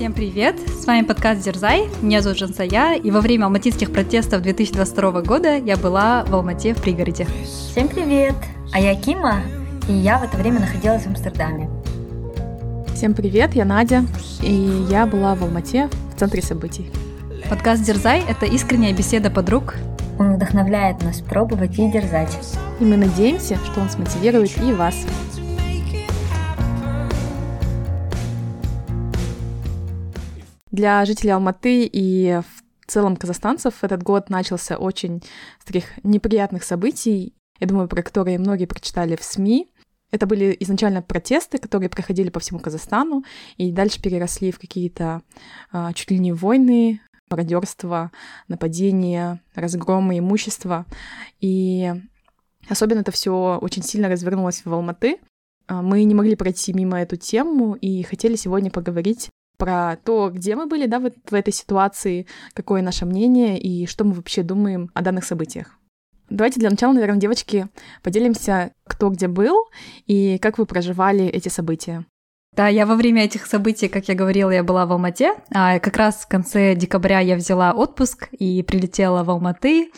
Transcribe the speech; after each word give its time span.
Всем 0.00 0.14
привет! 0.14 0.56
С 0.66 0.86
вами 0.86 1.04
подкаст 1.04 1.42
Дерзай, 1.42 1.86
меня 2.00 2.22
зовут 2.22 2.38
Жансая, 2.38 2.94
и 2.94 3.10
во 3.10 3.20
время 3.20 3.44
алматинских 3.44 3.92
протестов 3.92 4.40
2022 4.40 5.20
года 5.20 5.58
я 5.58 5.76
была 5.76 6.24
в 6.24 6.34
Алмате 6.34 6.72
в 6.72 6.80
пригороде. 6.80 7.26
Всем 7.44 7.86
привет! 7.86 8.34
А 8.72 8.80
я 8.80 8.94
Кима, 8.94 9.42
и 9.90 9.92
я 9.92 10.16
в 10.16 10.22
это 10.22 10.38
время 10.38 10.60
находилась 10.60 11.02
в 11.02 11.08
Амстердаме. 11.08 11.68
Всем 12.94 13.12
привет, 13.12 13.52
я 13.52 13.66
Надя, 13.66 14.06
и 14.40 14.86
я 14.88 15.04
была 15.04 15.34
в 15.34 15.42
Алмате 15.42 15.90
в 16.14 16.18
центре 16.18 16.40
событий. 16.40 16.90
Подкаст 17.50 17.82
Дерзай— 17.82 18.24
это 18.26 18.46
искренняя 18.46 18.94
беседа 18.94 19.30
подруг. 19.30 19.74
Он 20.18 20.36
вдохновляет 20.36 21.02
нас 21.02 21.20
пробовать 21.20 21.78
и 21.78 21.90
дерзать. 21.90 22.38
И 22.80 22.84
мы 22.86 22.96
надеемся, 22.96 23.58
что 23.66 23.82
он 23.82 23.90
смотивирует 23.90 24.56
и 24.62 24.72
вас. 24.72 24.94
Для 30.70 31.04
жителей 31.04 31.32
Алматы 31.32 31.84
и 31.84 32.40
в 32.86 32.90
целом 32.90 33.16
казахстанцев 33.16 33.82
этот 33.82 34.02
год 34.02 34.30
начался 34.30 34.76
очень 34.76 35.22
с 35.60 35.64
таких 35.64 35.84
неприятных 36.04 36.62
событий, 36.62 37.34
я 37.58 37.66
думаю, 37.66 37.88
про 37.88 38.02
которые 38.02 38.38
многие 38.38 38.66
прочитали 38.66 39.16
в 39.16 39.22
СМИ. 39.22 39.68
Это 40.10 40.26
были 40.26 40.56
изначально 40.60 41.02
протесты, 41.02 41.58
которые 41.58 41.88
проходили 41.88 42.30
по 42.30 42.40
всему 42.40 42.58
Казахстану 42.58 43.24
и 43.56 43.70
дальше 43.70 44.02
переросли 44.02 44.50
в 44.50 44.58
какие-то 44.58 45.22
а, 45.70 45.92
чуть 45.92 46.10
ли 46.10 46.18
не 46.18 46.32
войны, 46.32 47.00
мародерство, 47.30 48.10
нападения, 48.48 49.40
разгромы 49.54 50.18
имущества. 50.18 50.84
И 51.40 51.92
особенно 52.68 53.00
это 53.00 53.12
все 53.12 53.58
очень 53.60 53.84
сильно 53.84 54.08
развернулось 54.08 54.64
в 54.64 54.74
Алматы. 54.74 55.18
А, 55.68 55.82
мы 55.82 56.02
не 56.02 56.14
могли 56.14 56.34
пройти 56.34 56.72
мимо 56.72 57.00
эту 57.00 57.16
тему 57.16 57.74
и 57.74 58.02
хотели 58.02 58.34
сегодня 58.34 58.70
поговорить 58.70 59.30
про 59.60 59.96
то, 60.04 60.30
где 60.30 60.56
мы 60.56 60.66
были, 60.66 60.86
да, 60.86 60.98
вот 60.98 61.14
в 61.30 61.34
этой 61.34 61.52
ситуации, 61.52 62.26
какое 62.54 62.82
наше 62.82 63.04
мнение 63.04 63.60
и 63.60 63.86
что 63.86 64.04
мы 64.04 64.14
вообще 64.14 64.42
думаем 64.42 64.90
о 64.94 65.02
данных 65.02 65.24
событиях. 65.24 65.76
Давайте 66.30 66.60
для 66.60 66.70
начала, 66.70 66.92
наверное, 66.92 67.20
девочки, 67.20 67.68
поделимся, 68.02 68.72
кто 68.84 69.10
где 69.10 69.28
был 69.28 69.68
и 70.06 70.38
как 70.38 70.58
вы 70.58 70.64
проживали 70.64 71.26
эти 71.26 71.48
события. 71.48 72.06
Да, 72.56 72.66
я 72.66 72.84
во 72.84 72.96
время 72.96 73.24
этих 73.24 73.46
событий, 73.46 73.86
как 73.86 74.08
я 74.08 74.16
говорила, 74.16 74.50
я 74.50 74.64
была 74.64 74.84
в 74.84 74.90
Алмате. 74.90 75.34
А 75.54 75.78
как 75.78 75.96
раз 75.96 76.16
в 76.16 76.26
конце 76.26 76.74
декабря 76.74 77.20
я 77.20 77.36
взяла 77.36 77.72
отпуск 77.72 78.28
и 78.32 78.64
прилетела 78.64 79.22
в 79.22 79.30
Алматы. 79.30 79.92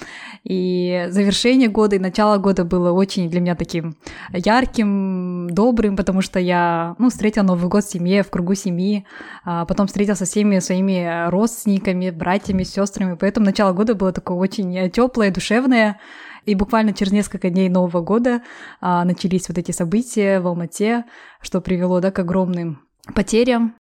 И 0.45 1.06
завершение 1.08 1.70
года 1.70 1.97
и 1.97 1.98
начало 1.98 2.36
года 2.36 2.64
было 2.64 2.92
очень 2.92 3.30
для 3.30 3.41
меня 3.41 3.55
таким 3.55 3.97
ярким, 4.34 5.48
добрым, 5.48 5.97
потому 5.97 6.20
что 6.20 6.39
я 6.39 6.95
ну, 6.98 7.08
встретила 7.08 7.45
Новый 7.45 7.70
год 7.70 7.84
в 7.84 7.91
семье, 7.91 8.23
в 8.23 8.28
кругу 8.28 8.55
семьи, 8.55 9.06
а 9.45 9.64
потом 9.64 9.86
встретила 9.86 10.14
со 10.14 10.27
всеми 10.27 10.58
своими 10.58 11.30
родственниками, 11.30 12.11
братьями, 12.11 12.64
сестрами. 12.64 13.17
Поэтому 13.19 13.47
начало 13.47 13.73
года 13.73 13.95
было 13.95 14.12
такое 14.12 14.36
очень 14.36 14.91
теплое, 14.91 15.30
душевное. 15.30 15.98
И 16.44 16.54
буквально 16.54 16.92
через 16.92 17.12
несколько 17.12 17.50
дней 17.50 17.68
Нового 17.68 18.00
года 18.00 18.42
а, 18.80 19.04
начались 19.04 19.48
вот 19.48 19.58
эти 19.58 19.70
события 19.70 20.40
в 20.40 20.46
Алмате, 20.46 21.04
что 21.40 21.60
привело 21.60 22.00
да, 22.00 22.10
к 22.10 22.18
огромным 22.18 22.82
потерям. 23.14 23.76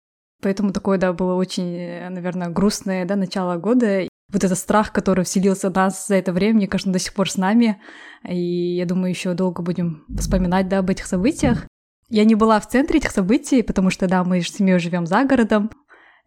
Поэтому 0.41 0.72
такое, 0.72 0.97
да, 0.97 1.14
было 1.14 1.36
очень, 1.36 2.09
наверное, 2.09 2.49
грустное, 2.49 3.05
да, 3.05 3.16
начало 3.16 3.58
года. 3.58 4.08
Вот 4.31 4.44
этот 4.44 4.58
страх, 4.58 4.91
который 4.91 5.23
вселился 5.23 5.69
в 5.69 5.75
нас 5.75 6.08
за 6.08 6.16
это 6.16 6.33
время, 6.33 6.55
мне 6.55 6.67
кажется, 6.67 6.91
до 6.91 6.99
сих 6.99 7.14
пор 7.14 7.30
с 7.30 7.38
нами. 7.38 7.81
И 8.27 8.75
я 8.75 8.86
думаю, 8.86 9.09
еще 9.09 9.33
долго 9.33 9.61
будем 9.61 10.05
вспоминать, 10.17 10.67
да, 10.67 10.80
об 10.80 10.89
этих 10.89 11.05
событиях. 11.05 11.66
Я 12.09 12.23
не 12.23 12.36
была 12.36 12.59
в 12.59 12.67
центре 12.67 12.99
этих 12.99 13.11
событий, 13.11 13.61
потому 13.64 13.89
что, 13.89 14.08
да, 14.08 14.23
мы 14.23 14.42
с 14.42 14.49
семьей 14.49 14.80
живем 14.80 15.05
за 15.05 15.25
городом, 15.25 15.71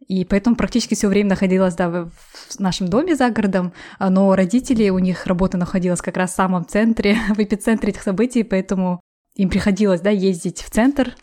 и 0.07 0.25
поэтому 0.25 0.57
практически 0.57 0.95
все 0.95 1.09
время 1.09 1.31
находилась 1.31 1.75
да, 1.75 1.89
в 1.89 2.59
нашем 2.59 2.89
доме 2.89 3.15
за 3.17 3.31
городом, 3.31 3.73
а, 3.99 4.11
но 4.11 4.35
родители, 4.35 4.89
у 4.89 4.99
них 4.99 5.27
работа 5.27 5.57
находилась 5.59 6.01
как 6.01 6.17
раз 6.17 6.33
в 6.33 6.37
самом 6.37 6.67
центре, 6.67 7.17
в 7.35 7.39
эпицентре 7.39 7.91
этих 7.91 8.03
событий, 8.03 8.43
поэтому 8.43 9.01
им 9.37 9.49
приходилось 9.49 10.01
да, 10.01 10.11
ездить 10.11 10.63
в 10.63 10.71
центр, 10.71 11.15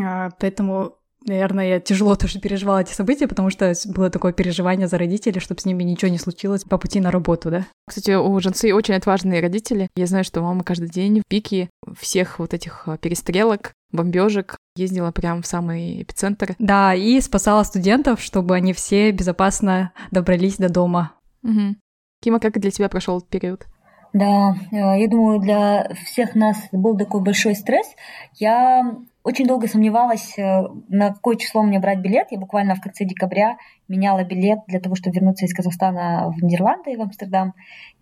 а, 0.00 0.30
поэтому 0.38 0.96
Наверное, 1.26 1.68
я 1.68 1.80
тяжело 1.80 2.16
тоже 2.16 2.40
переживала 2.40 2.80
эти 2.80 2.92
события, 2.92 3.28
потому 3.28 3.50
что 3.50 3.72
было 3.86 4.10
такое 4.10 4.32
переживание 4.32 4.88
за 4.88 4.98
родителей, 4.98 5.40
чтобы 5.40 5.60
с 5.60 5.64
ними 5.64 5.82
ничего 5.82 6.10
не 6.10 6.18
случилось 6.18 6.64
по 6.64 6.78
пути 6.78 7.00
на 7.00 7.10
работу, 7.10 7.50
да. 7.50 7.66
Кстати, 7.86 8.12
у 8.12 8.40
Жанцы 8.40 8.74
очень 8.74 8.94
отважные 8.94 9.40
родители. 9.40 9.88
Я 9.96 10.06
знаю, 10.06 10.24
что 10.24 10.40
мама 10.40 10.64
каждый 10.64 10.88
день 10.88 11.20
в 11.20 11.28
пике 11.28 11.70
всех 11.98 12.38
вот 12.38 12.54
этих 12.54 12.84
а, 12.86 12.96
перестрелок 12.96 13.72
бомбежек, 13.92 14.56
ездила 14.74 15.12
прямо 15.12 15.42
в 15.42 15.46
самый 15.46 16.02
эпицентр. 16.02 16.54
Да, 16.58 16.94
и 16.94 17.20
спасала 17.20 17.62
студентов, 17.62 18.20
чтобы 18.20 18.56
они 18.56 18.72
все 18.72 19.10
безопасно 19.12 19.92
добрались 20.10 20.56
до 20.56 20.70
дома. 20.70 21.12
Угу. 21.42 21.76
Кима, 22.22 22.40
как 22.40 22.58
для 22.58 22.70
тебя 22.70 22.88
прошел 22.88 23.18
этот 23.18 23.28
период? 23.28 23.66
Да, 24.12 24.54
э, 24.70 25.00
я 25.00 25.08
думаю, 25.08 25.40
для 25.40 25.90
всех 26.06 26.34
нас 26.34 26.56
был 26.72 26.96
такой 26.96 27.20
большой 27.20 27.54
стресс. 27.54 27.86
Я 28.34 28.96
очень 29.24 29.46
долго 29.46 29.68
сомневалась, 29.68 30.36
э, 30.36 30.66
на 30.88 31.14
какое 31.14 31.36
число 31.36 31.62
мне 31.62 31.78
брать 31.78 32.00
билет. 32.00 32.28
Я 32.30 32.38
буквально 32.38 32.74
в 32.74 32.80
конце 32.80 33.04
декабря 33.04 33.56
меняла 33.88 34.24
билет 34.24 34.60
для 34.66 34.80
того, 34.80 34.94
чтобы 34.94 35.14
вернуться 35.14 35.46
из 35.46 35.54
Казахстана 35.54 36.32
в 36.36 36.42
Нидерланды 36.42 36.92
и 36.92 36.96
в 36.96 37.02
Амстердам. 37.02 37.54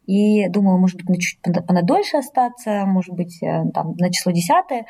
И 0.07 0.49
думала, 0.49 0.79
может 0.79 0.97
быть, 0.97 1.09
на 1.09 1.21
чуть 1.21 1.39
понадольше 1.43 2.17
остаться, 2.17 2.85
может 2.87 3.15
быть, 3.15 3.43
э, 3.43 3.65
там, 3.75 3.95
на 3.97 4.11
число 4.11 4.33
10. 4.33 4.87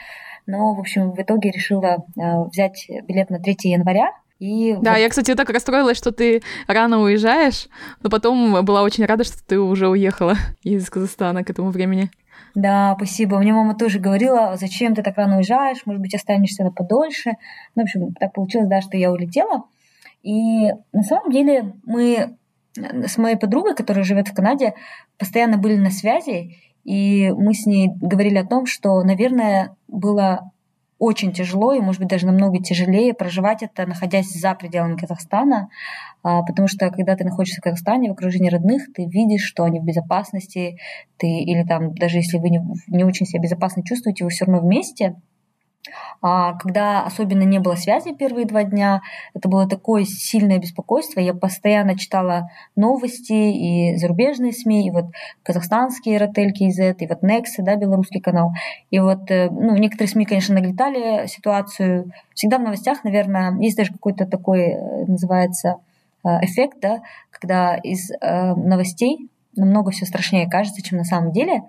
Но, 0.46 0.74
в 0.74 0.80
общем, 0.80 1.10
в 1.12 1.20
итоге 1.20 1.50
решила 1.50 2.04
э, 2.16 2.44
взять 2.44 2.86
билет 3.08 3.30
на 3.30 3.40
3 3.40 3.56
января. 3.64 4.12
И 4.38 4.74
да, 4.80 4.92
вот... 4.92 4.98
я, 4.98 5.08
кстати, 5.08 5.34
так 5.34 5.50
расстроилась, 5.50 5.98
что 5.98 6.12
ты 6.12 6.42
рано 6.66 7.02
уезжаешь, 7.02 7.68
но 8.02 8.08
потом 8.08 8.64
была 8.64 8.82
очень 8.82 9.04
рада, 9.04 9.24
что 9.24 9.36
ты 9.44 9.58
уже 9.58 9.88
уехала 9.88 10.36
из 10.62 10.88
Казахстана 10.88 11.44
к 11.44 11.50
этому 11.50 11.70
времени. 11.70 12.10
Да, 12.54 12.94
спасибо. 12.96 13.38
Мне 13.38 13.52
мама 13.52 13.74
тоже 13.74 13.98
говорила, 13.98 14.56
зачем 14.56 14.94
ты 14.94 15.02
так 15.02 15.16
рано 15.16 15.36
уезжаешь, 15.36 15.86
может 15.86 16.02
быть, 16.02 16.14
останешься 16.14 16.64
на 16.64 16.72
подольше. 16.72 17.32
Ну, 17.74 17.82
в 17.82 17.84
общем, 17.84 18.12
так 18.14 18.32
получилось, 18.32 18.68
да, 18.68 18.80
что 18.80 18.96
я 18.96 19.12
улетела. 19.12 19.64
И 20.22 20.68
на 20.92 21.02
самом 21.02 21.30
деле 21.30 21.74
мы 21.84 22.36
с 22.76 23.18
моей 23.18 23.36
подругой, 23.36 23.74
которая 23.74 24.04
живет 24.04 24.28
в 24.28 24.34
Канаде, 24.34 24.74
постоянно 25.18 25.58
были 25.58 25.76
на 25.76 25.90
связи, 25.90 26.56
и 26.84 27.30
мы 27.36 27.54
с 27.54 27.66
ней 27.66 27.90
говорили 28.00 28.38
о 28.38 28.46
том, 28.46 28.66
что, 28.66 29.02
наверное, 29.02 29.76
было 29.88 30.50
очень 31.00 31.32
тяжело 31.32 31.72
и, 31.72 31.80
может 31.80 31.98
быть, 31.98 32.10
даже 32.10 32.26
намного 32.26 32.62
тяжелее 32.62 33.14
проживать 33.14 33.62
это, 33.62 33.86
находясь 33.86 34.30
за 34.30 34.54
пределами 34.54 34.98
Казахстана, 34.98 35.70
а, 36.22 36.42
потому 36.42 36.68
что 36.68 36.90
когда 36.90 37.16
ты 37.16 37.24
находишься 37.24 37.60
в 37.60 37.64
Казахстане, 37.64 38.10
в 38.10 38.12
окружении 38.12 38.50
родных, 38.50 38.92
ты 38.92 39.06
видишь, 39.06 39.42
что 39.42 39.64
они 39.64 39.80
в 39.80 39.84
безопасности, 39.84 40.76
ты 41.16 41.26
или 41.26 41.64
там, 41.64 41.94
даже 41.94 42.18
если 42.18 42.36
вы 42.36 42.50
не, 42.50 42.62
не 42.88 43.04
очень 43.04 43.24
себя 43.24 43.42
безопасно 43.42 43.82
чувствуете, 43.82 44.24
вы 44.24 44.30
все 44.30 44.44
равно 44.44 44.60
вместе, 44.60 45.16
когда 46.20 47.04
особенно 47.04 47.42
не 47.42 47.58
было 47.58 47.74
связи 47.74 48.14
первые 48.14 48.46
два 48.46 48.64
дня, 48.64 49.00
это 49.34 49.48
было 49.48 49.68
такое 49.68 50.04
сильное 50.04 50.58
беспокойство. 50.58 51.20
Я 51.20 51.34
постоянно 51.34 51.98
читала 51.98 52.50
новости 52.76 53.32
и 53.32 53.96
зарубежные 53.96 54.52
СМИ, 54.52 54.88
и 54.88 54.90
вот 54.90 55.06
казахстанские 55.42 56.18
Ротель 56.18 56.52
KZ, 56.52 56.96
и 56.98 57.06
вот 57.06 57.22
Next, 57.22 57.54
да, 57.58 57.76
белорусский 57.76 58.20
канал. 58.20 58.52
И 58.90 58.98
вот, 58.98 59.30
э, 59.30 59.48
ну, 59.50 59.74
некоторые 59.76 60.08
СМИ, 60.08 60.26
конечно, 60.26 60.54
нагнетали 60.54 61.26
ситуацию. 61.26 62.12
Всегда 62.34 62.58
в 62.58 62.62
новостях, 62.62 63.04
наверное, 63.04 63.56
есть 63.58 63.76
даже 63.76 63.92
какой-то 63.92 64.26
такой, 64.26 64.72
э, 64.72 65.04
называется, 65.06 65.76
э, 66.24 66.28
эффект, 66.44 66.78
да, 66.82 67.00
когда 67.30 67.76
из 67.76 68.10
новостей 68.20 69.30
намного 69.56 69.90
все 69.90 70.04
страшнее 70.04 70.48
кажется, 70.48 70.82
чем 70.82 70.98
на 70.98 71.04
самом 71.04 71.32
деле. 71.32 71.62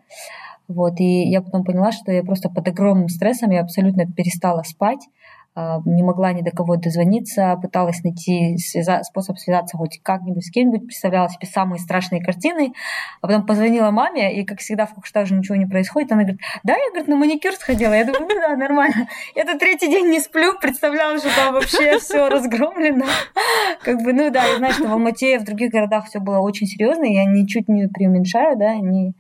Вот, 0.73 0.99
и 0.99 1.29
я 1.29 1.41
потом 1.41 1.63
поняла, 1.63 1.91
что 1.91 2.11
я 2.11 2.23
просто 2.23 2.49
под 2.49 2.67
огромным 2.67 3.09
стрессом, 3.09 3.51
я 3.51 3.61
абсолютно 3.61 4.05
перестала 4.05 4.63
спать, 4.63 5.01
не 5.55 6.01
могла 6.01 6.31
ни 6.31 6.41
до 6.41 6.51
кого 6.51 6.77
дозвониться, 6.77 7.57
пыталась 7.61 8.03
найти 8.03 8.57
связа- 8.57 9.03
способ 9.03 9.37
связаться 9.37 9.77
хоть 9.77 9.99
как-нибудь 10.01 10.45
с 10.45 10.49
кем-нибудь, 10.49 10.85
представляла 10.87 11.29
себе 11.29 11.45
самые 11.45 11.79
страшные 11.79 12.23
картины, 12.23 12.73
а 13.21 13.27
потом 13.27 13.45
позвонила 13.45 13.91
маме, 13.91 14.33
и, 14.33 14.45
как 14.45 14.59
всегда, 14.59 14.85
в 14.85 14.93
Кукштаже 14.93 15.35
ничего 15.35 15.57
не 15.57 15.65
происходит, 15.65 16.11
она 16.11 16.21
говорит, 16.21 16.41
да, 16.63 16.73
я, 16.73 16.89
говорит, 16.89 17.09
на 17.09 17.17
маникюр 17.17 17.53
сходила, 17.53 17.93
я 17.93 18.05
думаю, 18.05 18.27
ну 18.29 18.35
да, 18.35 18.55
нормально, 18.55 19.07
я 19.35 19.43
тут 19.43 19.59
третий 19.59 19.89
день 19.91 20.09
не 20.09 20.21
сплю, 20.21 20.57
представляла, 20.57 21.17
что 21.17 21.35
там 21.35 21.53
вообще 21.53 21.99
все 21.99 22.29
разгромлено, 22.29 23.05
как 23.83 24.01
бы, 24.01 24.13
ну 24.13 24.29
да, 24.31 24.45
я 24.45 24.57
знаю, 24.57 24.73
что 24.73 24.87
в 24.87 24.91
Алмате 24.93 25.35
и 25.35 25.37
в 25.37 25.43
других 25.43 25.71
городах 25.71 26.05
все 26.05 26.19
было 26.19 26.39
очень 26.39 26.67
серьезно, 26.67 27.03
я 27.03 27.25
ничуть 27.25 27.67
не 27.67 27.87
преуменьшаю, 27.87 28.57
да, 28.57 28.75
не 28.75 29.13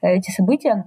эти 0.00 0.30
события, 0.30 0.86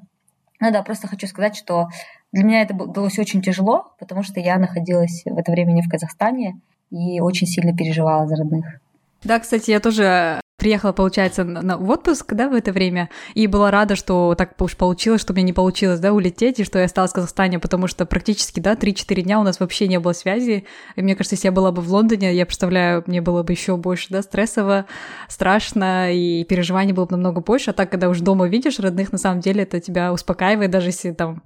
ну 0.60 0.72
да, 0.72 0.82
просто 0.82 1.08
хочу 1.08 1.28
сказать, 1.28 1.56
что 1.56 1.88
для 2.32 2.44
меня 2.44 2.62
это 2.62 2.74
далось 2.74 3.20
очень 3.20 3.42
тяжело, 3.42 3.94
потому 4.00 4.24
что 4.24 4.40
я 4.40 4.58
находилась 4.58 5.24
в 5.26 5.38
это 5.38 5.52
время 5.52 5.72
не 5.72 5.82
в 5.82 5.90
Казахстане 5.90 6.60
и 6.92 7.20
очень 7.20 7.48
сильно 7.48 7.76
переживала 7.76 8.28
за 8.28 8.36
родных. 8.36 8.66
Да, 9.24 9.40
кстати, 9.40 9.72
я 9.72 9.80
тоже 9.80 10.40
приехала, 10.58 10.92
получается, 10.92 11.44
на, 11.44 11.78
в 11.78 11.88
отпуск, 11.90 12.34
да, 12.34 12.50
в 12.50 12.54
это 12.54 12.72
время, 12.72 13.10
и 13.36 13.46
была 13.46 13.70
рада, 13.70 13.96
что 13.96 14.34
так 14.36 14.60
уж 14.60 14.76
получилось, 14.76 15.22
что 15.22 15.34
мне 15.34 15.44
не 15.44 15.54
получилось, 15.54 16.00
да, 16.00 16.14
улететь, 16.14 16.60
и 16.60 16.64
что 16.64 16.80
я 16.80 16.86
осталась 16.86 17.12
в 17.12 17.14
Казахстане, 17.14 17.60
потому 17.60 17.86
что 17.86 18.08
практически, 18.08 18.60
да, 18.60 18.74
3-4 18.74 19.22
дня 19.22 19.40
у 19.40 19.44
нас 19.44 19.60
вообще 19.60 19.88
не 19.88 20.00
было 20.00 20.14
связи, 20.14 20.66
и 20.96 21.02
мне 21.04 21.16
кажется, 21.16 21.36
если 21.36 21.50
я 21.50 21.52
была 21.52 21.72
бы 21.72 21.84
в 21.84 21.92
Лондоне, 21.92 22.34
я 22.34 22.46
представляю, 22.48 23.04
мне 23.06 23.22
было 23.22 23.44
бы 23.44 23.54
еще 23.54 23.78
больше, 23.78 24.08
да, 24.10 24.24
стрессово, 24.24 24.88
страшно, 25.30 26.12
и 26.12 26.44
переживаний 26.44 26.94
было 26.94 27.06
бы 27.06 27.12
намного 27.12 27.42
больше, 27.42 27.70
а 27.70 27.74
так, 27.74 27.92
когда 27.92 28.10
уж 28.10 28.20
дома 28.22 28.48
видишь 28.48 28.80
родных, 28.80 29.12
на 29.12 29.20
самом 29.20 29.42
деле 29.42 29.62
это 29.62 29.80
тебя 29.80 30.12
успокаивает, 30.12 30.72
даже 30.72 30.88
если 30.88 31.12
там 31.12 31.44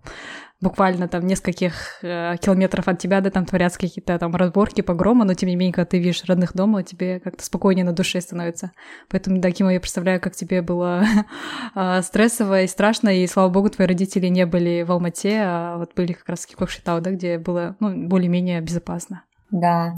буквально 0.61 1.07
там 1.07 1.25
нескольких 1.25 1.99
э, 2.03 2.35
километров 2.39 2.87
от 2.87 2.99
тебя, 2.99 3.19
да, 3.19 3.31
там 3.31 3.45
творятся 3.45 3.79
какие-то 3.79 4.17
там 4.19 4.35
разборки, 4.35 4.81
погромы, 4.81 5.25
но 5.25 5.33
тем 5.33 5.49
не 5.49 5.55
менее, 5.55 5.73
когда 5.73 5.85
ты 5.85 5.97
видишь 5.97 6.23
родных 6.25 6.53
дома, 6.53 6.83
тебе 6.83 7.19
как-то 7.19 7.43
спокойнее 7.43 7.83
на 7.83 7.93
душе 7.93 8.21
становится. 8.21 8.71
Поэтому, 9.09 9.39
да, 9.39 9.51
Кима, 9.51 9.73
я 9.73 9.79
представляю, 9.79 10.21
как 10.21 10.35
тебе 10.35 10.61
было 10.61 11.03
э, 11.75 12.01
стрессово 12.03 12.61
и 12.61 12.67
страшно, 12.67 13.09
и, 13.09 13.25
слава 13.27 13.49
богу, 13.49 13.69
твои 13.69 13.87
родители 13.87 14.27
не 14.27 14.45
были 14.45 14.83
в 14.83 14.91
Алмате, 14.91 15.41
а 15.43 15.77
вот 15.77 15.95
были 15.95 16.13
как 16.13 16.29
раз 16.29 16.45
в 16.45 16.55
Кокшетау, 16.55 17.01
да, 17.01 17.11
где 17.11 17.39
было, 17.39 17.75
ну, 17.79 18.07
более-менее 18.07 18.61
безопасно. 18.61 19.23
Да, 19.49 19.95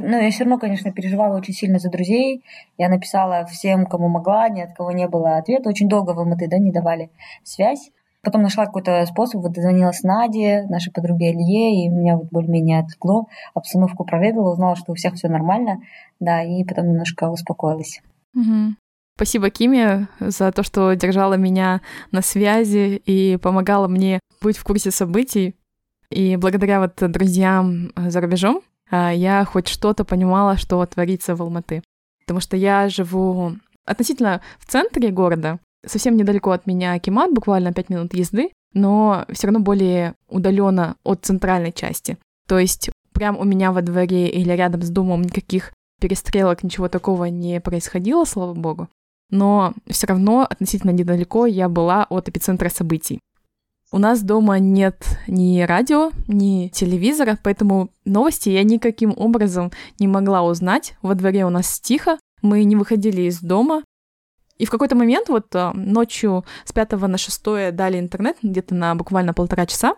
ну, 0.00 0.16
я 0.16 0.30
все 0.30 0.44
равно, 0.44 0.58
конечно, 0.58 0.92
переживала 0.92 1.36
очень 1.36 1.54
сильно 1.54 1.80
за 1.80 1.90
друзей. 1.90 2.44
Я 2.76 2.88
написала 2.88 3.44
всем, 3.46 3.84
кому 3.84 4.08
могла, 4.08 4.48
ни 4.48 4.60
от 4.60 4.72
кого 4.72 4.92
не 4.92 5.08
было 5.08 5.38
ответа. 5.38 5.68
Очень 5.68 5.88
долго 5.88 6.12
в 6.12 6.20
Алматы, 6.20 6.46
да, 6.48 6.58
не 6.58 6.70
давали 6.70 7.10
связь. 7.42 7.90
Потом 8.22 8.42
нашла 8.42 8.66
какой-то 8.66 9.06
способ, 9.06 9.42
вот 9.42 9.52
дозвонилась 9.52 10.02
Наде, 10.02 10.62
нашей 10.68 10.92
подруге 10.92 11.30
Илье, 11.30 11.84
и 11.84 11.88
меня 11.88 12.16
вот 12.16 12.28
более-менее 12.30 12.80
отвлекло, 12.80 13.26
обстановку 13.54 14.04
проведала, 14.04 14.52
узнала, 14.52 14.74
что 14.76 14.92
у 14.92 14.94
всех 14.96 15.14
все 15.14 15.28
нормально, 15.28 15.78
да, 16.18 16.42
и 16.42 16.64
потом 16.64 16.88
немножко 16.88 17.30
успокоилась. 17.30 18.00
Угу. 18.34 18.74
Спасибо 19.16 19.50
Киме 19.50 20.08
за 20.20 20.52
то, 20.52 20.62
что 20.62 20.92
держала 20.94 21.34
меня 21.34 21.80
на 22.12 22.22
связи 22.22 23.02
и 23.04 23.36
помогала 23.36 23.88
мне 23.88 24.20
быть 24.40 24.56
в 24.56 24.64
курсе 24.64 24.90
событий. 24.90 25.56
И 26.10 26.36
благодаря 26.36 26.80
вот 26.80 26.94
друзьям 26.98 27.90
за 27.96 28.20
рубежом 28.20 28.62
а, 28.90 29.12
я 29.12 29.44
хоть 29.44 29.68
что-то 29.68 30.04
понимала, 30.04 30.56
что 30.56 30.84
творится 30.86 31.34
в 31.34 31.42
Алматы. 31.42 31.82
Потому 32.20 32.40
что 32.40 32.56
я 32.56 32.88
живу 32.88 33.56
относительно 33.84 34.40
в 34.58 34.66
центре 34.66 35.10
города, 35.10 35.58
совсем 35.86 36.16
недалеко 36.16 36.50
от 36.50 36.66
меня 36.66 36.92
Акимат, 36.92 37.32
буквально 37.32 37.72
5 37.72 37.88
минут 37.90 38.14
езды, 38.14 38.50
но 38.74 39.24
все 39.30 39.46
равно 39.46 39.60
более 39.60 40.14
удаленно 40.28 40.96
от 41.04 41.24
центральной 41.24 41.72
части. 41.72 42.18
То 42.46 42.58
есть 42.58 42.90
прям 43.12 43.38
у 43.38 43.44
меня 43.44 43.72
во 43.72 43.82
дворе 43.82 44.28
или 44.28 44.52
рядом 44.52 44.82
с 44.82 44.90
домом 44.90 45.22
никаких 45.22 45.72
перестрелок, 46.00 46.62
ничего 46.62 46.88
такого 46.88 47.24
не 47.26 47.60
происходило, 47.60 48.24
слава 48.24 48.54
богу. 48.54 48.88
Но 49.30 49.74
все 49.88 50.06
равно 50.06 50.46
относительно 50.48 50.90
недалеко 50.90 51.46
я 51.46 51.68
была 51.68 52.04
от 52.08 52.28
эпицентра 52.28 52.68
событий. 52.68 53.20
У 53.90 53.98
нас 53.98 54.22
дома 54.22 54.58
нет 54.58 55.18
ни 55.26 55.62
радио, 55.62 56.10
ни 56.26 56.68
телевизора, 56.68 57.38
поэтому 57.42 57.90
новости 58.04 58.50
я 58.50 58.62
никаким 58.62 59.14
образом 59.16 59.72
не 59.98 60.06
могла 60.06 60.42
узнать. 60.42 60.94
Во 61.00 61.14
дворе 61.14 61.46
у 61.46 61.50
нас 61.50 61.80
тихо, 61.80 62.18
мы 62.42 62.64
не 62.64 62.76
выходили 62.76 63.22
из 63.22 63.40
дома, 63.40 63.82
и 64.58 64.66
в 64.66 64.70
какой-то 64.70 64.94
момент 64.96 65.28
вот 65.28 65.54
а, 65.54 65.72
ночью 65.72 66.44
с 66.64 66.72
5 66.72 66.92
на 66.92 67.18
6 67.18 67.44
дали 67.72 67.98
интернет 67.98 68.36
где-то 68.42 68.74
на 68.74 68.94
буквально 68.94 69.32
полтора 69.32 69.66
часа. 69.66 69.94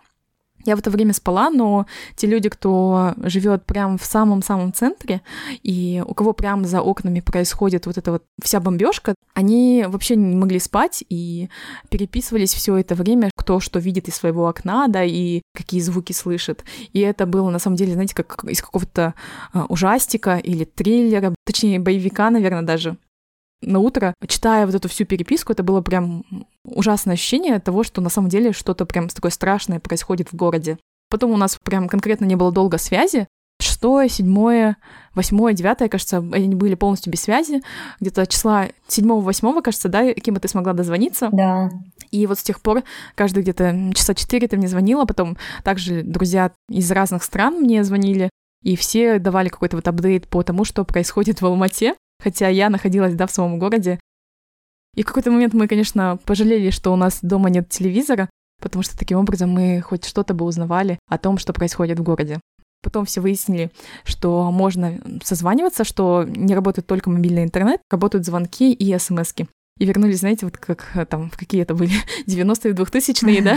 Я 0.66 0.76
в 0.76 0.80
это 0.80 0.90
время 0.90 1.14
спала, 1.14 1.48
но 1.48 1.86
те 2.16 2.26
люди, 2.26 2.50
кто 2.50 3.14
живет 3.22 3.64
прямо 3.64 3.96
в 3.96 4.04
самом-самом 4.04 4.74
центре, 4.74 5.22
и 5.62 6.02
у 6.06 6.12
кого 6.12 6.34
прямо 6.34 6.66
за 6.66 6.82
окнами 6.82 7.20
происходит 7.20 7.86
вот 7.86 7.96
эта 7.96 8.12
вот 8.12 8.24
вся 8.42 8.60
бомбежка, 8.60 9.14
они 9.32 9.86
вообще 9.88 10.16
не 10.16 10.36
могли 10.36 10.58
спать 10.58 11.02
и 11.08 11.48
переписывались 11.88 12.52
все 12.52 12.76
это 12.76 12.94
время, 12.94 13.30
кто 13.34 13.58
что 13.58 13.78
видит 13.78 14.08
из 14.08 14.16
своего 14.16 14.48
окна, 14.48 14.88
да, 14.88 15.02
и 15.02 15.40
какие 15.54 15.80
звуки 15.80 16.12
слышит. 16.12 16.62
И 16.92 17.00
это 17.00 17.24
было, 17.24 17.48
на 17.48 17.58
самом 17.58 17.76
деле, 17.76 17.94
знаете, 17.94 18.14
как 18.14 18.44
из 18.44 18.60
какого-то 18.60 19.14
а, 19.54 19.64
ужастика 19.70 20.36
или 20.36 20.64
триллера, 20.64 21.34
точнее, 21.46 21.80
боевика, 21.80 22.28
наверное, 22.28 22.62
даже 22.62 22.98
на 23.62 23.78
утро, 23.78 24.14
читая 24.26 24.66
вот 24.66 24.74
эту 24.74 24.88
всю 24.88 25.04
переписку, 25.04 25.52
это 25.52 25.62
было 25.62 25.80
прям 25.80 26.24
ужасное 26.64 27.14
ощущение 27.14 27.58
того, 27.60 27.82
что 27.82 28.00
на 28.00 28.08
самом 28.08 28.28
деле 28.28 28.52
что-то 28.52 28.86
прям 28.86 29.08
такое 29.08 29.30
страшное 29.30 29.80
происходит 29.80 30.32
в 30.32 30.36
городе. 30.36 30.78
Потом 31.10 31.32
у 31.32 31.36
нас 31.36 31.58
прям 31.62 31.88
конкретно 31.88 32.24
не 32.24 32.36
было 32.36 32.52
долго 32.52 32.78
связи. 32.78 33.26
Шестое, 33.60 34.08
седьмое, 34.08 34.78
восьмое, 35.14 35.52
девятое, 35.52 35.90
кажется, 35.90 36.18
они 36.18 36.54
были 36.54 36.74
полностью 36.74 37.12
без 37.12 37.20
связи. 37.20 37.62
Где-то 38.00 38.26
числа 38.26 38.68
седьмого, 38.88 39.20
восьмого, 39.20 39.60
кажется, 39.60 39.90
да, 39.90 40.14
Кима, 40.14 40.40
ты 40.40 40.48
смогла 40.48 40.72
дозвониться. 40.72 41.28
Да. 41.30 41.68
И 42.10 42.26
вот 42.26 42.38
с 42.38 42.42
тех 42.42 42.62
пор 42.62 42.84
каждый 43.14 43.42
где-то 43.42 43.92
часа 43.94 44.14
четыре 44.14 44.48
ты 44.48 44.56
мне 44.56 44.68
звонила, 44.68 45.04
потом 45.04 45.36
также 45.62 46.02
друзья 46.02 46.52
из 46.70 46.90
разных 46.90 47.22
стран 47.22 47.60
мне 47.60 47.84
звонили, 47.84 48.30
и 48.62 48.76
все 48.76 49.18
давали 49.18 49.48
какой-то 49.48 49.76
вот 49.76 49.88
апдейт 49.88 50.28
по 50.28 50.42
тому, 50.42 50.64
что 50.64 50.84
происходит 50.84 51.42
в 51.42 51.46
Алмате 51.46 51.94
хотя 52.20 52.48
я 52.48 52.70
находилась, 52.70 53.14
да, 53.14 53.26
в 53.26 53.32
самом 53.32 53.58
городе. 53.58 53.98
И 54.96 55.02
в 55.02 55.06
какой-то 55.06 55.30
момент 55.30 55.54
мы, 55.54 55.68
конечно, 55.68 56.18
пожалели, 56.24 56.70
что 56.70 56.92
у 56.92 56.96
нас 56.96 57.20
дома 57.22 57.50
нет 57.50 57.68
телевизора, 57.68 58.28
потому 58.60 58.82
что 58.82 58.98
таким 58.98 59.18
образом 59.18 59.50
мы 59.50 59.80
хоть 59.80 60.04
что-то 60.04 60.34
бы 60.34 60.44
узнавали 60.44 60.98
о 61.08 61.18
том, 61.18 61.38
что 61.38 61.52
происходит 61.52 61.98
в 61.98 62.02
городе. 62.02 62.40
Потом 62.82 63.04
все 63.04 63.20
выяснили, 63.20 63.70
что 64.04 64.50
можно 64.50 64.98
созваниваться, 65.22 65.84
что 65.84 66.24
не 66.24 66.54
работает 66.54 66.86
только 66.86 67.10
мобильный 67.10 67.44
интернет, 67.44 67.80
работают 67.90 68.24
звонки 68.24 68.72
и 68.72 68.98
смс 68.98 69.34
-ки. 69.34 69.46
И 69.78 69.86
вернулись, 69.86 70.20
знаете, 70.20 70.46
вот 70.46 70.58
как 70.58 70.90
э, 70.94 71.06
там, 71.06 71.30
в 71.30 71.38
какие 71.38 71.62
это 71.62 71.74
были, 71.74 71.92
90-е, 72.26 72.74
2000-е, 72.74 73.42
да, 73.42 73.56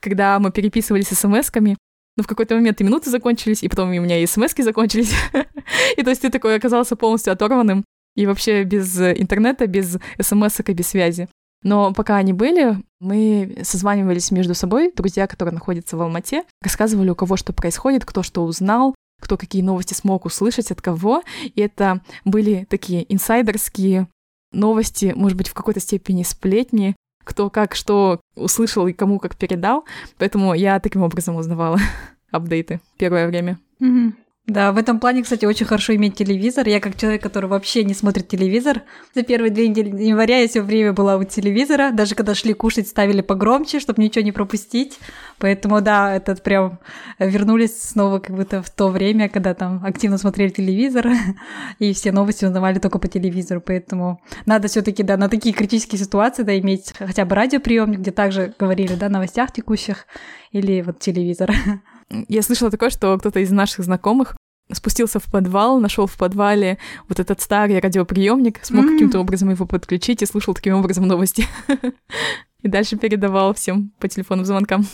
когда 0.00 0.38
мы 0.38 0.50
переписывались 0.50 1.08
смс-ками, 1.08 1.76
но 2.16 2.22
в 2.22 2.26
какой-то 2.26 2.54
момент 2.54 2.80
и 2.80 2.84
минуты 2.84 3.10
закончились, 3.10 3.62
и 3.62 3.68
потом 3.68 3.90
у 3.90 3.92
меня 3.92 4.22
и 4.22 4.26
смс 4.26 4.54
закончились. 4.56 5.12
и 5.96 6.02
то 6.02 6.10
есть 6.10 6.22
ты 6.22 6.30
такой 6.30 6.56
оказался 6.56 6.96
полностью 6.96 7.32
оторванным 7.32 7.84
и 8.14 8.26
вообще 8.26 8.64
без 8.64 8.98
интернета, 8.98 9.66
без 9.66 9.98
смс 10.20 10.60
и 10.66 10.72
без 10.72 10.88
связи. 10.88 11.28
Но 11.62 11.92
пока 11.92 12.16
они 12.16 12.32
были, 12.32 12.76
мы 13.00 13.58
созванивались 13.62 14.30
между 14.30 14.54
собой, 14.54 14.92
друзья, 14.94 15.26
которые 15.26 15.52
находятся 15.54 15.96
в 15.96 16.02
Алмате, 16.02 16.44
рассказывали, 16.62 17.10
у 17.10 17.14
кого 17.14 17.36
что 17.36 17.52
происходит, 17.52 18.04
кто 18.04 18.22
что 18.22 18.44
узнал, 18.44 18.94
кто 19.20 19.36
какие 19.36 19.62
новости 19.62 19.94
смог 19.94 20.24
услышать 20.26 20.70
от 20.70 20.80
кого. 20.80 21.22
И 21.42 21.60
это 21.60 22.02
были 22.24 22.66
такие 22.68 23.12
инсайдерские 23.12 24.08
новости, 24.52 25.12
может 25.16 25.36
быть, 25.36 25.48
в 25.48 25.54
какой-то 25.54 25.80
степени 25.80 26.22
сплетни, 26.22 26.94
кто 27.26 27.50
как 27.50 27.74
что 27.74 28.20
услышал 28.36 28.86
и 28.86 28.92
кому 28.92 29.18
как 29.18 29.36
передал. 29.36 29.84
Поэтому 30.16 30.54
я 30.54 30.78
таким 30.78 31.02
образом 31.02 31.34
узнавала 31.36 31.78
апдейты 32.30 32.80
первое 32.96 33.26
время. 33.26 33.58
Mm-hmm. 33.80 34.12
Да, 34.46 34.70
в 34.70 34.78
этом 34.78 35.00
плане, 35.00 35.24
кстати, 35.24 35.44
очень 35.44 35.66
хорошо 35.66 35.96
иметь 35.96 36.14
телевизор. 36.14 36.68
Я 36.68 36.78
как 36.78 36.96
человек, 36.96 37.20
который 37.20 37.46
вообще 37.46 37.82
не 37.82 37.94
смотрит 37.94 38.28
телевизор, 38.28 38.82
за 39.12 39.24
первые 39.24 39.50
две 39.50 39.66
недели 39.66 39.88
января 40.04 40.38
я 40.38 40.46
все 40.46 40.62
время 40.62 40.92
была 40.92 41.16
у 41.16 41.24
телевизора. 41.24 41.90
Даже 41.90 42.14
когда 42.14 42.32
шли 42.36 42.52
кушать, 42.54 42.86
ставили 42.86 43.22
погромче, 43.22 43.80
чтобы 43.80 44.00
ничего 44.00 44.24
не 44.24 44.30
пропустить. 44.30 45.00
Поэтому, 45.38 45.80
да, 45.80 46.14
этот 46.14 46.44
прям 46.44 46.78
вернулись 47.18 47.82
снова 47.82 48.20
как 48.20 48.36
будто 48.36 48.62
в 48.62 48.70
то 48.70 48.86
время, 48.86 49.28
когда 49.28 49.52
там 49.52 49.84
активно 49.84 50.16
смотрели 50.16 50.50
телевизор, 50.50 51.08
и 51.80 51.92
все 51.92 52.12
новости 52.12 52.44
узнавали 52.44 52.78
только 52.78 53.00
по 53.00 53.08
телевизору. 53.08 53.60
Поэтому 53.60 54.20
надо 54.46 54.68
все 54.68 54.80
таки 54.80 55.02
да, 55.02 55.16
на 55.16 55.28
такие 55.28 55.56
критические 55.56 55.98
ситуации, 55.98 56.44
да, 56.44 56.56
иметь 56.56 56.94
хотя 56.96 57.24
бы 57.24 57.34
радиоприемник, 57.34 57.98
где 57.98 58.12
также 58.12 58.54
говорили, 58.56 58.94
да, 58.94 59.08
новостях 59.08 59.50
текущих, 59.50 60.06
или 60.52 60.82
вот 60.82 61.00
телевизор. 61.00 61.52
Я 62.28 62.42
слышала 62.42 62.70
такое, 62.70 62.90
что 62.90 63.18
кто-то 63.18 63.40
из 63.40 63.50
наших 63.50 63.84
знакомых 63.84 64.36
спустился 64.72 65.20
в 65.20 65.24
подвал, 65.30 65.78
нашел 65.78 66.06
в 66.06 66.16
подвале 66.16 66.78
вот 67.08 67.20
этот 67.20 67.40
старый 67.40 67.78
радиоприемник, 67.78 68.64
смог 68.64 68.84
mm. 68.84 68.92
каким-то 68.92 69.20
образом 69.20 69.50
его 69.50 69.66
подключить 69.66 70.22
и 70.22 70.26
слушал 70.26 70.54
таким 70.54 70.74
образом 70.74 71.06
новости. 71.06 71.44
и 72.62 72.68
дальше 72.68 72.96
передавал 72.96 73.54
всем 73.54 73.92
по 73.98 74.08
телефону 74.08 74.44
звонкам. 74.44 74.86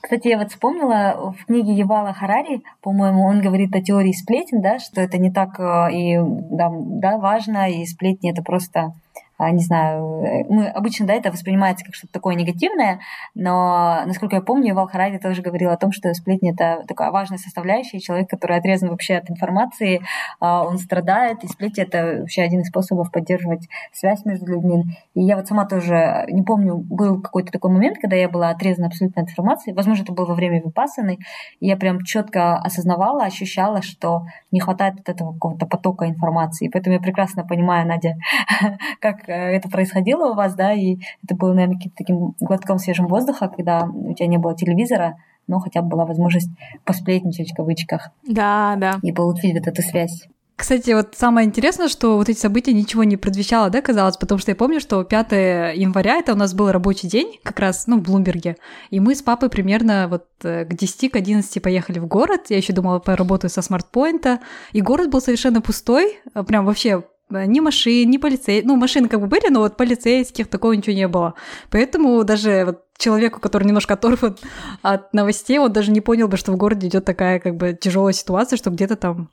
Кстати, 0.00 0.28
я 0.28 0.38
вот 0.38 0.50
вспомнила 0.50 1.34
в 1.38 1.44
книге 1.44 1.74
Евала 1.74 2.14
Харари, 2.14 2.62
по-моему, 2.80 3.26
он 3.26 3.42
говорит 3.42 3.74
о 3.74 3.82
теории 3.82 4.12
сплетен, 4.12 4.62
да, 4.62 4.78
что 4.78 5.02
это 5.02 5.18
не 5.18 5.30
так 5.30 5.60
э, 5.60 5.92
и 5.92 6.18
да, 6.18 6.70
да, 6.72 7.18
важно, 7.18 7.70
и 7.70 7.84
сплетни 7.84 8.30
это 8.30 8.42
просто 8.42 8.94
не 9.38 9.62
знаю, 9.62 10.24
э, 10.24 10.44
мы 10.48 10.66
обычно, 10.66 11.06
да, 11.06 11.14
это 11.14 11.30
воспринимается 11.30 11.84
как 11.84 11.94
что-то 11.94 12.12
такое 12.12 12.34
негативное, 12.34 13.00
но, 13.34 14.02
насколько 14.06 14.36
я 14.36 14.42
помню, 14.42 14.74
Вал 14.74 14.88
Харади 14.88 15.18
тоже 15.18 15.42
говорил 15.42 15.70
о 15.70 15.76
том, 15.76 15.92
что 15.92 16.12
сплетни— 16.14 16.52
это 16.52 16.84
такая 16.88 17.10
важная 17.10 17.38
составляющая, 17.38 18.00
человек, 18.00 18.28
который 18.28 18.56
отрезан 18.56 18.90
вообще 18.90 19.16
от 19.16 19.30
информации, 19.30 20.00
а, 20.40 20.64
он 20.64 20.78
страдает, 20.78 21.44
и 21.44 21.48
сплетни— 21.48 21.82
это 21.84 22.20
вообще 22.20 22.42
один 22.42 22.60
из 22.60 22.68
способов 22.68 23.12
поддерживать 23.12 23.68
связь 23.92 24.24
между 24.24 24.46
людьми. 24.46 24.84
И 25.14 25.22
я 25.22 25.36
вот 25.36 25.46
сама 25.46 25.66
тоже 25.66 26.24
не 26.28 26.42
помню, 26.42 26.76
был 26.76 27.20
какой-то 27.22 27.52
такой 27.52 27.70
момент, 27.70 27.98
когда 28.00 28.16
я 28.16 28.28
была 28.28 28.50
отрезана 28.50 28.88
абсолютно 28.88 29.22
от 29.22 29.28
информации, 29.28 29.72
возможно, 29.72 30.02
это 30.02 30.12
было 30.12 30.26
во 30.26 30.34
время 30.34 30.60
випассаны, 30.60 31.18
и 31.60 31.66
я 31.66 31.76
прям 31.76 32.02
четко 32.02 32.56
осознавала, 32.56 33.24
ощущала, 33.24 33.82
что 33.82 34.22
не 34.50 34.60
хватает 34.60 35.00
от 35.00 35.08
этого 35.08 35.32
какого-то 35.32 35.66
потока 35.66 36.08
информации. 36.08 36.66
И 36.66 36.70
поэтому 36.70 36.94
я 36.94 37.00
прекрасно 37.00 37.44
понимаю, 37.44 37.86
Надя, 37.86 38.14
как 39.00 39.27
э, 39.27 39.27
это 39.32 39.68
происходило 39.68 40.30
у 40.30 40.34
вас, 40.34 40.54
да, 40.54 40.72
и 40.72 40.98
это 41.24 41.34
было, 41.34 41.52
наверное, 41.52 41.76
каким-то 41.76 41.96
таким 41.96 42.34
глотком 42.40 42.78
свежим 42.78 43.06
воздуха, 43.06 43.48
когда 43.48 43.84
у 43.84 44.12
тебя 44.14 44.26
не 44.26 44.38
было 44.38 44.56
телевизора, 44.56 45.16
но 45.46 45.60
хотя 45.60 45.82
бы 45.82 45.88
была 45.88 46.04
возможность 46.04 46.50
посплетничать 46.84 47.52
в 47.52 47.56
кавычках. 47.56 48.10
Да, 48.26 48.76
да. 48.76 48.98
И 49.02 49.12
получить 49.12 49.54
вот 49.54 49.66
эту 49.66 49.82
связь. 49.82 50.28
Кстати, 50.58 50.90
вот 50.90 51.14
самое 51.14 51.46
интересное, 51.46 51.86
что 51.86 52.16
вот 52.16 52.28
эти 52.28 52.36
события 52.36 52.72
ничего 52.72 53.04
не 53.04 53.16
предвещало, 53.16 53.70
да, 53.70 53.80
казалось, 53.80 54.16
потому 54.16 54.40
что 54.40 54.50
я 54.50 54.56
помню, 54.56 54.80
что 54.80 55.04
5 55.04 55.30
января 55.76 56.16
это 56.16 56.32
у 56.32 56.36
нас 56.36 56.52
был 56.52 56.72
рабочий 56.72 57.06
день, 57.06 57.38
как 57.44 57.60
раз, 57.60 57.86
ну, 57.86 58.00
в 58.00 58.02
Блумберге, 58.02 58.56
и 58.90 58.98
мы 58.98 59.14
с 59.14 59.22
папой 59.22 59.50
примерно 59.50 60.08
вот 60.10 60.26
э, 60.42 60.64
к 60.64 60.74
10, 60.74 61.12
к 61.12 61.16
11 61.16 61.62
поехали 61.62 62.00
в 62.00 62.06
город, 62.08 62.46
я 62.48 62.56
еще 62.56 62.72
думала, 62.72 62.98
поработаю 62.98 63.52
со 63.52 63.62
смартпоинта, 63.62 64.40
и 64.72 64.80
город 64.80 65.10
был 65.10 65.20
совершенно 65.20 65.60
пустой, 65.60 66.18
а 66.34 66.42
прям 66.42 66.66
вообще 66.66 66.88
э, 66.88 67.02
ни 67.30 67.60
машин, 67.60 68.10
ни 68.10 68.18
полицейских. 68.18 68.66
Ну, 68.66 68.76
машины 68.76 69.08
как 69.08 69.20
бы 69.20 69.26
были, 69.26 69.48
но 69.50 69.60
вот 69.60 69.76
полицейских 69.76 70.48
такого 70.48 70.72
ничего 70.72 70.96
не 70.96 71.08
было. 71.08 71.34
Поэтому 71.70 72.24
даже 72.24 72.64
вот 72.64 72.84
человеку, 72.98 73.40
который 73.40 73.64
немножко 73.64 73.94
оторван 73.94 74.36
от 74.82 75.12
новостей, 75.14 75.58
он 75.58 75.72
даже 75.72 75.90
не 75.90 76.00
понял 76.00 76.28
бы, 76.28 76.36
что 76.36 76.52
в 76.52 76.56
городе 76.56 76.88
идет 76.88 77.04
такая 77.04 77.38
как 77.38 77.56
бы 77.56 77.72
тяжелая 77.72 78.12
ситуация, 78.12 78.56
что 78.56 78.70
где-то 78.70 78.96
там 78.96 79.30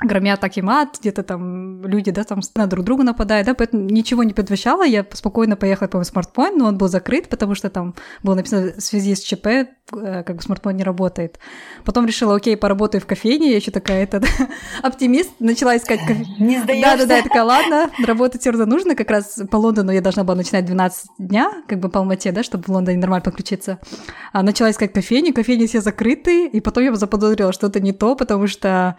громят 0.00 0.40
так 0.40 0.56
и 0.56 0.62
мат, 0.62 0.98
где-то 1.00 1.22
там 1.22 1.84
люди, 1.86 2.10
да, 2.10 2.24
там 2.24 2.40
на 2.54 2.66
друг 2.66 2.84
друга 2.84 3.04
нападают, 3.04 3.46
да, 3.46 3.54
поэтому 3.54 3.82
ничего 3.82 4.24
не 4.24 4.32
предвещало, 4.32 4.84
я 4.84 5.04
спокойно 5.12 5.56
поехала 5.56 5.88
по 5.88 6.02
смартфон, 6.02 6.56
но 6.56 6.66
он 6.66 6.78
был 6.78 6.88
закрыт, 6.88 7.28
потому 7.28 7.54
что 7.54 7.68
там 7.68 7.94
было 8.22 8.34
написано 8.34 8.72
в 8.78 8.80
связи 8.80 9.14
с 9.14 9.20
ЧП, 9.20 9.46
э, 9.46 9.66
как 9.92 10.36
бы 10.36 10.42
смартфон 10.42 10.76
не 10.76 10.84
работает. 10.84 11.38
Потом 11.84 12.06
решила, 12.06 12.34
окей, 12.36 12.56
поработаю 12.56 13.02
в 13.02 13.06
кофейне, 13.06 13.50
я 13.50 13.56
еще 13.56 13.70
такая, 13.70 14.02
это, 14.02 14.22
оптимист, 14.82 15.32
начала 15.38 15.76
искать 15.76 16.00
кофе. 16.00 16.26
Не 16.38 16.58
сдаешься. 16.58 16.90
Да-да-да, 16.90 17.16
я 17.16 17.22
такая, 17.22 17.44
ладно, 17.44 17.90
работать 18.06 18.40
все 18.40 18.50
равно 18.50 18.66
нужно, 18.66 18.94
как 18.94 19.10
раз 19.10 19.40
по 19.50 19.56
Лондону 19.56 19.92
я 19.92 20.00
должна 20.00 20.24
была 20.24 20.36
начинать 20.36 20.64
12 20.64 21.10
дня, 21.18 21.52
как 21.68 21.78
бы 21.78 21.90
по 21.90 22.00
Алмате, 22.00 22.32
да, 22.32 22.42
чтобы 22.42 22.64
в 22.64 22.68
Лондоне 22.68 22.98
нормально 22.98 23.22
подключиться. 23.22 23.78
А 24.32 24.42
начала 24.42 24.70
искать 24.70 24.92
кофейни, 24.92 25.32
кофейни 25.32 25.66
все 25.66 25.80
закрыты, 25.80 26.46
и 26.46 26.60
потом 26.60 26.84
я 26.84 26.94
заподозрила, 26.94 27.52
что 27.52 27.66
это 27.66 27.80
не 27.80 27.92
то, 27.92 28.14
потому 28.14 28.46
что 28.46 28.96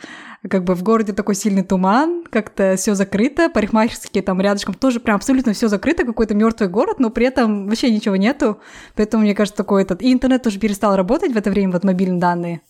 как 0.49 0.63
бы 0.63 0.73
в 0.73 0.83
городе 0.83 1.13
такой 1.13 1.35
сильный 1.35 1.63
туман, 1.63 2.23
как-то 2.29 2.75
все 2.75 2.95
закрыто, 2.95 3.49
парикмахерские 3.49 4.23
там 4.23 4.41
рядышком 4.41 4.73
тоже 4.73 4.99
прям 4.99 5.17
абсолютно 5.17 5.53
все 5.53 5.67
закрыто, 5.67 6.03
какой-то 6.03 6.33
мертвый 6.33 6.69
город, 6.69 6.99
но 6.99 7.09
при 7.11 7.27
этом 7.27 7.67
вообще 7.67 7.91
ничего 7.91 8.15
нету. 8.15 8.59
Поэтому, 8.95 9.23
мне 9.23 9.35
кажется, 9.35 9.57
такой 9.57 9.83
этот... 9.83 10.01
И 10.01 10.11
интернет 10.11 10.41
тоже 10.41 10.59
перестал 10.59 10.95
работать 10.95 11.31
в 11.31 11.37
это 11.37 11.51
время, 11.51 11.73
вот 11.73 11.83
мобильные 11.83 12.19
данные. 12.19 12.61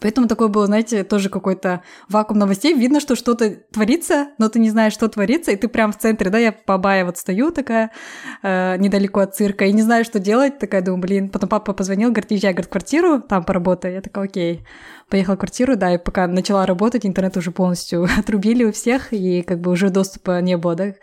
Поэтому 0.00 0.28
такое 0.28 0.48
было, 0.48 0.66
знаете, 0.66 1.02
тоже 1.02 1.28
какой-то 1.28 1.82
вакуум 2.08 2.38
новостей. 2.38 2.74
Видно, 2.74 3.00
что 3.00 3.16
что-то 3.16 3.50
творится, 3.72 4.28
но 4.38 4.48
ты 4.48 4.58
не 4.60 4.70
знаешь, 4.70 4.92
что 4.92 5.08
творится, 5.08 5.50
и 5.50 5.56
ты 5.56 5.68
прям 5.68 5.92
в 5.92 5.98
центре, 5.98 6.30
да, 6.30 6.38
я 6.38 6.52
по 6.52 6.74
Абае 6.74 7.04
вот 7.04 7.18
стою 7.18 7.50
такая, 7.50 7.90
э, 8.42 8.76
недалеко 8.78 9.20
от 9.20 9.34
цирка, 9.34 9.64
и 9.64 9.72
не 9.72 9.82
знаю, 9.82 10.04
что 10.04 10.20
делать, 10.20 10.58
такая 10.58 10.82
думаю, 10.82 11.00
блин. 11.00 11.28
Потом 11.30 11.48
папа 11.48 11.72
позвонил, 11.72 12.10
говорит, 12.10 12.30
езжай, 12.30 12.52
говорит, 12.52 12.70
квартиру, 12.70 13.20
там 13.20 13.44
поработай. 13.44 13.94
Я 13.94 14.02
такая, 14.02 14.24
окей. 14.24 14.64
Поехала 15.12 15.36
в 15.36 15.40
квартиру, 15.40 15.76
да, 15.76 15.92
и 15.92 15.98
пока 15.98 16.26
начала 16.26 16.64
работать, 16.64 17.04
интернет 17.04 17.36
уже 17.36 17.50
полностью 17.50 18.08
отрубили 18.18 18.64
у 18.64 18.72
всех, 18.72 19.12
и 19.12 19.42
как 19.42 19.60
бы 19.60 19.70
уже 19.70 19.90
доступа 19.90 20.40
не 20.40 20.56
было, 20.56 20.74
да, 20.74 20.94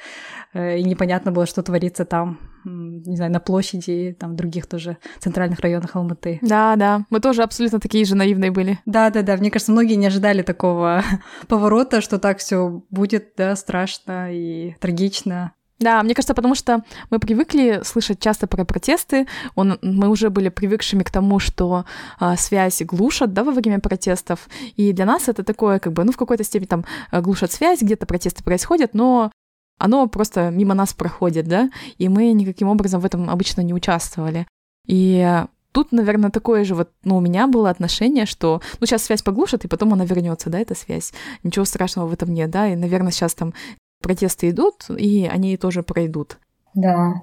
э, 0.55 0.79
и 0.79 0.83
непонятно 0.83 1.31
было, 1.31 1.45
что 1.45 1.61
творится 1.61 2.05
там 2.05 2.39
не 2.65 3.15
знаю, 3.15 3.31
на 3.31 3.39
площади, 3.39 4.17
там, 4.19 4.31
в 4.31 4.35
других 4.35 4.65
тоже 4.65 4.97
центральных 5.19 5.59
районах 5.59 5.95
Алматы. 5.95 6.39
Да, 6.41 6.75
да, 6.75 7.05
мы 7.11 7.19
тоже 7.19 7.43
абсолютно 7.43 7.79
такие 7.79 8.03
же 8.03 8.15
наивные 8.15 8.51
были. 8.51 8.79
Да, 8.85 9.11
да, 9.11 9.21
да, 9.21 9.37
мне 9.37 9.51
кажется, 9.51 9.71
многие 9.71 9.93
не 9.93 10.07
ожидали 10.07 10.41
такого 10.41 11.03
поворота, 11.47 12.01
что 12.01 12.17
так 12.17 12.39
все 12.39 12.83
будет, 12.89 13.33
да, 13.37 13.55
страшно 13.55 14.33
и 14.33 14.75
трагично. 14.79 15.53
Да, 15.79 16.03
мне 16.03 16.13
кажется, 16.13 16.33
потому 16.33 16.55
что 16.55 16.83
мы 17.09 17.19
привыкли 17.19 17.81
слышать 17.85 18.19
часто 18.19 18.47
про 18.47 18.65
протесты, 18.65 19.27
он, 19.55 19.79
мы 19.81 20.09
уже 20.09 20.29
были 20.29 20.49
привыкшими 20.49 21.03
к 21.03 21.09
тому, 21.09 21.39
что 21.39 21.85
а, 22.19 22.35
связь 22.35 22.81
глушат, 22.81 23.33
да, 23.33 23.45
во 23.45 23.53
время 23.53 23.79
протестов, 23.79 24.49
и 24.75 24.91
для 24.91 25.05
нас 25.05 25.29
это 25.29 25.43
такое, 25.43 25.79
как 25.79 25.93
бы, 25.93 26.03
ну, 26.03 26.11
в 26.11 26.17
какой-то 26.17 26.43
степени 26.43 26.67
там 26.67 26.85
глушат 27.13 27.53
связь, 27.53 27.81
где-то 27.81 28.05
протесты 28.05 28.43
происходят, 28.43 28.93
но 28.93 29.31
оно 29.77 30.07
просто 30.07 30.49
мимо 30.49 30.73
нас 30.73 30.93
проходит, 30.93 31.47
да, 31.47 31.71
и 31.97 32.09
мы 32.09 32.33
никаким 32.33 32.67
образом 32.67 32.99
в 32.99 33.05
этом 33.05 33.29
обычно 33.29 33.61
не 33.61 33.73
участвовали. 33.73 34.45
И 34.85 35.45
тут, 35.71 35.93
наверное, 35.93 36.29
такое 36.29 36.65
же 36.65 36.75
вот, 36.75 36.89
ну, 37.05 37.15
у 37.15 37.21
меня 37.21 37.47
было 37.47 37.69
отношение, 37.69 38.25
что, 38.25 38.61
ну, 38.81 38.85
сейчас 38.85 39.03
связь 39.03 39.21
поглушат, 39.21 39.63
и 39.63 39.69
потом 39.69 39.93
она 39.93 40.03
вернется, 40.03 40.49
да, 40.49 40.59
эта 40.59 40.75
связь. 40.75 41.13
Ничего 41.43 41.63
страшного 41.63 42.07
в 42.07 42.13
этом 42.13 42.33
нет, 42.33 42.49
да, 42.49 42.67
и, 42.67 42.75
наверное, 42.75 43.11
сейчас 43.11 43.33
там 43.33 43.53
протесты 43.99 44.49
идут, 44.49 44.85
и 44.89 45.27
они 45.29 45.57
тоже 45.57 45.83
пройдут. 45.83 46.37
Да. 46.75 47.13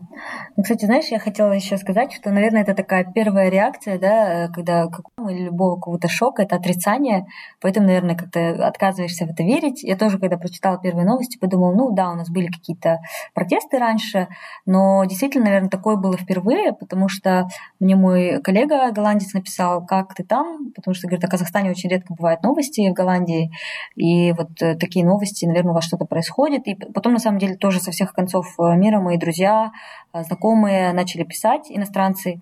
Ну, 0.56 0.62
кстати, 0.62 0.86
знаешь, 0.86 1.06
я 1.06 1.20
хотела 1.20 1.52
еще 1.52 1.76
сказать, 1.76 2.12
что, 2.12 2.30
наверное, 2.30 2.62
это 2.62 2.74
такая 2.74 3.04
первая 3.04 3.48
реакция, 3.48 3.98
да, 3.98 4.48
когда 4.48 4.88
какого 4.88 5.28
или 5.28 5.44
любого 5.44 5.76
какого-то 5.76 6.08
шока, 6.08 6.42
это 6.42 6.56
отрицание, 6.56 7.26
поэтому, 7.60 7.86
наверное, 7.86 8.16
как-то 8.16 8.66
отказываешься 8.66 9.24
в 9.24 9.30
это 9.30 9.44
верить. 9.44 9.84
Я 9.84 9.96
тоже, 9.96 10.18
когда 10.18 10.36
прочитала 10.36 10.78
первые 10.78 11.06
новости, 11.06 11.38
подумала, 11.38 11.74
ну 11.74 11.92
да, 11.94 12.10
у 12.10 12.14
нас 12.14 12.28
были 12.28 12.48
какие-то 12.48 12.98
протесты 13.34 13.78
раньше, 13.78 14.28
но 14.64 15.04
действительно, 15.04 15.44
наверное, 15.44 15.70
такое 15.70 15.96
было 15.96 16.16
впервые, 16.16 16.72
потому 16.72 17.08
что 17.08 17.48
мне 17.78 17.94
мой 17.94 18.40
коллега 18.42 18.90
голландец 18.90 19.32
написал, 19.32 19.86
как 19.86 20.14
ты 20.14 20.24
там, 20.24 20.72
потому 20.74 20.94
что, 20.94 21.06
говорит, 21.06 21.24
о 21.24 21.28
Казахстане 21.28 21.70
очень 21.70 21.88
редко 21.88 22.14
бывают 22.14 22.42
новости 22.42 22.88
в 22.90 22.94
Голландии, 22.94 23.52
и 23.94 24.32
вот 24.32 24.60
э, 24.60 24.74
такие 24.74 25.04
новости, 25.04 25.46
наверное, 25.46 25.70
у 25.70 25.74
вас 25.74 25.84
что-то 25.84 26.04
происходит, 26.04 26.66
и 26.66 26.74
потом, 26.74 27.12
на 27.12 27.20
самом 27.20 27.38
деле, 27.38 27.54
тоже 27.56 27.78
со 27.78 27.92
всех 27.92 28.12
концов 28.12 28.46
э, 28.58 28.76
мира 28.76 29.00
мои 29.00 29.16
друзья 29.16 29.45
друзья, 29.46 29.72
э, 30.12 30.22
знакомые 30.24 30.92
начали 30.92 31.22
писать, 31.22 31.66
иностранцы. 31.68 32.40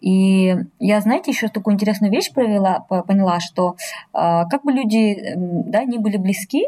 И 0.00 0.56
я, 0.78 1.00
знаете, 1.00 1.30
еще 1.30 1.48
такую 1.48 1.74
интересную 1.74 2.10
вещь 2.10 2.32
провела, 2.32 2.80
поняла, 2.80 3.40
что 3.40 3.76
э, 4.14 4.44
как 4.50 4.64
бы 4.64 4.72
люди 4.72 5.34
да, 5.36 5.84
не 5.84 5.98
были 5.98 6.16
близки, 6.16 6.64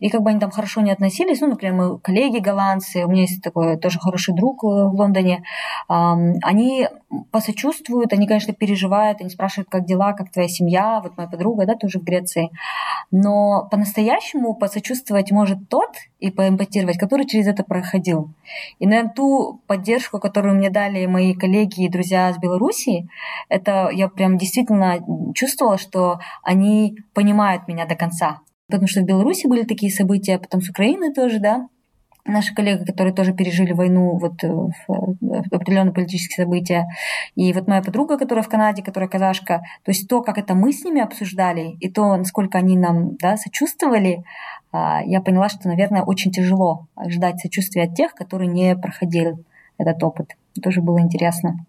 и 0.00 0.08
как 0.08 0.22
бы 0.22 0.30
они 0.30 0.40
там 0.40 0.50
хорошо 0.50 0.80
не 0.80 0.90
относились, 0.90 1.40
ну, 1.40 1.48
например, 1.48 1.74
мы 1.74 1.98
коллеги 1.98 2.38
голландцы, 2.38 3.04
у 3.04 3.08
меня 3.08 3.22
есть 3.22 3.42
такой 3.42 3.76
тоже 3.76 3.98
хороший 3.98 4.34
друг 4.34 4.64
э, 4.64 4.66
в 4.66 4.94
Лондоне, 4.94 5.42
они 5.88 6.88
посочувствуют, 7.30 8.12
они, 8.12 8.26
конечно, 8.26 8.52
переживают, 8.52 9.20
они 9.20 9.30
спрашивают, 9.30 9.68
как 9.70 9.86
дела, 9.86 10.12
как 10.12 10.30
твоя 10.30 10.48
семья, 10.48 11.00
вот 11.02 11.16
моя 11.16 11.28
подруга, 11.28 11.66
да, 11.66 11.74
тоже 11.74 11.98
в 11.98 12.04
Греции, 12.04 12.50
но 13.10 13.66
по-настоящему 13.70 14.54
посочувствовать 14.54 15.30
может 15.30 15.68
тот 15.68 15.90
и 16.18 16.30
поэмпатировать, 16.30 16.98
который 16.98 17.26
через 17.26 17.46
это 17.46 17.64
проходил. 17.64 18.30
И, 18.78 18.86
наверное, 18.86 19.12
ту 19.12 19.60
поддержку, 19.66 20.18
которую 20.18 20.56
мне 20.56 20.70
дали 20.70 21.06
мои 21.06 21.34
коллеги 21.34 21.84
и 21.84 21.88
друзья 21.88 22.32
с 22.32 22.38
Белоруссии, 22.38 23.08
это 23.48 23.88
я 23.92 24.08
прям 24.08 24.36
действительно 24.36 24.98
чувствовала, 25.34 25.78
что 25.78 26.20
они 26.42 26.96
понимают 27.14 27.68
меня 27.68 27.86
до 27.86 27.94
конца, 27.94 28.40
Потому 28.68 28.86
что 28.86 29.00
в 29.00 29.04
Беларуси 29.04 29.46
были 29.46 29.64
такие 29.64 29.90
события, 29.90 30.36
а 30.36 30.38
потом 30.38 30.60
с 30.60 30.68
Украины 30.68 31.12
тоже, 31.12 31.40
да. 31.40 31.68
Наши 32.26 32.54
коллеги, 32.54 32.84
которые 32.84 33.14
тоже 33.14 33.32
пережили 33.32 33.72
войну, 33.72 34.18
вот 34.18 34.44
э, 34.44 34.48
в 34.48 35.54
определенные 35.54 35.94
политические 35.94 36.44
события. 36.44 36.86
И 37.34 37.50
вот 37.54 37.66
моя 37.66 37.80
подруга, 37.80 38.18
которая 38.18 38.44
в 38.44 38.48
Канаде, 38.48 38.82
которая 38.82 39.08
казашка, 39.08 39.62
то 39.82 39.90
есть 39.90 40.06
то, 40.08 40.20
как 40.20 40.36
это 40.36 40.54
мы 40.54 40.72
с 40.72 40.84
ними 40.84 41.00
обсуждали, 41.00 41.76
и 41.80 41.90
то, 41.90 42.14
насколько 42.16 42.58
они 42.58 42.76
нам 42.76 43.16
да, 43.16 43.38
сочувствовали, 43.38 44.24
а, 44.72 45.00
я 45.04 45.22
поняла, 45.22 45.48
что, 45.48 45.68
наверное, 45.68 46.02
очень 46.02 46.30
тяжело 46.30 46.86
ждать 47.08 47.40
сочувствия 47.40 47.84
от 47.84 47.94
тех, 47.94 48.14
которые 48.14 48.48
не 48.48 48.76
проходили 48.76 49.36
этот 49.78 50.02
опыт. 50.02 50.36
Тоже 50.62 50.82
было 50.82 51.00
интересно. 51.00 51.64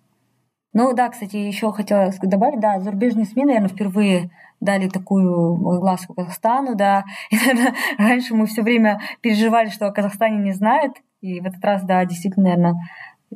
Ну 0.73 0.93
да, 0.93 1.09
кстати, 1.09 1.35
еще 1.35 1.71
хотела 1.71 2.11
добавить, 2.21 2.59
да, 2.59 2.79
зарубежные 2.79 3.25
СМИ, 3.25 3.45
наверное, 3.45 3.69
впервые 3.69 4.29
дали 4.59 4.87
такую 4.87 5.55
глазку 5.79 6.13
Казахстану, 6.13 6.75
да. 6.75 7.03
И, 7.31 7.35
наверное, 7.35 7.73
раньше 7.97 8.35
мы 8.35 8.45
все 8.45 8.61
время 8.61 8.99
переживали, 9.21 9.69
что 9.69 9.87
о 9.87 9.91
Казахстане 9.91 10.37
не 10.37 10.53
знают, 10.53 10.93
и 11.21 11.39
в 11.39 11.45
этот 11.45 11.63
раз, 11.65 11.83
да, 11.83 12.05
действительно, 12.05 12.49
наверное, 12.49 12.75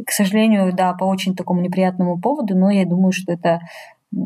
к 0.05 0.11
сожалению, 0.11 0.73
да, 0.73 0.93
по 0.93 1.05
очень 1.05 1.35
такому 1.35 1.61
неприятному 1.61 2.19
поводу, 2.19 2.57
но 2.57 2.69
я 2.69 2.85
думаю, 2.85 3.11
что 3.11 3.31
это 3.31 3.59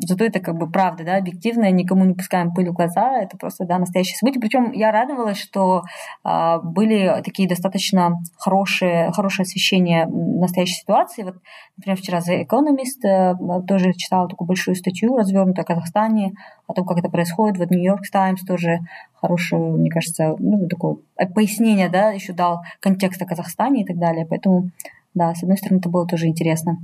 Зато 0.06 0.26
это 0.26 0.40
как 0.40 0.58
бы 0.58 0.70
правда, 0.70 1.04
да, 1.06 1.16
объективно, 1.16 1.70
никому 1.72 2.04
не 2.04 2.14
пускаем 2.14 2.54
пыль 2.54 2.70
в 2.70 2.74
глаза, 2.74 3.20
это 3.22 3.38
просто, 3.38 3.66
да, 3.66 3.78
настоящее 3.78 4.18
событие. 4.18 4.42
Причем 4.42 4.72
я 4.72 4.92
радовалась, 4.92 5.38
что 5.38 5.84
а, 6.24 6.60
были 6.60 7.22
такие 7.24 7.48
достаточно 7.48 8.20
хорошие, 8.38 9.12
хорошее 9.14 9.46
освещение 9.46 10.06
настоящей 10.08 10.76
ситуации. 10.76 11.24
Вот, 11.24 11.36
например, 11.78 11.98
вчера 11.98 12.20
The 12.20 12.46
Economist 12.46 13.08
а, 13.08 13.62
тоже 13.62 13.94
читала 13.94 14.28
такую 14.28 14.48
большую 14.48 14.76
статью, 14.76 15.16
развернутую 15.16 15.64
о 15.64 15.68
Казахстане, 15.68 16.34
о 16.68 16.74
том, 16.74 16.86
как 16.86 16.98
это 16.98 17.10
происходит. 17.10 17.58
Вот 17.58 17.72
New 17.72 17.84
York 17.84 18.02
Times 18.12 18.42
тоже 18.46 18.80
хорошую, 19.14 19.78
мне 19.78 19.90
кажется, 19.90 20.36
ну, 20.38 20.68
такое 20.68 20.98
пояснение, 21.34 21.90
да, 21.90 22.12
еще 22.12 22.34
дал 22.34 22.62
контекст 22.82 23.22
о 23.22 23.26
Казахстане 23.26 23.84
и 23.84 23.86
так 23.86 23.98
далее. 23.98 24.26
Поэтому, 24.26 24.70
да, 25.14 25.34
с 25.34 25.44
одной 25.44 25.58
стороны, 25.58 25.80
это 25.80 25.90
было 25.90 26.06
тоже 26.06 26.28
интересно. 26.28 26.78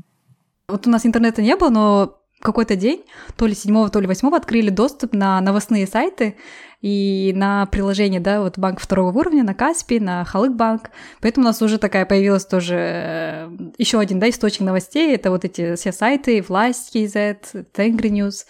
Вот 0.70 0.88
у 0.88 0.90
нас 0.90 1.06
интернета 1.06 1.42
не 1.42 1.56
было, 1.58 1.70
но 1.70 2.23
какой-то 2.44 2.76
день, 2.76 3.04
то 3.36 3.48
ли 3.48 3.56
7 3.56 3.90
то 3.90 4.00
ли 4.00 4.08
8 4.08 4.36
открыли 4.36 4.70
доступ 4.70 5.14
на 5.14 5.42
новостные 5.42 5.88
сайты 5.88 6.36
и 6.82 7.32
на 7.36 7.66
приложение, 7.68 8.20
да, 8.20 8.42
вот 8.42 8.58
банк 8.58 8.80
второго 8.80 9.18
уровня, 9.18 9.44
на 9.44 9.54
Каспи, 9.54 10.00
на 10.00 10.26
Халык 10.26 10.52
банк. 10.52 10.92
Поэтому 11.22 11.46
у 11.46 11.48
нас 11.48 11.62
уже 11.62 11.78
такая 11.78 12.06
появилась 12.06 12.46
тоже 12.46 12.76
э, 12.76 13.50
еще 13.78 14.00
один, 14.00 14.20
да, 14.20 14.30
источник 14.30 14.66
новостей. 14.66 15.16
Это 15.16 15.32
вот 15.32 15.46
эти 15.46 15.76
все 15.76 15.94
сайты, 15.94 16.44
Власть, 16.46 16.94
KZ, 16.94 17.66
Тенгри 17.72 18.10
News. 18.10 18.46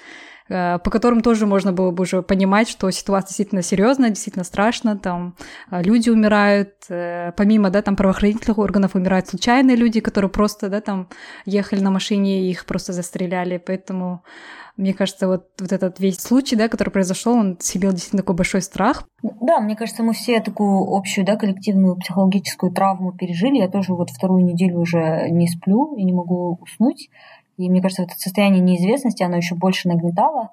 Э, 0.50 0.80
по 0.80 0.90
которым 0.90 1.22
тоже 1.22 1.46
можно 1.46 1.72
было 1.72 1.92
бы 1.92 2.04
уже 2.04 2.22
понимать, 2.22 2.68
что 2.70 2.90
ситуация 2.92 3.30
действительно 3.30 3.62
серьезная, 3.62 4.10
действительно 4.10 4.44
страшна, 4.44 4.98
там 4.98 5.36
э, 5.72 5.82
люди 5.84 6.10
умирают, 6.10 6.74
э, 6.90 7.32
помимо, 7.38 7.70
да, 7.70 7.82
там 7.82 7.96
правоохранительных 7.96 8.58
органов 8.58 8.96
умирают 8.96 9.28
случайные 9.28 9.76
люди, 9.76 10.00
которые 10.00 10.30
просто, 10.30 10.70
да, 10.70 10.82
там 10.82 11.08
ехали 11.46 11.80
на 11.80 11.92
машине 11.92 12.42
и 12.42 12.52
их 12.52 12.66
просто 12.66 12.94
застреляли, 12.94 13.58
поэтому 13.58 14.24
мне 14.76 14.96
кажется, 14.96 15.28
вот, 15.28 15.50
вот 15.60 15.72
этот 15.72 16.00
весь 16.00 16.20
случай, 16.20 16.56
да, 16.56 16.68
который 16.68 16.90
произошел, 16.90 17.34
он 17.34 17.58
вселил 17.58 17.92
действительно 17.92 18.24
такой 18.24 18.36
большой 18.36 18.64
страх. 18.64 19.08
Да, 19.22 19.60
мне 19.60 19.76
кажется, 19.76 20.02
мы 20.02 20.14
все 20.14 20.42
такую 20.42 20.96
общую, 20.96 21.26
да, 21.26 21.36
коллективную 21.36 21.96
психологическую 21.96 22.72
травму 22.72 23.12
пережили. 23.12 23.58
Я 23.58 23.70
тоже 23.70 23.94
вот 23.94 24.10
вторую 24.10 24.44
неделю 24.44 24.80
уже 24.80 25.30
не 25.30 25.48
сплю 25.48 25.96
и 25.96 26.04
не 26.04 26.12
могу 26.12 26.58
уснуть. 26.60 27.10
И 27.64 27.70
мне 27.70 27.82
кажется, 27.82 28.04
это 28.04 28.16
состояние 28.18 28.62
неизвестности, 28.62 29.24
оно 29.24 29.38
еще 29.38 29.56
больше 29.56 29.88
нагнетало. 29.88 30.52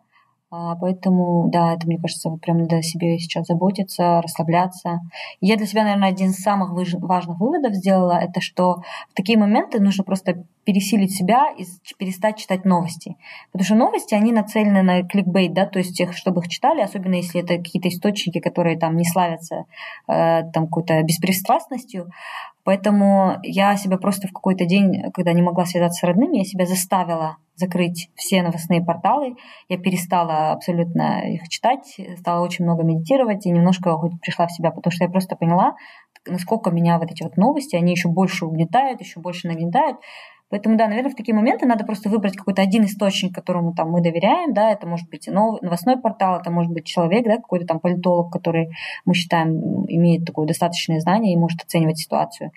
А, 0.52 0.75
поэтому, 0.75 1.49
да, 1.49 1.75
это, 1.75 1.87
мне 1.87 1.97
кажется, 1.97 2.29
вот 2.29 2.40
прям 2.40 2.59
надо 2.59 2.83
себе 2.83 3.19
сейчас 3.19 3.47
заботиться, 3.47 4.21
расслабляться. 4.21 5.00
Я 5.40 5.57
для 5.57 5.67
себя, 5.67 5.85
наверное, 5.85 6.09
один 6.09 6.31
из 6.31 6.38
самых 6.38 6.73
важных 6.73 7.38
выводов 7.38 7.73
сделала, 7.75 8.19
это 8.19 8.40
что 8.40 8.83
в 9.11 9.14
такие 9.14 9.38
моменты 9.38 9.81
нужно 9.81 10.02
просто 10.02 10.45
пересилить 10.64 11.14
себя 11.14 11.52
и 11.57 11.64
перестать 11.99 12.37
читать 12.37 12.64
новости. 12.64 13.17
Потому 13.52 13.64
что 13.64 13.75
новости, 13.76 14.14
они 14.14 14.33
нацелены 14.33 14.83
на 14.83 15.02
кликбейт, 15.05 15.52
да, 15.52 15.67
то 15.67 15.79
есть 15.79 15.97
тех, 15.97 16.17
чтобы 16.17 16.40
их 16.40 16.49
читали, 16.49 16.81
особенно 16.81 17.14
если 17.14 17.43
это 17.43 17.57
какие-то 17.57 17.88
источники, 17.88 18.40
которые 18.40 18.76
там 18.76 18.97
не 18.97 19.05
славятся 19.05 19.67
э, 20.09 20.43
там 20.52 20.67
какой-то 20.67 21.00
беспристрастностью. 21.02 22.11
Поэтому 22.71 23.39
я 23.43 23.77
себя 23.77 23.99
просто 23.99 24.29
в 24.29 24.33
какой-то 24.33 24.65
день, 24.65 25.11
когда 25.12 25.33
не 25.33 25.43
могла 25.43 25.65
связаться 25.65 25.99
с 25.99 26.09
родными, 26.09 26.37
я 26.37 26.45
себя 26.45 26.67
заставила 26.67 27.37
закрыть 27.57 28.11
все 28.15 28.43
новостные 28.43 28.81
порталы. 28.81 29.35
Я 29.69 29.77
перестала 29.77 30.53
абсолютно 30.53 31.35
их 31.35 31.49
читать, 31.49 31.97
стала 32.21 32.45
очень 32.45 32.65
много 32.65 32.85
медитировать 32.85 33.45
и 33.45 33.50
немножко 33.50 33.91
хоть 33.99 34.21
пришла 34.21 34.47
в 34.47 34.53
себя, 34.53 34.71
потому 34.71 34.93
что 34.93 35.03
я 35.03 35.11
просто 35.11 35.35
поняла, 35.35 35.75
насколько 36.29 36.71
меня 36.71 37.00
вот 37.00 37.11
эти 37.11 37.25
вот 37.25 37.37
новости, 37.37 37.75
они 37.75 37.91
еще 37.91 38.09
больше 38.09 38.47
угнетают, 38.47 39.00
еще 39.00 39.19
больше 39.19 39.49
нагнетают. 39.49 39.97
Поэтому, 40.50 40.76
да, 40.76 40.88
наверное, 40.88 41.12
в 41.12 41.14
такие 41.14 41.35
моменты 41.35 41.64
надо 41.64 41.85
просто 41.85 42.09
выбрать 42.09 42.37
какой-то 42.37 42.61
один 42.61 42.85
источник, 42.85 43.35
которому 43.35 43.73
там 43.73 43.90
мы 43.90 44.02
доверяем, 44.02 44.52
да, 44.52 44.71
это 44.71 44.87
может 44.87 45.09
быть 45.09 45.28
новостной 45.28 45.97
портал, 45.97 46.40
это 46.40 46.50
может 46.50 46.73
быть 46.73 46.85
человек, 46.85 47.25
да, 47.25 47.37
какой-то 47.37 47.66
там 47.66 47.78
политолог, 47.78 48.33
который 48.33 48.71
мы 49.04 49.14
считаем 49.14 49.87
имеет 49.87 50.25
такое 50.25 50.47
достаточное 50.47 51.00
знание 51.00 51.33
и 51.33 51.37
может 51.37 51.62
оценивать 51.62 51.99
ситуацию. 51.99 52.50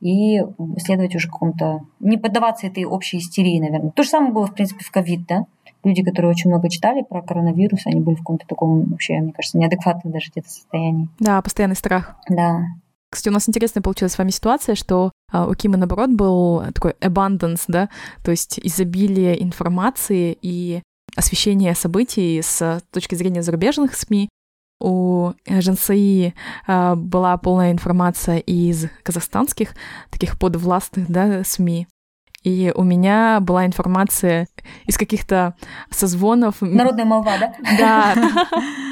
И 0.00 0.40
следовать 0.76 1.16
уже 1.16 1.28
какому-то... 1.28 1.80
Не 1.98 2.18
поддаваться 2.18 2.66
этой 2.68 2.84
общей 2.84 3.18
истерии, 3.18 3.58
наверное. 3.58 3.90
То 3.90 4.04
же 4.04 4.10
самое 4.10 4.32
было, 4.32 4.46
в 4.46 4.54
принципе, 4.54 4.84
в 4.84 4.90
ковид, 4.90 5.26
да. 5.26 5.46
Люди, 5.82 6.04
которые 6.04 6.30
очень 6.30 6.50
много 6.50 6.68
читали 6.68 7.02
про 7.02 7.22
коронавирус, 7.22 7.86
они 7.86 8.00
были 8.00 8.14
в 8.14 8.18
каком-то 8.18 8.46
таком 8.46 8.84
вообще, 8.90 9.20
мне 9.20 9.32
кажется, 9.32 9.58
неадекватном 9.58 10.12
даже 10.12 10.30
где-то 10.30 10.48
состоянии. 10.50 11.08
Да, 11.18 11.40
постоянный 11.40 11.76
страх. 11.76 12.16
Да. 12.28 12.60
Кстати, 13.10 13.30
у 13.30 13.32
нас 13.32 13.48
интересная 13.48 13.82
получилась 13.82 14.12
с 14.12 14.18
вами 14.18 14.30
ситуация, 14.30 14.74
что 14.74 15.12
а, 15.32 15.46
у 15.46 15.54
Кима, 15.54 15.76
наоборот, 15.76 16.10
был 16.10 16.62
такой 16.74 16.92
abundance, 17.00 17.62
да, 17.66 17.88
то 18.22 18.30
есть 18.30 18.60
изобилие 18.62 19.42
информации 19.42 20.36
и 20.40 20.82
освещение 21.16 21.74
событий 21.74 22.40
с 22.42 22.82
точки 22.92 23.14
зрения 23.14 23.42
зарубежных 23.42 23.94
СМИ. 23.94 24.28
У 24.80 25.32
Жансаи 25.48 26.34
а, 26.66 26.94
была 26.94 27.36
полная 27.38 27.72
информация 27.72 28.38
из 28.38 28.86
казахстанских, 29.02 29.74
таких 30.10 30.38
подвластных 30.38 31.10
да, 31.10 31.42
СМИ. 31.44 31.88
И 32.44 32.72
у 32.74 32.84
меня 32.84 33.40
была 33.40 33.66
информация 33.66 34.46
из 34.84 34.96
каких-то 34.96 35.54
созвонов. 35.90 36.60
Народная 36.60 37.04
молва, 37.04 37.36
да? 37.38 37.54
Да. 37.78 38.48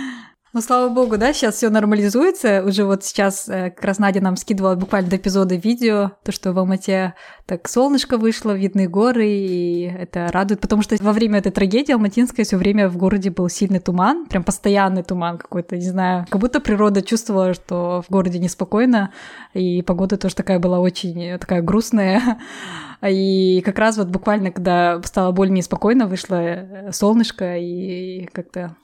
Ну, 0.56 0.62
слава 0.62 0.88
богу, 0.88 1.18
да, 1.18 1.34
сейчас 1.34 1.56
все 1.56 1.68
нормализуется. 1.68 2.64
Уже 2.64 2.86
вот 2.86 3.04
сейчас 3.04 3.46
э, 3.46 3.70
как 3.72 3.84
раз 3.84 3.98
Надя 3.98 4.22
нам 4.22 4.36
скидывала 4.36 4.74
буквально 4.74 5.10
до 5.10 5.16
эпизода 5.16 5.54
видео, 5.54 6.12
то, 6.24 6.32
что 6.32 6.54
в 6.54 6.58
Алмате 6.58 7.12
так 7.44 7.68
солнышко 7.68 8.16
вышло, 8.16 8.52
видны 8.52 8.88
горы, 8.88 9.28
и 9.28 9.82
это 9.82 10.28
радует, 10.32 10.62
потому 10.62 10.80
что 10.80 10.96
во 10.98 11.12
время 11.12 11.40
этой 11.40 11.52
трагедии 11.52 11.92
алматинской 11.92 12.46
все 12.46 12.56
время 12.56 12.88
в 12.88 12.96
городе 12.96 13.28
был 13.28 13.50
сильный 13.50 13.80
туман, 13.80 14.24
прям 14.24 14.44
постоянный 14.44 15.02
туман 15.02 15.36
какой-то, 15.36 15.76
не 15.76 15.90
знаю, 15.90 16.24
как 16.30 16.40
будто 16.40 16.58
природа 16.58 17.02
чувствовала, 17.02 17.52
что 17.52 18.02
в 18.08 18.10
городе 18.10 18.38
неспокойно, 18.38 19.12
и 19.52 19.82
погода 19.82 20.16
тоже 20.16 20.36
такая 20.36 20.58
была 20.58 20.80
очень 20.80 21.22
э, 21.22 21.36
такая 21.36 21.60
грустная. 21.60 22.38
И 23.06 23.60
как 23.60 23.78
раз 23.78 23.98
вот 23.98 24.08
буквально, 24.08 24.50
когда 24.50 25.02
стало 25.02 25.30
более 25.30 25.52
неспокойно, 25.52 26.06
вышло 26.06 26.36
э, 26.36 26.92
солнышко, 26.92 27.58
и 27.58 28.24
как-то 28.32 28.74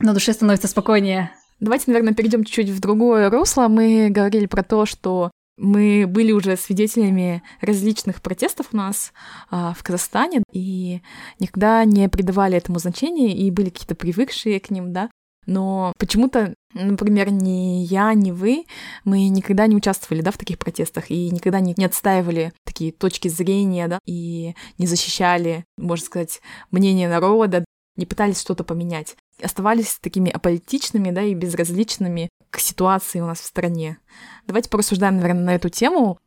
на 0.00 0.14
душе 0.14 0.32
становится 0.32 0.68
спокойнее. 0.68 1.32
Давайте, 1.60 1.84
наверное, 1.88 2.14
перейдем 2.14 2.44
чуть-чуть 2.44 2.70
в 2.70 2.80
другое 2.80 3.30
русло. 3.30 3.68
Мы 3.68 4.08
говорили 4.10 4.46
про 4.46 4.62
то, 4.62 4.86
что 4.86 5.30
мы 5.56 6.06
были 6.08 6.32
уже 6.32 6.56
свидетелями 6.56 7.42
различных 7.60 8.22
протестов 8.22 8.68
у 8.72 8.76
нас 8.76 9.12
а, 9.50 9.74
в 9.74 9.82
Казахстане 9.82 10.42
и 10.50 11.02
никогда 11.38 11.84
не 11.84 12.08
придавали 12.08 12.56
этому 12.56 12.78
значения 12.78 13.36
и 13.36 13.50
были 13.50 13.68
какие-то 13.68 13.94
привыкшие 13.94 14.60
к 14.60 14.70
ним, 14.70 14.92
да. 14.92 15.10
Но 15.46 15.92
почему-то, 15.98 16.54
например, 16.72 17.30
ни 17.30 17.84
я, 17.84 18.14
ни 18.14 18.30
вы, 18.30 18.64
мы 19.04 19.28
никогда 19.28 19.66
не 19.66 19.76
участвовали, 19.76 20.22
да, 20.22 20.30
в 20.30 20.38
таких 20.38 20.58
протестах 20.58 21.10
и 21.10 21.30
никогда 21.30 21.60
не, 21.60 21.74
не 21.76 21.84
отстаивали 21.84 22.52
такие 22.64 22.92
точки 22.92 23.28
зрения, 23.28 23.88
да, 23.88 23.98
и 24.06 24.54
не 24.78 24.86
защищали, 24.86 25.64
можно 25.76 26.06
сказать, 26.06 26.40
мнение 26.70 27.08
народа, 27.08 27.64
не 27.96 28.06
пытались 28.06 28.40
что-то 28.40 28.64
поменять 28.64 29.16
оставались 29.42 29.98
такими 29.98 30.30
аполитичными, 30.30 31.10
да, 31.10 31.22
и 31.22 31.34
безразличными 31.34 32.28
к 32.50 32.58
ситуации 32.58 33.20
у 33.20 33.26
нас 33.26 33.40
в 33.40 33.44
стране. 33.44 33.98
Давайте 34.46 34.70
порассуждаем, 34.70 35.16
наверное, 35.16 35.44
на 35.44 35.54
эту 35.54 35.68
тему. 35.68 36.18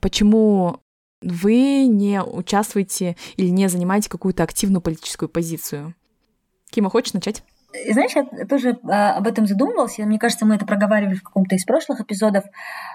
Почему 0.00 0.80
вы 1.22 1.86
не 1.86 2.22
участвуете 2.22 3.16
или 3.36 3.48
не 3.48 3.68
занимаете 3.68 4.10
какую-то 4.10 4.42
активную 4.42 4.82
политическую 4.82 5.28
позицию? 5.28 5.94
Кима, 6.70 6.90
хочешь 6.90 7.14
начать? 7.14 7.42
Знаешь, 7.90 8.12
я 8.14 8.46
тоже 8.46 8.78
а, 8.84 9.16
об 9.16 9.26
этом 9.26 9.46
задумывалась, 9.46 9.98
и 9.98 10.04
мне 10.04 10.18
кажется, 10.18 10.46
мы 10.46 10.54
это 10.54 10.64
проговаривали 10.64 11.16
в 11.16 11.22
каком-то 11.22 11.56
из 11.56 11.64
прошлых 11.64 12.00
эпизодов. 12.00 12.44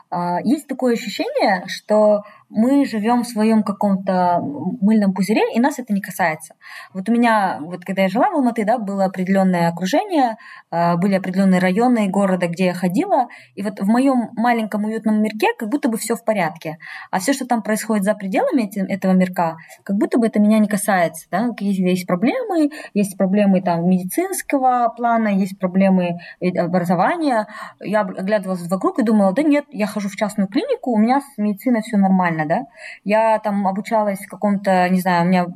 А, 0.09 0.39
есть 0.41 0.67
такое 0.67 0.93
ощущение, 0.93 1.65
что 1.67 2.23
мы 2.49 2.85
живем 2.85 3.23
в 3.23 3.27
своем 3.27 3.63
каком-то 3.63 4.39
мыльном 4.41 5.13
пузыре, 5.13 5.41
и 5.53 5.59
нас 5.59 5.79
это 5.79 5.93
не 5.93 6.01
касается. 6.01 6.55
Вот 6.93 7.07
у 7.07 7.11
меня, 7.11 7.59
вот 7.61 7.85
когда 7.85 8.03
я 8.03 8.09
жила 8.09 8.29
в 8.29 8.35
Алматы, 8.35 8.65
да, 8.65 8.77
было 8.77 9.05
определенное 9.05 9.69
окружение, 9.69 10.37
а, 10.71 10.97
были 10.97 11.15
определенные 11.15 11.59
районы 11.59 12.07
города, 12.07 12.47
где 12.47 12.65
я 12.65 12.73
ходила, 12.73 13.27
и 13.55 13.61
вот 13.61 13.79
в 13.79 13.87
моем 13.87 14.29
маленьком 14.35 14.85
уютном 14.85 15.21
мирке 15.21 15.47
как 15.57 15.69
будто 15.69 15.89
бы 15.89 15.97
все 15.97 16.15
в 16.15 16.23
порядке. 16.25 16.77
А 17.11 17.19
все, 17.19 17.33
что 17.33 17.45
там 17.45 17.61
происходит 17.61 18.03
за 18.03 18.15
пределами 18.15 18.69
этого 18.91 19.13
мирка, 19.13 19.57
как 19.83 19.97
будто 19.97 20.17
бы 20.17 20.27
это 20.27 20.39
меня 20.39 20.59
не 20.59 20.67
касается. 20.67 21.27
Да? 21.31 21.49
Есть, 21.59 21.79
есть 21.79 22.07
проблемы, 22.07 22.71
есть 22.93 23.17
проблемы 23.17 23.61
там 23.61 23.87
медицинского 23.87 24.93
плана, 24.95 25.29
есть 25.29 25.59
проблемы 25.59 26.17
э, 26.41 26.49
образования. 26.57 27.47
Я 27.79 28.01
оглядывалась 28.01 28.67
вокруг 28.67 28.99
и 28.99 29.03
думала, 29.03 29.33
да 29.33 29.43
нет, 29.43 29.65
я 29.69 29.85
хожу 29.87 30.09
в 30.09 30.15
частную 30.15 30.47
клинику, 30.47 30.91
у 30.91 30.97
меня 30.97 31.21
с 31.21 31.37
медициной 31.37 31.81
все 31.81 31.97
нормально 31.97 32.38
нормально, 32.39 32.45
да. 32.47 32.65
Я 33.03 33.39
там 33.39 33.67
обучалась 33.67 34.19
в 34.19 34.29
каком-то, 34.29 34.87
не 34.89 34.99
знаю, 34.99 35.25
у 35.25 35.27
меня 35.27 35.47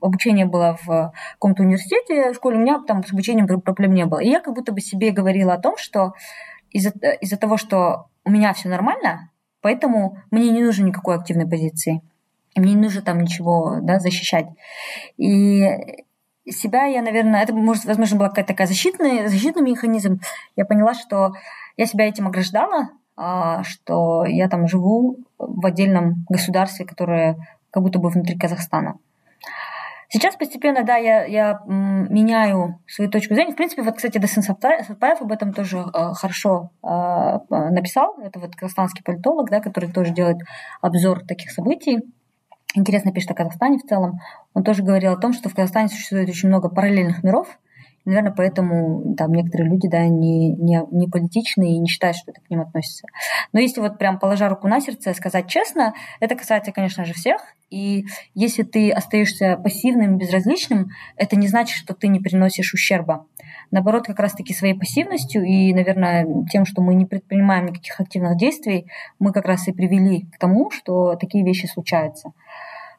обучение 0.00 0.46
было 0.46 0.78
в 0.84 1.12
каком-то 1.34 1.62
университете, 1.62 2.32
в 2.32 2.36
школе, 2.36 2.56
у 2.56 2.60
меня 2.60 2.80
там 2.86 3.04
с 3.04 3.12
обучением 3.12 3.46
проблем 3.60 3.94
не 3.94 4.06
было. 4.06 4.20
И 4.20 4.28
я 4.28 4.40
как 4.40 4.54
будто 4.54 4.72
бы 4.72 4.80
себе 4.80 5.10
говорила 5.10 5.54
о 5.54 5.60
том, 5.60 5.76
что 5.76 6.14
из-за 6.70 6.90
из 6.90 7.36
того, 7.38 7.56
что 7.56 8.06
у 8.24 8.30
меня 8.30 8.52
все 8.52 8.68
нормально, 8.68 9.30
поэтому 9.60 10.18
мне 10.30 10.50
не 10.50 10.62
нужно 10.62 10.84
никакой 10.84 11.16
активной 11.16 11.48
позиции. 11.48 12.02
Мне 12.56 12.74
не 12.74 12.82
нужно 12.82 13.02
там 13.02 13.20
ничего 13.20 13.78
да, 13.82 13.98
защищать. 13.98 14.46
И 15.16 15.64
себя 16.50 16.84
я, 16.84 17.02
наверное, 17.02 17.42
это, 17.42 17.54
может, 17.54 17.84
возможно, 17.84 18.18
была 18.18 18.28
какая-то 18.28 18.48
такая 18.48 18.66
защитный, 18.66 19.28
защитный 19.28 19.62
механизм. 19.62 20.20
Я 20.56 20.64
поняла, 20.64 20.94
что 20.94 21.32
я 21.76 21.86
себя 21.86 22.06
этим 22.06 22.26
ограждала, 22.26 22.88
что 23.64 24.24
я 24.24 24.48
там 24.48 24.68
живу 24.68 25.16
в 25.38 25.66
отдельном 25.66 26.24
государстве, 26.28 26.86
которое 26.86 27.36
как 27.70 27.82
будто 27.82 27.98
бы 27.98 28.10
внутри 28.10 28.38
Казахстана. 28.38 28.98
Сейчас 30.10 30.36
постепенно, 30.36 30.84
да, 30.84 30.96
я, 30.96 31.24
я 31.26 31.60
меняю 31.66 32.80
свою 32.86 33.10
точку 33.10 33.34
зрения. 33.34 33.52
В 33.52 33.56
принципе, 33.56 33.82
вот, 33.82 33.96
кстати, 33.96 34.16
Дасан 34.16 34.42
Сатпаев 34.42 35.20
об 35.20 35.30
этом 35.30 35.52
тоже 35.52 35.80
э, 35.80 36.12
хорошо 36.14 36.70
э, 36.82 36.88
написал. 37.50 38.16
Это 38.22 38.38
вот 38.38 38.56
казахстанский 38.56 39.04
политолог, 39.04 39.50
да, 39.50 39.60
который 39.60 39.92
тоже 39.92 40.14
делает 40.14 40.38
обзор 40.80 41.26
таких 41.26 41.50
событий. 41.50 41.98
Интересно 42.74 43.12
пишет 43.12 43.32
о 43.32 43.34
Казахстане 43.34 43.78
в 43.78 43.82
целом. 43.82 44.20
Он 44.54 44.64
тоже 44.64 44.82
говорил 44.82 45.12
о 45.12 45.18
том, 45.18 45.34
что 45.34 45.50
в 45.50 45.54
Казахстане 45.54 45.88
существует 45.88 46.30
очень 46.30 46.48
много 46.48 46.70
параллельных 46.70 47.22
миров, 47.22 47.58
Наверное, 48.04 48.32
поэтому 48.32 49.14
там 49.16 49.32
некоторые 49.32 49.68
люди, 49.68 49.88
да, 49.88 50.06
не, 50.06 50.54
не, 50.54 50.82
не 50.90 51.08
политичные 51.08 51.74
и 51.74 51.78
не 51.78 51.88
считают, 51.88 52.16
что 52.16 52.30
это 52.30 52.40
к 52.40 52.50
ним 52.50 52.60
относится. 52.60 53.06
Но 53.52 53.60
если 53.60 53.80
вот 53.80 53.98
прям 53.98 54.18
положа 54.18 54.48
руку 54.48 54.66
на 54.68 54.80
сердце, 54.80 55.12
сказать 55.14 55.46
честно, 55.48 55.94
это 56.20 56.34
касается, 56.34 56.72
конечно 56.72 57.04
же, 57.04 57.12
всех. 57.12 57.42
И 57.70 58.06
если 58.34 58.62
ты 58.62 58.90
остаешься 58.90 59.58
пассивным, 59.62 60.16
безразличным, 60.16 60.88
это 61.16 61.36
не 61.36 61.48
значит, 61.48 61.76
что 61.76 61.94
ты 61.94 62.08
не 62.08 62.18
приносишь 62.18 62.72
ущерба. 62.72 63.26
Наоборот, 63.70 64.06
как 64.06 64.18
раз-таки 64.18 64.54
своей 64.54 64.74
пассивностью 64.74 65.44
и, 65.44 65.74
наверное, 65.74 66.26
тем, 66.50 66.64
что 66.64 66.80
мы 66.80 66.94
не 66.94 67.04
предпринимаем 67.04 67.66
никаких 67.66 68.00
активных 68.00 68.38
действий, 68.38 68.86
мы 69.18 69.32
как 69.32 69.44
раз 69.44 69.68
и 69.68 69.72
привели 69.72 70.22
к 70.32 70.38
тому, 70.38 70.70
что 70.70 71.16
такие 71.16 71.44
вещи 71.44 71.66
случаются 71.66 72.32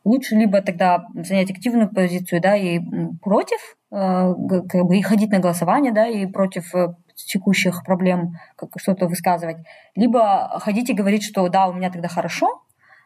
лучше 0.04 0.36
либо 0.36 0.62
тогда 0.62 1.06
занять 1.14 1.52
активную 1.52 1.90
позицию, 1.90 2.42
да, 2.42 2.56
и 2.56 2.80
против, 3.22 3.60
э, 3.92 4.34
как 4.70 4.86
бы 4.86 4.98
и 4.98 5.02
ходить 5.02 5.32
на 5.32 5.40
голосование, 5.40 5.92
да, 5.92 6.08
и 6.08 6.26
против 6.26 6.74
э, 6.76 6.96
текущих 7.16 7.84
проблем 7.84 8.34
как 8.56 8.70
что-то 8.78 9.08
высказывать, 9.08 9.58
либо 9.96 10.60
ходить 10.60 10.90
и 10.90 10.94
говорить, 10.94 11.24
что 11.24 11.48
да, 11.50 11.68
у 11.68 11.74
меня 11.74 11.92
тогда 11.92 12.08
хорошо, 12.08 12.64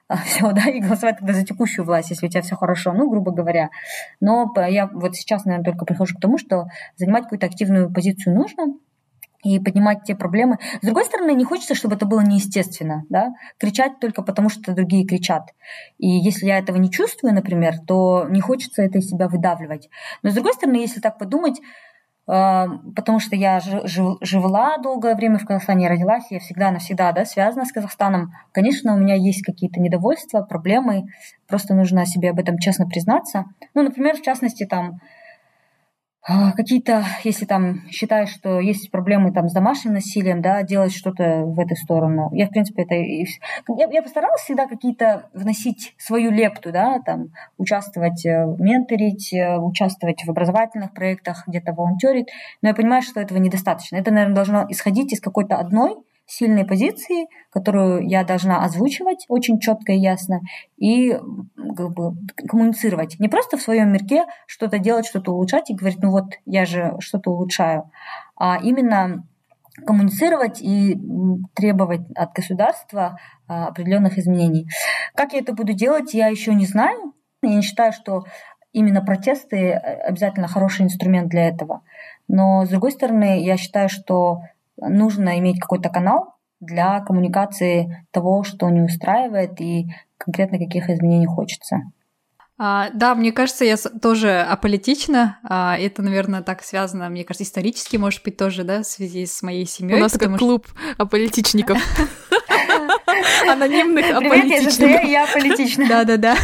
все, 0.25 0.51
да, 0.51 0.69
и 0.69 0.79
голосовать 0.79 1.17
тогда 1.17 1.33
за 1.33 1.45
текущую 1.45 1.85
власть, 1.85 2.09
если 2.09 2.27
у 2.27 2.29
тебя 2.29 2.41
все 2.41 2.55
хорошо, 2.55 2.93
ну, 2.93 3.09
грубо 3.09 3.31
говоря. 3.31 3.69
Но 4.19 4.51
я 4.67 4.87
вот 4.87 5.15
сейчас, 5.15 5.45
наверное, 5.45 5.65
только 5.65 5.85
прихожу 5.85 6.17
к 6.17 6.21
тому, 6.21 6.37
что 6.37 6.65
занимать 6.97 7.23
какую-то 7.23 7.45
активную 7.45 7.91
позицию 7.91 8.35
нужно, 8.35 8.73
и 9.43 9.59
поднимать 9.59 10.03
те 10.03 10.15
проблемы. 10.15 10.57
С 10.81 10.85
другой 10.85 11.05
стороны, 11.05 11.33
не 11.33 11.43
хочется, 11.43 11.75
чтобы 11.75 11.95
это 11.95 12.05
было 12.05 12.21
неестественно, 12.21 13.03
да, 13.09 13.33
кричать 13.59 13.99
только 13.99 14.23
потому, 14.23 14.49
что 14.49 14.73
другие 14.73 15.05
кричат. 15.05 15.49
И 15.97 16.07
если 16.07 16.47
я 16.47 16.57
этого 16.59 16.77
не 16.77 16.89
чувствую, 16.89 17.33
например, 17.33 17.75
то 17.85 18.25
не 18.29 18.41
хочется 18.41 18.81
это 18.81 18.99
из 18.99 19.09
себя 19.09 19.27
выдавливать. 19.27 19.89
Но 20.23 20.31
с 20.31 20.33
другой 20.33 20.53
стороны, 20.53 20.77
если 20.77 21.01
так 21.01 21.17
подумать, 21.17 21.59
э, 21.59 22.65
потому 22.95 23.19
что 23.19 23.35
я 23.35 23.59
жила 24.21 24.77
долгое 24.77 25.15
время 25.15 25.37
в 25.37 25.45
Казахстане, 25.45 25.89
родилась, 25.89 26.25
я 26.29 26.39
всегда 26.39 26.71
навсегда 26.71 27.11
да, 27.11 27.25
связана 27.25 27.65
с 27.65 27.71
Казахстаном. 27.71 28.31
Конечно, 28.53 28.93
у 28.93 28.97
меня 28.97 29.15
есть 29.15 29.43
какие-то 29.43 29.81
недовольства, 29.81 30.41
проблемы, 30.41 31.03
просто 31.47 31.73
нужно 31.73 32.05
себе 32.05 32.29
об 32.29 32.39
этом 32.39 32.57
честно 32.57 32.87
признаться. 32.87 33.45
Ну, 33.73 33.83
например, 33.83 34.15
в 34.15 34.21
частности, 34.21 34.65
там, 34.65 35.01
какие-то, 36.55 37.03
если 37.23 37.45
там 37.45 37.87
считаешь, 37.89 38.29
что 38.29 38.59
есть 38.59 38.91
проблемы 38.91 39.33
там 39.33 39.49
с 39.49 39.53
домашним 39.53 39.93
насилием, 39.93 40.41
да, 40.41 40.63
делать 40.63 40.93
что-то 40.93 41.43
в 41.45 41.59
эту 41.59 41.75
сторону. 41.75 42.29
Я, 42.33 42.47
в 42.47 42.49
принципе, 42.49 42.83
это... 42.83 42.95
Я, 42.95 43.89
я 43.91 44.01
постаралась 44.01 44.41
всегда 44.41 44.67
какие-то 44.67 45.29
вносить 45.33 45.93
свою 45.97 46.31
лепту, 46.31 46.71
да, 46.71 46.99
там, 47.05 47.27
участвовать, 47.57 48.25
э, 48.25 48.45
менторить, 48.57 49.33
э, 49.33 49.57
участвовать 49.57 50.23
в 50.25 50.29
образовательных 50.29 50.93
проектах, 50.93 51.43
где-то 51.47 51.73
волонтерить, 51.73 52.29
но 52.61 52.69
я 52.69 52.75
понимаю, 52.75 53.01
что 53.01 53.19
этого 53.19 53.37
недостаточно. 53.37 53.97
Это, 53.97 54.11
наверное, 54.11 54.35
должно 54.35 54.65
исходить 54.69 55.11
из 55.11 55.19
какой-то 55.19 55.57
одной 55.57 55.95
сильной 56.25 56.65
позиции, 56.65 57.27
которую 57.51 58.07
я 58.07 58.23
должна 58.23 58.63
озвучивать 58.63 59.25
очень 59.27 59.59
четко 59.59 59.91
и 59.91 59.99
ясно 59.99 60.41
и 60.77 61.11
как 61.75 61.91
бы, 61.93 62.13
коммуницировать. 62.47 63.19
Не 63.19 63.27
просто 63.27 63.57
в 63.57 63.61
своем 63.61 63.91
мирке 63.91 64.25
что-то 64.47 64.79
делать, 64.79 65.05
что-то 65.05 65.31
улучшать 65.31 65.69
и 65.69 65.75
говорить, 65.75 66.01
ну 66.01 66.11
вот 66.11 66.25
я 66.45 66.65
же 66.65 66.95
что-то 66.99 67.31
улучшаю, 67.31 67.91
а 68.35 68.57
именно 68.61 69.25
коммуницировать 69.85 70.61
и 70.61 70.97
требовать 71.55 72.01
от 72.15 72.33
государства 72.33 73.17
а, 73.47 73.67
определенных 73.67 74.17
изменений. 74.17 74.67
Как 75.15 75.33
я 75.33 75.39
это 75.39 75.53
буду 75.53 75.73
делать, 75.73 76.13
я 76.13 76.27
еще 76.27 76.53
не 76.53 76.65
знаю. 76.65 77.13
Я 77.41 77.55
не 77.55 77.61
считаю, 77.61 77.91
что 77.91 78.23
именно 78.71 79.01
протесты 79.01 79.57
э, 79.57 79.79
обязательно 80.07 80.47
хороший 80.47 80.85
инструмент 80.85 81.29
для 81.29 81.47
этого. 81.47 81.81
Но, 82.27 82.65
с 82.65 82.69
другой 82.69 82.91
стороны, 82.91 83.43
я 83.43 83.57
считаю, 83.57 83.89
что 83.89 84.41
нужно 84.77 85.39
иметь 85.39 85.59
какой-то 85.59 85.89
канал 85.89 86.35
для 86.59 87.01
коммуникации 87.01 88.05
того, 88.11 88.43
что 88.43 88.69
не 88.69 88.81
устраивает 88.81 89.59
и 89.59 89.87
конкретно 90.17 90.57
каких 90.57 90.89
изменений 90.89 91.27
хочется. 91.27 91.81
А, 92.57 92.89
да, 92.93 93.15
мне 93.15 93.31
кажется, 93.31 93.65
я 93.65 93.75
тоже 93.77 94.39
аполитична. 94.39 95.39
А, 95.43 95.77
это, 95.77 96.01
наверное, 96.01 96.43
так 96.43 96.63
связано, 96.63 97.09
мне 97.09 97.23
кажется, 97.23 97.43
исторически, 97.43 97.97
может 97.97 98.23
быть, 98.23 98.37
тоже, 98.37 98.63
да, 98.63 98.83
в 98.83 98.85
связи 98.85 99.25
с 99.25 99.41
моей 99.41 99.65
семьей. 99.65 99.97
У 99.97 100.01
нас 100.01 100.17
как 100.17 100.37
клуб 100.37 100.67
аполитичников. 100.97 101.77
Анонимных 103.49 104.09
аполитичников. 104.11 105.03
Я 105.03 105.25
аполитична. 105.25 105.87
Да-да-да. 105.89 106.35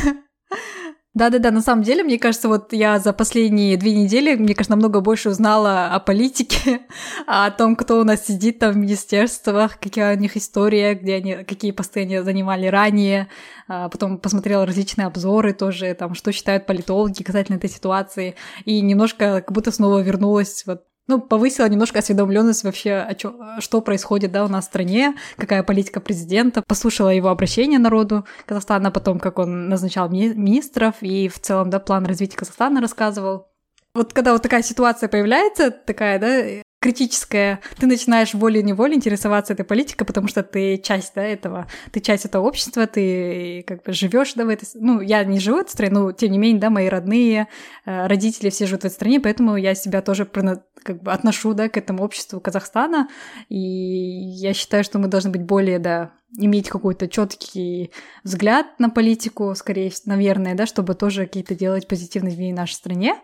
Да-да-да, 1.15 1.49
на 1.49 1.61
самом 1.61 1.81
деле, 1.81 2.03
мне 2.03 2.19
кажется, 2.19 2.47
вот 2.47 2.71
я 2.71 2.99
за 2.99 3.13
последние 3.13 3.77
две 3.77 3.95
недели, 3.95 4.35
мне 4.35 4.53
кажется, 4.53 4.73
намного 4.73 5.01
больше 5.01 5.29
узнала 5.29 5.87
о 5.87 5.99
политике, 5.99 6.81
о 7.27 7.49
том, 7.49 7.75
кто 7.75 7.99
у 7.99 8.03
нас 8.03 8.27
сидит 8.27 8.59
там 8.59 8.73
в 8.73 8.77
министерствах, 8.77 9.79
какая 9.79 10.15
у 10.15 10.19
них 10.19 10.37
история, 10.37 10.93
где 10.93 11.15
они, 11.15 11.43
какие 11.45 11.71
посты 11.71 12.01
они 12.01 12.19
занимали 12.19 12.67
ранее. 12.67 13.27
А 13.67 13.89
потом 13.89 14.19
посмотрела 14.19 14.67
различные 14.67 15.07
обзоры 15.07 15.53
тоже, 15.53 15.95
там, 15.95 16.13
что 16.13 16.31
считают 16.31 16.67
политологи 16.67 17.23
касательно 17.23 17.57
этой 17.57 17.71
ситуации. 17.71 18.35
И 18.65 18.79
немножко 18.81 19.41
как 19.41 19.51
будто 19.51 19.71
снова 19.71 19.99
вернулась 19.99 20.63
вот 20.67 20.83
ну, 21.09 21.19
повысила 21.19 21.67
немножко 21.67 21.99
осведомленность 21.99 22.63
вообще, 22.63 22.93
о 22.93 23.13
чё, 23.15 23.33
что 23.59 23.81
происходит, 23.81 24.31
да, 24.31 24.45
у 24.45 24.47
нас 24.47 24.65
в 24.65 24.67
стране, 24.67 25.15
какая 25.37 25.63
политика 25.63 25.99
президента. 25.99 26.63
Послушала 26.67 27.09
его 27.09 27.29
обращение 27.29 27.79
народу 27.79 28.25
Казахстана, 28.45 28.91
потом, 28.91 29.19
как 29.19 29.39
он 29.39 29.69
назначал 29.69 30.07
ми- 30.09 30.33
министров, 30.35 30.95
и 31.01 31.27
в 31.27 31.39
целом, 31.39 31.69
да, 31.71 31.79
план 31.79 32.05
развития 32.05 32.37
Казахстана 32.37 32.79
рассказывал. 32.79 33.47
Вот 33.95 34.13
когда 34.13 34.33
вот 34.33 34.43
такая 34.43 34.61
ситуация 34.61 35.09
появляется, 35.09 35.71
такая, 35.71 36.19
да, 36.19 36.61
критическое, 36.79 37.59
ты 37.77 37.87
начинаешь 37.87 38.33
волей-неволей 38.33 38.95
интересоваться 38.95 39.53
этой 39.53 39.65
политикой, 39.65 40.05
потому 40.05 40.27
что 40.27 40.43
ты 40.43 40.77
часть 40.77 41.13
да, 41.13 41.23
этого, 41.23 41.67
ты 41.91 41.99
часть 41.99 42.25
этого 42.25 42.47
общества, 42.47 42.87
ты 42.87 43.63
как 43.67 43.83
бы 43.83 43.91
живешь 43.91 44.33
да, 44.33 44.45
в 44.45 44.49
этой... 44.49 44.67
Ну, 44.75 45.01
я 45.01 45.23
не 45.25 45.39
живу 45.39 45.57
в 45.57 45.61
этой 45.61 45.71
стране, 45.71 45.93
но 45.93 46.11
тем 46.13 46.31
не 46.31 46.37
менее, 46.37 46.61
да, 46.61 46.69
мои 46.69 46.87
родные, 46.87 47.47
э, 47.85 48.07
родители 48.07 48.49
все 48.49 48.65
живут 48.65 48.83
в 48.83 48.85
этой 48.85 48.93
стране, 48.93 49.19
поэтому 49.19 49.57
я 49.57 49.75
себя 49.75 50.01
тоже 50.01 50.25
как 50.25 51.03
бы 51.03 51.11
отношу, 51.11 51.53
да, 51.53 51.67
к 51.67 51.77
этому 51.77 52.03
обществу 52.03 52.39
Казахстана, 52.39 53.09
и 53.49 53.57
я 53.57 54.53
считаю, 54.53 54.83
что 54.83 54.99
мы 54.99 55.07
должны 55.07 55.31
быть 55.31 55.43
более, 55.43 55.79
да, 55.79 56.13
иметь 56.37 56.69
какой-то 56.69 57.07
четкий 57.07 57.91
взгляд 58.23 58.67
на 58.79 58.89
политику, 58.89 59.53
скорее, 59.55 59.91
наверное, 60.05 60.55
да, 60.55 60.65
чтобы 60.65 60.93
тоже 60.93 61.25
какие-то 61.25 61.55
делать 61.55 61.87
позитивные 61.87 62.33
изменения 62.33 62.55
в 62.55 62.59
нашей 62.59 62.73
стране. 62.73 63.15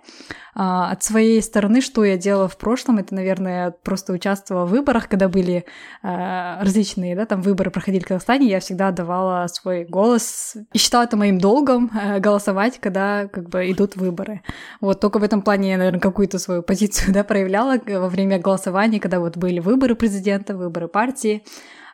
А, 0.55 0.91
от 0.91 1.03
своей 1.03 1.41
стороны, 1.41 1.81
что 1.81 2.03
я 2.03 2.17
делала 2.17 2.47
в 2.47 2.57
прошлом, 2.57 2.97
это, 2.97 3.13
наверное, 3.13 3.71
просто 3.71 4.13
участвовала 4.13 4.65
в 4.65 4.69
выборах, 4.69 5.07
когда 5.07 5.29
были 5.29 5.65
а, 6.01 6.63
различные, 6.63 7.15
да, 7.15 7.25
там 7.25 7.41
выборы 7.41 7.69
проходили 7.69 8.03
в 8.03 8.07
Казахстане, 8.07 8.47
я 8.47 8.59
всегда 8.59 8.91
давала 8.91 9.45
свой 9.47 9.85
голос 9.85 10.55
и 10.73 10.77
считала 10.77 11.03
это 11.03 11.17
моим 11.17 11.39
долгом 11.39 11.91
а, 11.93 12.19
голосовать, 12.19 12.79
когда 12.79 13.27
как 13.27 13.49
бы 13.49 13.69
идут 13.69 13.95
выборы. 13.97 14.41
Вот 14.81 14.99
только 14.99 15.19
в 15.19 15.23
этом 15.23 15.41
плане 15.41 15.71
я, 15.71 15.77
наверное, 15.77 15.99
какую-то 15.99 16.39
свою 16.39 16.63
позицию, 16.63 17.13
да, 17.13 17.23
проявляла 17.23 17.77
во 17.85 18.09
время 18.09 18.39
голосования, 18.39 18.99
когда 18.99 19.19
вот 19.19 19.37
были 19.37 19.59
выборы 19.59 19.95
президента, 19.95 20.55
выборы 20.55 20.87
партии, 20.87 21.43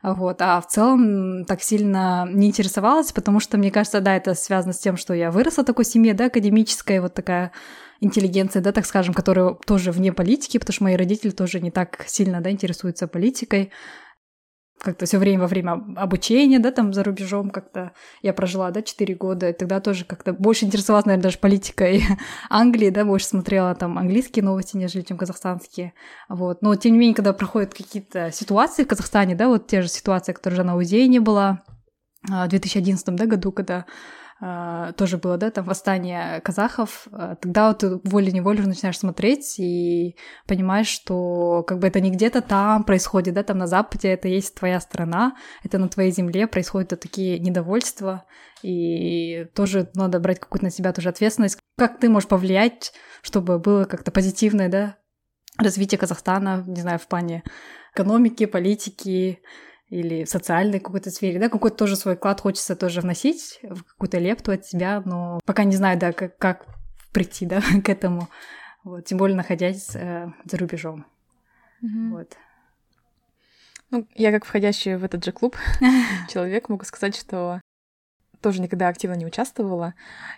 вот, 0.03 0.41
а 0.41 0.59
в 0.61 0.67
целом 0.67 1.45
так 1.45 1.61
сильно 1.61 2.27
не 2.31 2.47
интересовалась, 2.47 3.11
потому 3.11 3.39
что, 3.39 3.57
мне 3.57 3.71
кажется, 3.71 4.01
да, 4.01 4.15
это 4.15 4.33
связано 4.33 4.73
с 4.73 4.79
тем, 4.79 4.97
что 4.97 5.13
я 5.13 5.29
выросла 5.29 5.61
в 5.63 5.65
такой 5.65 5.85
семье, 5.85 6.13
да, 6.13 6.25
академическая, 6.25 7.01
вот 7.01 7.13
такая 7.13 7.51
интеллигенция, 7.99 8.61
да, 8.61 8.71
так 8.71 8.85
скажем, 8.85 9.13
которая 9.13 9.55
тоже 9.65 9.91
вне 9.91 10.11
политики, 10.11 10.57
потому 10.57 10.73
что 10.73 10.83
мои 10.85 10.95
родители 10.95 11.29
тоже 11.29 11.59
не 11.59 11.69
так 11.69 12.03
сильно, 12.07 12.41
да, 12.41 12.49
интересуются 12.49 13.07
политикой 13.07 13.71
как-то 14.81 15.05
все 15.05 15.17
время 15.17 15.41
во 15.41 15.47
время 15.47 15.83
обучения, 15.95 16.59
да, 16.59 16.71
там 16.71 16.93
за 16.93 17.03
рубежом 17.03 17.51
как-то 17.51 17.91
я 18.21 18.33
прожила, 18.33 18.71
да, 18.71 18.81
4 18.81 19.15
года, 19.15 19.49
и 19.49 19.53
тогда 19.53 19.79
тоже 19.79 20.05
как-то 20.05 20.33
больше 20.33 20.65
интересовалась, 20.65 21.05
наверное, 21.05 21.23
даже 21.23 21.37
политикой 21.37 22.03
Англии, 22.49 22.89
да, 22.89 23.05
больше 23.05 23.27
смотрела 23.27 23.75
там 23.75 23.97
английские 23.97 24.43
новости, 24.43 24.77
нежели 24.77 25.03
чем 25.03 25.17
казахстанские, 25.17 25.93
вот. 26.29 26.61
Но, 26.61 26.75
тем 26.75 26.93
не 26.93 26.99
менее, 26.99 27.15
когда 27.15 27.33
проходят 27.33 27.73
какие-то 27.73 28.31
ситуации 28.31 28.83
в 28.83 28.87
Казахстане, 28.87 29.35
да, 29.35 29.47
вот 29.47 29.67
те 29.67 29.81
же 29.81 29.87
ситуации, 29.87 30.33
которые 30.33 30.57
же 30.57 30.63
на 30.63 30.75
УЗИ 30.75 31.07
не 31.07 31.19
была 31.19 31.61
в 32.23 32.47
2011 32.47 33.15
да, 33.15 33.25
году, 33.25 33.51
когда 33.51 33.77
а, 33.77 33.85
тоже 34.97 35.17
было, 35.17 35.37
да, 35.37 35.51
там 35.51 35.65
восстание 35.65 36.41
казахов, 36.41 37.07
а, 37.11 37.35
тогда 37.35 37.67
вот 37.67 37.79
ты 37.79 37.99
волей-неволей 38.03 38.61
начинаешь 38.61 38.97
смотреть 38.97 39.59
и 39.59 40.15
понимаешь, 40.47 40.87
что 40.87 41.63
как 41.63 41.77
бы 41.77 41.87
это 41.87 41.99
не 41.99 42.09
где-то 42.09 42.41
там 42.41 42.83
происходит, 42.83 43.35
да, 43.35 43.43
там 43.43 43.59
на 43.59 43.67
Западе, 43.67 44.09
это 44.09 44.27
есть 44.27 44.55
твоя 44.55 44.79
страна, 44.79 45.35
это 45.63 45.77
на 45.77 45.89
твоей 45.89 46.11
земле 46.11 46.47
происходят 46.47 46.99
такие 46.99 47.37
недовольства, 47.37 48.25
и 48.63 49.45
тоже 49.53 49.91
надо 49.93 50.19
брать 50.19 50.39
какую-то 50.39 50.65
на 50.65 50.71
себя 50.71 50.91
тоже 50.91 51.09
ответственность. 51.09 51.59
Как 51.77 51.99
ты 51.99 52.09
можешь 52.09 52.29
повлиять, 52.29 52.93
чтобы 53.21 53.59
было 53.59 53.85
как-то 53.85 54.11
позитивное, 54.11 54.69
да, 54.69 54.97
развитие 55.59 55.99
Казахстана, 55.99 56.63
не 56.65 56.81
знаю, 56.81 56.97
в 56.97 57.07
плане 57.07 57.43
экономики, 57.93 58.45
политики, 58.45 59.41
или 59.91 60.23
в 60.23 60.29
социальной 60.29 60.79
какой-то 60.79 61.11
сфере, 61.11 61.37
да, 61.37 61.49
какой-то 61.49 61.75
тоже 61.75 61.97
свой 61.97 62.15
вклад 62.15 62.39
хочется 62.39 62.75
тоже 62.77 63.01
вносить, 63.01 63.59
в 63.61 63.83
какую-то 63.83 64.19
лепту 64.19 64.53
от 64.53 64.65
себя, 64.65 65.03
но 65.05 65.39
пока 65.45 65.65
не 65.65 65.75
знаю, 65.75 65.99
да, 65.99 66.13
как, 66.13 66.37
как 66.37 66.65
прийти, 67.11 67.45
да, 67.45 67.61
к 67.83 67.89
этому, 67.89 68.29
вот, 68.83 69.05
тем 69.05 69.17
более 69.17 69.35
находясь 69.35 69.93
э, 69.93 70.31
за 70.45 70.57
рубежом, 70.57 71.05
mm-hmm. 71.83 72.09
вот. 72.11 72.37
Ну, 73.91 74.07
я 74.15 74.31
как 74.31 74.45
входящий 74.45 74.95
в 74.95 75.03
этот 75.03 75.25
же 75.25 75.33
клуб 75.33 75.57
человек 76.29 76.69
могу 76.69 76.85
сказать, 76.85 77.13
что 77.13 77.59
тоже 78.39 78.61
никогда 78.61 78.87
активно 78.87 79.15
не 79.15 79.25
участвовала. 79.25 79.93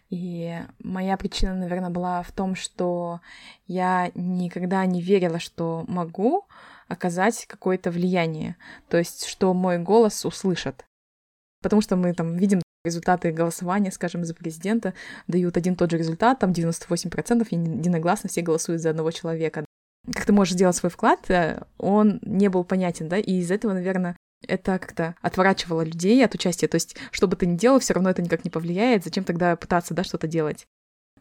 И 0.09 0.59
моя 0.79 1.15
причина, 1.15 1.53
наверное, 1.53 1.91
была 1.91 2.23
в 2.23 2.31
том, 2.31 2.55
что 2.55 3.21
я 3.67 4.11
никогда 4.15 4.83
не 4.87 5.01
верила, 5.01 5.39
что 5.39 5.85
могу 5.87 6.47
оказать 6.87 7.45
какое-то 7.47 7.91
влияние, 7.91 8.55
то 8.89 8.97
есть 8.97 9.25
что 9.25 9.53
мой 9.53 9.77
голос 9.79 10.25
услышат. 10.25 10.85
Потому 11.61 11.81
что 11.81 11.95
мы 11.95 12.13
там 12.13 12.35
видим 12.35 12.61
результаты 12.83 13.31
голосования, 13.31 13.91
скажем, 13.91 14.25
за 14.25 14.33
президента, 14.33 14.93
дают 15.27 15.55
один 15.55 15.75
тот 15.75 15.91
же 15.91 15.97
результат, 15.97 16.39
там 16.39 16.51
98% 16.51 17.47
единогласно 17.51 18.29
все 18.29 18.41
голосуют 18.41 18.81
за 18.81 18.89
одного 18.89 19.11
человека. 19.11 19.65
Как 20.13 20.25
ты 20.25 20.33
можешь 20.33 20.53
сделать 20.53 20.75
свой 20.75 20.89
вклад, 20.89 21.29
э, 21.29 21.63
он 21.77 22.19
не 22.23 22.49
был 22.49 22.65
понятен, 22.65 23.07
да, 23.07 23.17
и 23.17 23.35
из 23.35 23.51
этого, 23.51 23.71
наверное, 23.71 24.17
это 24.45 24.77
как-то 24.77 25.15
отворачивало 25.21 25.83
людей 25.83 26.23
от 26.25 26.35
участия. 26.35 26.67
То 26.67 26.75
есть, 26.75 26.97
что 27.11 27.27
бы 27.27 27.37
ты 27.37 27.45
ни 27.45 27.55
делал, 27.55 27.79
все 27.79 27.93
равно 27.93 28.09
это 28.09 28.21
никак 28.21 28.43
не 28.43 28.51
повлияет. 28.51 29.05
Зачем 29.05 29.23
тогда 29.23 29.55
пытаться, 29.55 29.93
да, 29.93 30.03
что-то 30.03 30.27
делать? 30.27 30.65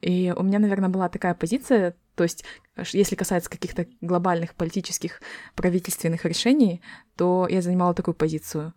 И 0.01 0.35
у 0.37 0.43
меня, 0.43 0.59
наверное, 0.59 0.89
была 0.89 1.09
такая 1.09 1.35
позиция, 1.35 1.95
то 2.15 2.25
есть, 2.25 2.45
если 2.93 3.17
касается 3.17 3.51
каких-то 3.51 3.87
глобальных 4.01 4.55
политических 4.55 5.21
правительственных 5.55 6.25
решений, 6.25 6.83
то 7.17 7.47
я 7.49 7.63
занимала 7.63 7.95
такую 7.95 8.15
позицию. 8.15 8.75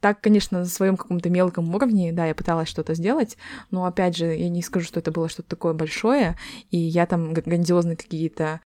Так, 0.00 0.20
конечно, 0.20 0.60
на 0.60 0.66
своем 0.66 0.96
каком-то 0.96 1.30
мелком 1.30 1.74
уровне, 1.74 2.12
да, 2.12 2.26
я 2.26 2.34
пыталась 2.34 2.68
что-то 2.68 2.94
сделать, 2.94 3.36
но 3.70 3.86
опять 3.86 4.16
же, 4.16 4.26
я 4.26 4.48
не 4.48 4.62
скажу, 4.62 4.86
что 4.86 5.00
это 5.00 5.10
было 5.10 5.28
что-то 5.28 5.48
такое 5.48 5.72
большое, 5.72 6.36
и 6.70 6.76
я 6.76 7.06
там 7.06 7.32
грандиозные 7.32 7.96
какие-то 7.96 8.60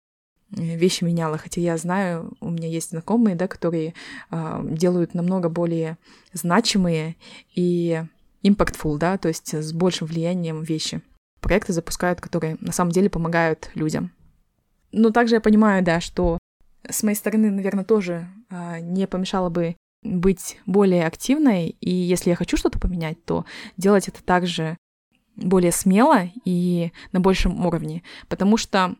э, 0.58 0.76
вещи 0.76 1.04
меняла, 1.04 1.38
хотя 1.38 1.62
я 1.62 1.78
знаю, 1.78 2.34
у 2.42 2.50
меня 2.50 2.68
есть 2.68 2.90
знакомые, 2.90 3.36
да, 3.36 3.48
которые 3.48 3.94
э, 4.32 4.62
делают 4.64 5.14
намного 5.14 5.50
более 5.50 5.98
значимые 6.34 7.16
и 7.54 8.04
impactful, 8.44 8.98
да, 8.98 9.18
то 9.18 9.28
есть 9.28 9.54
с 9.54 9.72
большим 9.72 10.08
влиянием 10.08 10.64
вещи 10.64 11.02
проекты 11.42 11.74
запускают, 11.74 12.22
которые 12.22 12.58
на 12.60 12.72
самом 12.72 12.92
деле 12.92 13.10
помогают 13.10 13.70
людям. 13.76 14.12
Но 14.92 15.12
также 15.12 15.36
я 15.36 15.42
понимаю, 15.42 15.84
да, 15.84 16.00
что 16.00 16.38
с 16.88 17.04
моей 17.04 17.16
стороны, 17.16 17.52
наверное, 17.52 17.84
тоже 17.84 18.28
а, 18.50 18.80
не 18.80 19.08
помешало 19.08 19.50
бы 19.50 19.76
быть 20.02 20.60
более 20.66 21.06
активной, 21.06 21.76
и 21.82 21.92
если 21.92 22.30
я 22.30 22.36
хочу 22.36 22.58
что-то 22.58 22.80
поменять, 22.80 23.24
то 23.26 23.46
делать 23.78 24.08
это 24.08 24.24
также 24.24 24.78
более 25.36 25.72
смело 25.72 26.30
и 26.46 26.92
на 27.12 27.20
большем 27.20 27.66
уровне, 27.66 28.04
потому 28.28 28.58
что 28.58 28.96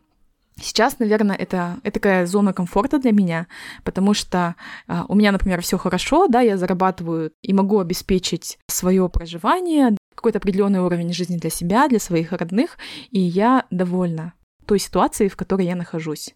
Сейчас, 0.62 0.98
наверное, 0.98 1.36
это, 1.36 1.78
это 1.84 1.94
такая 1.94 2.26
зона 2.26 2.52
комфорта 2.52 2.98
для 2.98 3.12
меня, 3.12 3.46
потому 3.82 4.12
что 4.12 4.56
а, 4.86 5.06
у 5.08 5.14
меня, 5.14 5.32
например, 5.32 5.62
все 5.62 5.78
хорошо, 5.78 6.26
да, 6.26 6.42
я 6.42 6.58
зарабатываю 6.58 7.32
и 7.40 7.54
могу 7.54 7.78
обеспечить 7.78 8.58
свое 8.66 9.08
проживание, 9.08 9.96
какой-то 10.20 10.38
определенный 10.38 10.80
уровень 10.80 11.14
жизни 11.14 11.38
для 11.38 11.48
себя, 11.48 11.88
для 11.88 11.98
своих 11.98 12.32
родных, 12.32 12.76
и 13.10 13.20
я 13.20 13.64
довольна 13.70 14.34
той 14.66 14.78
ситуацией, 14.78 15.30
в 15.30 15.36
которой 15.36 15.66
я 15.66 15.74
нахожусь. 15.74 16.34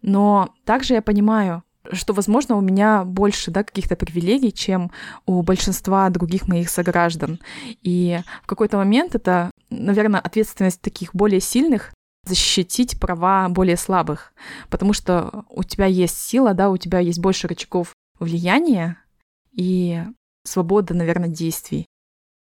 Но 0.00 0.54
также 0.64 0.94
я 0.94 1.02
понимаю, 1.02 1.64
что, 1.92 2.12
возможно, 2.12 2.56
у 2.56 2.60
меня 2.60 3.04
больше 3.04 3.50
да, 3.50 3.64
каких-то 3.64 3.96
привилегий, 3.96 4.52
чем 4.52 4.92
у 5.26 5.42
большинства 5.42 6.08
других 6.08 6.46
моих 6.46 6.70
сограждан. 6.70 7.40
И 7.82 8.20
в 8.42 8.46
какой-то 8.46 8.76
момент 8.76 9.14
это, 9.16 9.50
наверное, 9.70 10.20
ответственность 10.20 10.80
таких 10.80 11.14
более 11.14 11.40
сильных 11.40 11.92
защитить 12.24 12.98
права 13.00 13.48
более 13.48 13.76
слабых, 13.76 14.32
потому 14.70 14.92
что 14.92 15.44
у 15.48 15.62
тебя 15.64 15.86
есть 15.86 16.18
сила, 16.18 16.54
да, 16.54 16.70
у 16.70 16.76
тебя 16.76 16.98
есть 17.00 17.20
больше 17.20 17.48
рычагов 17.48 17.92
влияния 18.18 18.98
и 19.52 20.02
свобода, 20.44 20.94
наверное, 20.94 21.28
действий. 21.28 21.86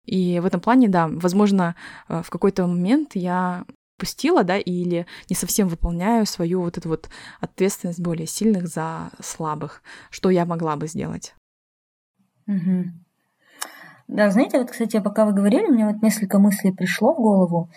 И 0.08 0.40
в 0.40 0.46
этом 0.46 0.60
плане, 0.60 0.88
да, 0.88 1.08
возможно, 1.08 1.76
э, 2.10 2.22
в 2.24 2.30
какой-то 2.30 2.66
момент 2.66 3.12
я 3.14 3.66
пустила, 4.00 4.44
да, 4.44 4.58
или 4.58 5.06
не 5.30 5.36
совсем 5.36 5.68
выполняю 5.68 6.26
свою 6.26 6.62
вот 6.62 6.78
эту 6.78 6.90
вот 6.90 7.10
ответственность 7.42 8.00
более 8.00 8.28
сильных 8.28 8.68
за 8.68 9.10
слабых, 9.20 9.84
что 10.10 10.30
я 10.30 10.46
могла 10.46 10.76
бы 10.76 10.88
сделать. 10.88 11.36
Угу. 12.48 12.86
Да, 14.08 14.32
знаете, 14.32 14.60
вот, 14.60 14.72
кстати, 14.72 15.00
пока 15.00 15.26
вы 15.26 15.34
говорили, 15.34 15.68
мне 15.68 15.86
вот 15.86 16.02
несколько 16.02 16.40
мыслей 16.40 16.72
пришло 16.72 17.14
в 17.14 17.18
голову. 17.18 17.70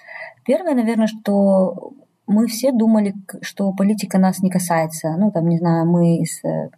Первое, 0.45 0.75
наверное, 0.75 1.09
что 1.09 1.93
мы 2.29 2.47
все 2.47 2.71
думали, 2.71 3.15
что 3.43 3.73
политика 3.73 4.19
нас 4.19 4.39
не 4.39 4.51
касается. 4.51 5.17
Ну, 5.19 5.33
там, 5.33 5.49
не 5.49 5.59
знаю, 5.59 5.87
мы 5.87 6.19
из 6.19 6.45
э, 6.45 6.71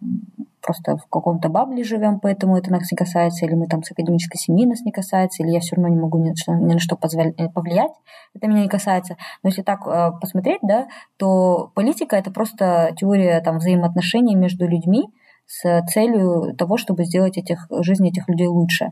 просто 0.63 0.97
в 0.97 1.07
каком-то 1.07 1.49
бабле 1.49 1.83
живем, 1.83 2.19
поэтому 2.19 2.57
это 2.57 2.71
нас 2.71 2.91
не 2.91 2.95
касается, 2.95 3.45
или 3.45 3.53
мы 3.53 3.67
там 3.67 3.83
с 3.83 3.91
академической 3.91 4.37
семьи 4.37 4.65
нас 4.65 4.81
не 4.81 4.91
касается, 4.91 5.43
или 5.43 5.51
я 5.51 5.59
все 5.59 5.75
равно 5.75 5.89
не 5.89 6.01
могу 6.01 6.17
ни 6.17 6.29
на 6.29 6.35
что, 6.35 6.53
ни 6.53 6.73
на 6.73 6.79
что 6.79 6.95
э, 6.95 7.49
повлиять, 7.49 7.91
это 8.33 8.47
меня 8.47 8.63
не 8.63 8.69
касается. 8.69 9.17
Но 9.43 9.49
если 9.49 9.61
так 9.61 9.85
э, 9.85 10.11
посмотреть, 10.19 10.59
да, 10.61 10.87
то 11.17 11.71
политика 11.75 12.15
это 12.15 12.31
просто 12.31 12.95
теория 12.97 13.41
там, 13.41 13.57
взаимоотношений 13.57 14.35
между 14.35 14.67
людьми 14.67 15.03
с 15.45 15.81
целью 15.87 16.55
того, 16.55 16.77
чтобы 16.77 17.03
сделать 17.03 17.37
этих, 17.37 17.67
жизнь 17.81 18.07
этих 18.07 18.27
людей 18.29 18.47
лучше. 18.47 18.91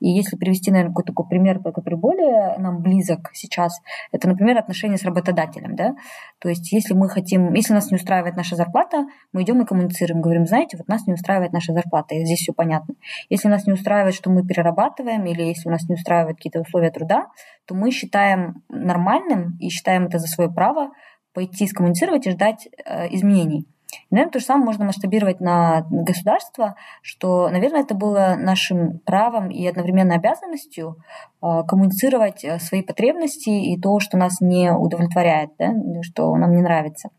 И 0.00 0.08
если 0.08 0.36
привести, 0.36 0.70
наверное, 0.70 0.90
какой-то 0.90 1.12
такой 1.12 1.28
пример, 1.28 1.60
который 1.60 1.98
более 1.98 2.56
нам 2.58 2.82
близок 2.82 3.30
сейчас, 3.34 3.72
это, 4.10 4.28
например, 4.28 4.58
отношения 4.58 4.98
с 4.98 5.04
работодателем. 5.04 5.76
Да? 5.76 5.94
То 6.38 6.48
есть 6.48 6.72
если 6.72 6.94
мы 6.94 7.08
хотим, 7.08 7.52
если 7.52 7.72
нас 7.72 7.90
не 7.90 7.96
устраивает 7.96 8.36
наша 8.36 8.56
зарплата, 8.56 9.06
мы 9.32 9.42
идем 9.42 9.62
и 9.62 9.66
коммуницируем, 9.66 10.20
говорим, 10.20 10.46
знаете, 10.46 10.76
вот 10.76 10.88
нас 10.88 11.06
не 11.06 11.14
устраивает 11.14 11.52
наша 11.52 11.72
зарплата, 11.72 12.14
и 12.14 12.24
здесь 12.24 12.40
все 12.40 12.52
понятно. 12.52 12.94
Если 13.28 13.48
нас 13.48 13.66
не 13.66 13.72
устраивает, 13.72 14.14
что 14.14 14.30
мы 14.30 14.46
перерабатываем, 14.46 15.24
или 15.26 15.42
если 15.42 15.68
у 15.68 15.72
нас 15.72 15.88
не 15.88 15.94
устраивают 15.94 16.38
какие-то 16.38 16.60
условия 16.60 16.90
труда, 16.90 17.28
то 17.66 17.74
мы 17.74 17.90
считаем 17.90 18.62
нормальным 18.68 19.56
и 19.60 19.68
считаем 19.68 20.06
это 20.06 20.18
за 20.18 20.26
свое 20.26 20.50
право 20.50 20.90
пойти 21.32 21.66
скоммуницировать 21.66 22.26
и 22.26 22.30
ждать 22.30 22.68
э, 22.84 23.08
изменений. 23.14 23.66
Наверное, 24.10 24.32
то 24.32 24.38
же 24.38 24.44
самое 24.44 24.66
можно 24.66 24.84
масштабировать 24.84 25.40
на 25.40 25.86
государство, 25.90 26.76
что, 27.02 27.48
наверное, 27.48 27.82
это 27.82 27.94
было 27.94 28.36
нашим 28.38 28.98
правом 29.00 29.50
и 29.50 29.66
одновременно 29.66 30.14
обязанностью 30.14 30.96
а, 31.40 31.62
коммуницировать 31.62 32.44
э, 32.44 32.58
свои 32.58 32.82
потребности 32.82 33.50
и 33.50 33.80
то, 33.80 34.00
что 34.00 34.16
нас 34.16 34.40
не 34.40 34.72
удовлетворяет, 34.72 35.50
да, 35.58 35.72
что 36.02 36.34
нам 36.36 36.54
не 36.54 36.62
нравится. 36.62 37.10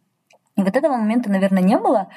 И 0.55 0.61
вот 0.61 0.75
этого 0.75 0.97
момента, 0.97 1.31
наверное, 1.31 1.63
не 1.63 1.77
было. 1.77 2.09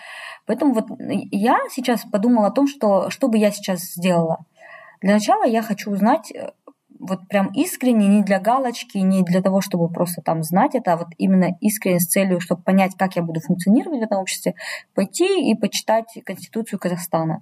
Поэтому 0.46 0.74
вот 0.74 0.86
я 0.98 1.58
сейчас 1.70 2.04
подумала 2.04 2.48
о 2.48 2.52
том, 2.52 2.66
что, 2.66 3.10
что 3.10 3.28
бы 3.28 3.38
я 3.38 3.50
сейчас 3.50 3.80
сделала. 3.80 4.44
Для 5.00 5.14
начала 5.14 5.44
я 5.44 5.62
хочу 5.62 5.90
узнать, 5.90 6.32
э, 6.32 6.50
вот 7.06 7.28
прям 7.28 7.48
искренне, 7.54 8.08
не 8.08 8.22
для 8.22 8.40
галочки, 8.40 8.98
не 8.98 9.22
для 9.22 9.42
того, 9.42 9.60
чтобы 9.60 9.88
просто 9.88 10.22
там 10.22 10.42
знать 10.42 10.74
это, 10.74 10.92
а 10.92 10.96
вот 10.96 11.08
именно 11.18 11.56
искренне 11.60 12.00
с 12.00 12.06
целью, 12.06 12.40
чтобы 12.40 12.62
понять, 12.62 12.92
как 12.96 13.16
я 13.16 13.22
буду 13.22 13.40
функционировать 13.40 14.00
в 14.00 14.02
этом 14.02 14.18
обществе, 14.18 14.54
пойти 14.94 15.50
и 15.50 15.54
почитать 15.54 16.06
Конституцию 16.24 16.78
Казахстана 16.78 17.40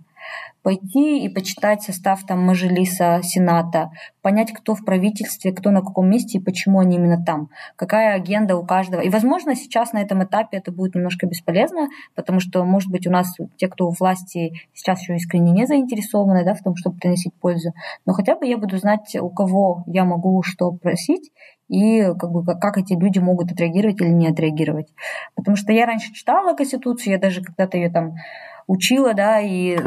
пойти 0.62 1.24
и 1.24 1.28
почитать 1.28 1.82
состав 1.82 2.24
там 2.24 2.40
Мажилиса, 2.40 3.20
Сената, 3.22 3.90
понять, 4.22 4.52
кто 4.52 4.74
в 4.74 4.84
правительстве, 4.84 5.52
кто 5.52 5.70
на 5.70 5.82
каком 5.82 6.08
месте 6.08 6.38
и 6.38 6.40
почему 6.40 6.80
они 6.80 6.96
именно 6.96 7.22
там, 7.22 7.50
какая 7.76 8.14
агенда 8.14 8.56
у 8.56 8.64
каждого. 8.64 9.02
И, 9.02 9.10
возможно, 9.10 9.54
сейчас 9.54 9.92
на 9.92 9.98
этом 9.98 10.24
этапе 10.24 10.56
это 10.56 10.72
будет 10.72 10.94
немножко 10.94 11.26
бесполезно, 11.26 11.88
потому 12.14 12.40
что, 12.40 12.64
может 12.64 12.90
быть, 12.90 13.06
у 13.06 13.10
нас 13.10 13.36
те, 13.56 13.68
кто 13.68 13.88
у 13.88 13.92
власти 13.92 14.54
сейчас 14.72 15.02
еще 15.02 15.16
искренне 15.16 15.52
не 15.52 15.66
заинтересованы 15.66 16.44
да, 16.44 16.54
в 16.54 16.62
том, 16.62 16.76
чтобы 16.76 16.96
приносить 16.96 17.34
пользу, 17.34 17.74
но 18.06 18.14
хотя 18.14 18.34
бы 18.34 18.46
я 18.46 18.56
буду 18.56 18.78
знать, 18.78 19.14
у 19.20 19.28
кого 19.28 19.84
я 19.86 20.04
могу 20.04 20.42
что 20.42 20.72
просить, 20.72 21.30
и 21.74 22.14
как, 22.18 22.30
бы, 22.30 22.44
как 22.44 22.78
эти 22.78 22.92
люди 22.92 23.18
могут 23.18 23.50
отреагировать 23.50 24.00
или 24.00 24.08
не 24.08 24.28
отреагировать. 24.28 24.88
Потому 25.34 25.56
что 25.56 25.72
я 25.72 25.86
раньше 25.86 26.12
читала 26.12 26.54
Конституцию, 26.54 27.14
я 27.14 27.18
даже 27.18 27.42
когда-то 27.42 27.76
ее 27.76 27.90
там 27.90 28.14
учила, 28.66 29.12
да, 29.12 29.40
и 29.40 29.78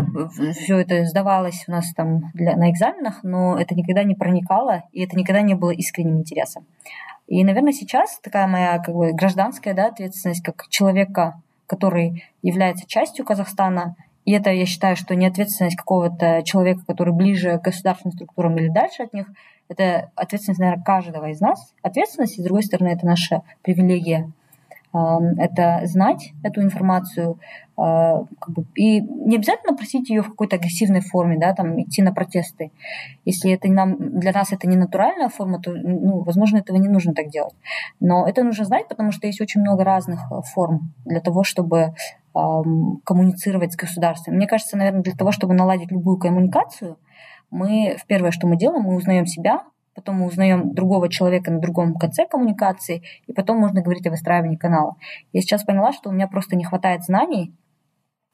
все 0.54 0.80
это 0.80 1.06
сдавалось 1.06 1.64
у 1.68 1.72
нас 1.72 1.94
там 1.96 2.32
для, 2.34 2.56
на 2.58 2.70
экзаменах, 2.70 3.24
но 3.24 3.58
это 3.58 3.74
никогда 3.74 4.04
не 4.04 4.16
проникало, 4.16 4.84
и 4.92 5.04
это 5.04 5.18
никогда 5.18 5.42
не 5.42 5.56
было 5.56 5.72
искренним 5.72 6.20
интересом. 6.20 6.66
И, 7.28 7.44
наверное, 7.44 7.74
сейчас 7.74 8.20
такая 8.20 8.48
моя 8.48 8.78
как 8.80 8.94
бы 8.94 9.14
гражданская 9.14 9.74
да, 9.74 9.88
ответственность 9.88 10.44
как 10.44 10.68
человека, 10.70 11.42
который 11.66 12.24
является 12.42 12.86
частью 12.88 13.26
Казахстана, 13.26 13.96
и 14.26 14.34
это, 14.34 14.50
я 14.50 14.66
считаю, 14.66 14.98
что 14.98 15.16
не 15.16 15.26
ответственность 15.26 15.78
какого-то 15.78 16.42
человека, 16.44 16.82
который 16.86 17.14
ближе 17.14 17.60
к 17.60 17.64
государственным 17.64 18.14
структурам 18.14 18.58
или 18.58 18.68
дальше 18.68 19.04
от 19.04 19.14
них, 19.14 19.28
это 19.70 20.12
ответственность, 20.16 20.60
наверное, 20.60 20.84
каждого 20.84 21.30
из 21.30 21.42
нас. 21.42 21.74
Ответственность, 21.82 22.38
и, 22.38 22.42
с 22.42 22.46
другой 22.46 22.64
стороны, 22.64 22.90
это 22.90 23.06
наша 23.06 23.44
привилегия 23.62 24.32
это 25.38 25.82
знать 25.86 26.34
эту 26.44 26.62
информацию, 26.62 27.40
а, 27.76 28.24
как 28.40 28.50
бы, 28.50 28.66
и 28.76 29.02
не 29.02 29.36
обязательно 29.36 29.76
просить 29.76 30.10
ее 30.10 30.22
в 30.22 30.30
какой-то 30.30 30.56
агрессивной 30.56 31.02
форме, 31.02 31.38
да, 31.38 31.54
там 31.54 31.80
идти 31.82 32.02
на 32.02 32.14
протесты. 32.14 32.72
Если 33.26 33.52
это 33.52 33.68
нам, 33.68 34.20
для 34.20 34.32
нас 34.32 34.52
это 34.52 34.68
не 34.68 34.78
натуральная 34.78 35.30
форма, 35.30 35.60
то, 35.60 35.72
ну, 35.74 36.24
возможно, 36.24 36.58
этого 36.58 36.78
не 36.78 36.88
нужно 36.88 37.14
так 37.14 37.30
делать. 37.30 37.54
Но 38.00 38.28
это 38.28 38.44
нужно 38.44 38.66
знать, 38.66 38.88
потому 38.88 39.12
что 39.12 39.28
есть 39.28 39.42
очень 39.42 39.62
много 39.62 39.84
разных 39.84 40.20
э, 40.32 40.42
форм 40.54 40.94
для 41.06 41.20
того, 41.20 41.44
чтобы 41.44 41.94
эм, 42.34 43.02
коммуницировать 43.04 43.74
с 43.74 43.76
государством. 43.76 44.36
Мне 44.36 44.48
кажется, 44.48 44.78
наверное, 44.78 45.04
для 45.04 45.14
того, 45.14 45.32
чтобы 45.32 45.54
наладить 45.54 45.92
любую 45.92 46.18
коммуникацию, 46.18 46.98
мы 47.50 47.98
в 48.00 48.06
первое, 48.06 48.32
что 48.32 48.48
мы 48.48 48.58
делаем, 48.58 48.84
мы 48.84 48.96
узнаем 48.96 49.26
себя, 49.26 49.64
потом 49.96 50.18
мы 50.18 50.28
узнаем 50.28 50.74
другого 50.74 51.10
человека 51.10 51.52
на 51.52 51.60
другом 51.60 51.96
конце 51.96 52.28
коммуникации, 52.28 53.04
и 53.26 53.34
потом 53.34 53.58
можно 53.58 53.82
говорить 53.82 54.06
о 54.08 54.12
выстраивании 54.12 54.58
канала. 54.58 54.96
Я 55.34 55.42
сейчас 55.42 55.64
поняла, 55.64 55.92
что 55.92 56.10
у 56.10 56.14
меня 56.14 56.28
просто 56.28 56.56
не 56.56 56.64
хватает 56.64 57.04
знаний 57.04 57.56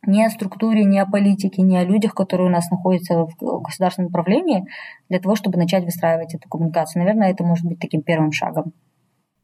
ни 0.06 0.22
о 0.22 0.30
структуре, 0.30 0.84
ни 0.84 0.98
о 0.98 1.06
политике, 1.06 1.62
ни 1.62 1.76
о 1.76 1.86
людях, 1.86 2.14
которые 2.14 2.48
у 2.48 2.52
нас 2.52 2.70
находятся 2.70 3.26
в 3.26 3.62
государственном 3.62 4.10
управлении, 4.10 4.66
для 5.10 5.20
того, 5.20 5.36
чтобы 5.36 5.58
начать 5.58 5.86
выстраивать 5.86 6.36
эту 6.36 6.50
коммуникацию. 6.50 7.02
Наверное, 7.02 7.32
это 7.32 7.44
может 7.44 7.66
быть 7.66 7.80
таким 7.80 8.02
первым 8.02 8.32
шагом. 8.32 8.74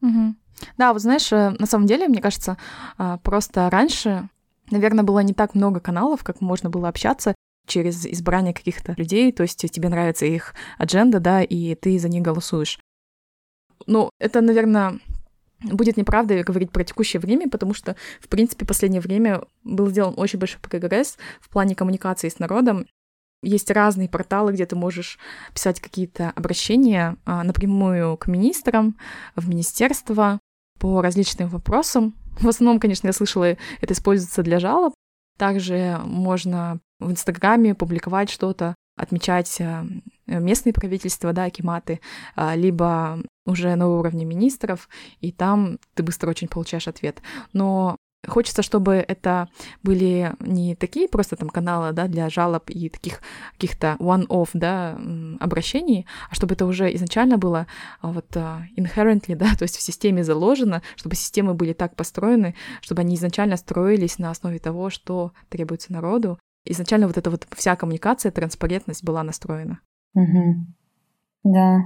Угу. 0.01 0.35
Да, 0.77 0.93
вот 0.93 1.01
знаешь, 1.01 1.31
э, 1.31 1.51
на 1.57 1.65
самом 1.65 1.85
деле, 1.85 2.07
мне 2.07 2.21
кажется, 2.21 2.57
а, 2.97 3.17
просто 3.17 3.69
раньше, 3.69 4.27
наверное, 4.71 5.03
было 5.03 5.19
не 5.19 5.33
так 5.33 5.55
много 5.55 5.79
каналов, 5.79 6.23
как 6.23 6.41
можно 6.41 6.69
было 6.69 6.89
общаться, 6.89 7.35
через 7.69 8.05
избрание 8.05 8.53
каких-то 8.53 8.93
людей, 8.97 9.31
то 9.31 9.43
есть 9.43 9.69
тебе 9.71 9.89
нравится 9.89 10.25
их 10.25 10.53
адженда, 10.77 11.19
да, 11.19 11.41
и 11.41 11.75
ты 11.75 11.97
за 11.99 12.09
них 12.09 12.23
голосуешь. 12.23 12.79
Ну, 13.87 14.09
это, 14.19 14.41
наверное, 14.41 14.99
будет 15.61 15.97
неправда 15.97 16.43
говорить 16.43 16.71
про 16.71 16.83
текущее 16.83 17.19
время, 17.19 17.49
потому 17.49 17.73
что, 17.73 17.95
в 18.19 18.27
принципе, 18.27 18.65
в 18.65 18.67
последнее 18.67 19.01
время 19.01 19.43
был 19.63 19.87
сделан 19.89 20.13
очень 20.17 20.39
большой 20.39 20.59
прогресс 20.61 21.17
в 21.39 21.49
плане 21.49 21.75
коммуникации 21.75 22.29
с 22.29 22.39
народом. 22.39 22.85
Есть 23.41 23.71
разные 23.71 24.09
порталы, 24.09 24.51
где 24.51 24.65
ты 24.65 24.75
можешь 24.75 25.17
писать 25.53 25.79
какие-то 25.79 26.31
обращения 26.31 27.15
а, 27.25 27.43
напрямую 27.43 28.17
к 28.17 28.27
министрам, 28.27 28.97
в 29.35 29.47
министерство 29.47 30.39
по 30.77 31.01
различным 31.01 31.47
вопросам. 31.47 32.15
В 32.39 32.47
основном, 32.47 32.79
конечно, 32.79 33.07
я 33.07 33.13
слышала, 33.13 33.55
это 33.81 33.93
используется 33.93 34.43
для 34.43 34.59
жалоб. 34.59 34.93
Также 35.39 36.01
можно 36.03 36.81
в 36.99 37.09
Инстаграме 37.09 37.73
публиковать 37.73 38.29
что-то, 38.29 38.75
отмечать 38.97 39.61
э, 39.61 39.85
местные 40.27 40.73
правительства, 40.73 41.31
да, 41.31 41.45
акиматы, 41.45 42.01
а, 42.35 42.57
либо 42.57 43.23
уже 43.45 43.73
на 43.75 43.87
уровне 43.87 44.25
министров, 44.25 44.89
и 45.21 45.31
там 45.31 45.79
ты 45.93 46.03
быстро 46.03 46.29
очень 46.29 46.49
получаешь 46.49 46.89
ответ. 46.89 47.21
Но 47.53 47.95
Хочется, 48.27 48.63
чтобы 48.63 48.95
это 48.95 49.47
были 49.81 50.33
не 50.41 50.75
такие 50.75 51.07
просто 51.07 51.37
там 51.37 51.49
каналы, 51.49 51.93
да, 51.93 52.07
для 52.07 52.29
жалоб 52.29 52.69
и 52.69 52.89
таких 52.89 53.21
каких-то 53.53 53.95
one-off, 53.99 54.49
да, 54.53 54.99
обращений, 55.39 56.05
а 56.29 56.35
чтобы 56.35 56.55
это 56.55 56.65
уже 56.65 56.93
изначально 56.95 57.37
было 57.37 57.65
а, 58.01 58.11
вот 58.11 58.25
а, 58.35 58.63
inherently, 58.77 59.35
да, 59.35 59.47
то 59.57 59.63
есть 59.63 59.77
в 59.77 59.81
системе 59.81 60.25
заложено, 60.25 60.81
чтобы 60.97 61.15
системы 61.15 61.53
были 61.53 61.71
так 61.71 61.95
построены, 61.95 62.55
чтобы 62.81 63.01
они 63.01 63.15
изначально 63.15 63.55
строились 63.55 64.19
на 64.19 64.31
основе 64.31 64.59
того, 64.59 64.89
что 64.89 65.31
требуется 65.47 65.93
народу, 65.93 66.39
изначально 66.65 67.07
вот 67.07 67.17
эта 67.17 67.29
вот 67.29 67.47
вся 67.55 67.77
коммуникация, 67.77 68.33
транспарентность 68.33 69.03
была 69.03 69.23
настроена. 69.23 69.79
Угу. 70.13 70.65
Да. 71.45 71.79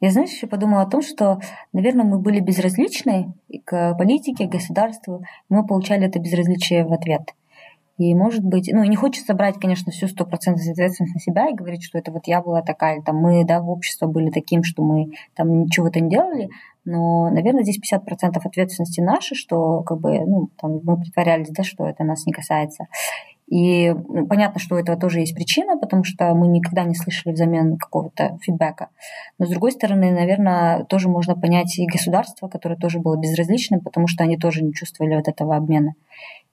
Я, 0.00 0.10
знаешь, 0.10 0.30
еще 0.30 0.46
подумала 0.46 0.82
о 0.82 0.90
том, 0.90 1.02
что, 1.02 1.40
наверное, 1.72 2.04
мы 2.04 2.18
были 2.18 2.40
безразличны 2.40 3.32
к 3.64 3.94
политике, 3.94 4.46
к 4.46 4.50
государству, 4.52 5.22
мы 5.48 5.66
получали 5.66 6.06
это 6.06 6.18
безразличие 6.18 6.84
в 6.84 6.92
ответ. 6.92 7.34
И, 7.98 8.14
может 8.14 8.44
быть, 8.44 8.68
ну, 8.70 8.84
не 8.84 8.96
хочется 8.96 9.32
брать, 9.32 9.58
конечно, 9.58 9.90
всю 9.90 10.06
стопроцентную 10.06 10.72
ответственность 10.72 11.14
на 11.14 11.20
себя 11.20 11.48
и 11.48 11.54
говорить, 11.54 11.82
что 11.82 11.96
это 11.96 12.12
вот 12.12 12.26
я 12.26 12.42
была 12.42 12.60
такая, 12.60 13.00
там 13.00 13.16
мы, 13.16 13.44
да, 13.46 13.60
в 13.60 13.70
общество 13.70 14.06
были 14.06 14.30
таким, 14.30 14.64
что 14.64 14.82
мы 14.82 15.12
там 15.34 15.62
ничего-то 15.62 16.00
не 16.00 16.10
делали, 16.10 16.50
но, 16.84 17.30
наверное, 17.30 17.62
здесь 17.62 17.80
50% 17.80 18.38
ответственности 18.44 19.00
наши, 19.00 19.34
что 19.34 19.82
как 19.82 19.98
бы, 19.98 20.20
ну, 20.26 20.50
там 20.60 20.80
мы 20.84 20.98
притворялись, 20.98 21.48
да, 21.48 21.62
что 21.62 21.86
это 21.86 22.04
нас 22.04 22.26
не 22.26 22.32
касается. 22.32 22.86
И 23.48 23.90
ну, 23.92 24.26
понятно, 24.26 24.60
что 24.60 24.74
у 24.74 24.78
этого 24.78 24.98
тоже 24.98 25.20
есть 25.20 25.34
причина, 25.34 25.78
потому 25.78 26.02
что 26.02 26.34
мы 26.34 26.48
никогда 26.48 26.84
не 26.84 26.94
слышали 26.94 27.32
взамен 27.32 27.76
какого-то 27.76 28.38
фидбэка. 28.42 28.88
Но, 29.38 29.46
с 29.46 29.50
другой 29.50 29.72
стороны, 29.72 30.10
наверное, 30.10 30.84
тоже 30.84 31.08
можно 31.08 31.36
понять 31.36 31.78
и 31.78 31.86
государство, 31.86 32.48
которое 32.48 32.76
тоже 32.76 32.98
было 32.98 33.16
безразличным, 33.16 33.80
потому 33.80 34.08
что 34.08 34.24
они 34.24 34.36
тоже 34.36 34.64
не 34.64 34.72
чувствовали 34.72 35.14
вот 35.14 35.28
этого 35.28 35.56
обмена. 35.56 35.94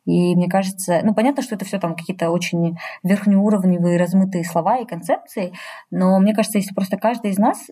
И 0.05 0.35
мне 0.35 0.49
кажется, 0.49 0.99
ну 1.03 1.13
понятно, 1.13 1.41
что 1.41 1.55
это 1.55 1.65
все 1.65 1.79
там 1.79 1.95
какие-то 1.95 2.29
очень 2.29 2.77
верхнеуровневые 3.03 3.97
размытые 3.97 4.43
слова 4.43 4.77
и 4.77 4.85
концепции, 4.85 5.53
но 5.91 6.19
мне 6.19 6.35
кажется, 6.35 6.57
если 6.57 6.73
просто 6.73 6.97
каждый 6.97 7.31
из 7.31 7.37
нас 7.37 7.69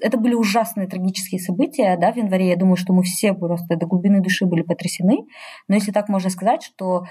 это 0.00 0.18
были 0.18 0.34
ужасные 0.34 0.86
трагические 0.86 1.40
события, 1.40 1.96
да, 2.00 2.12
в 2.12 2.16
январе. 2.16 2.48
Я 2.48 2.56
думаю, 2.56 2.76
что 2.76 2.92
мы 2.92 3.02
все 3.02 3.34
просто 3.34 3.76
до 3.76 3.86
глубины 3.86 4.20
души 4.20 4.46
были 4.46 4.62
потрясены. 4.62 5.26
Но 5.66 5.74
если 5.74 5.90
так 5.90 6.08
можно 6.08 6.30
сказать, 6.30 6.62
что 6.62 7.06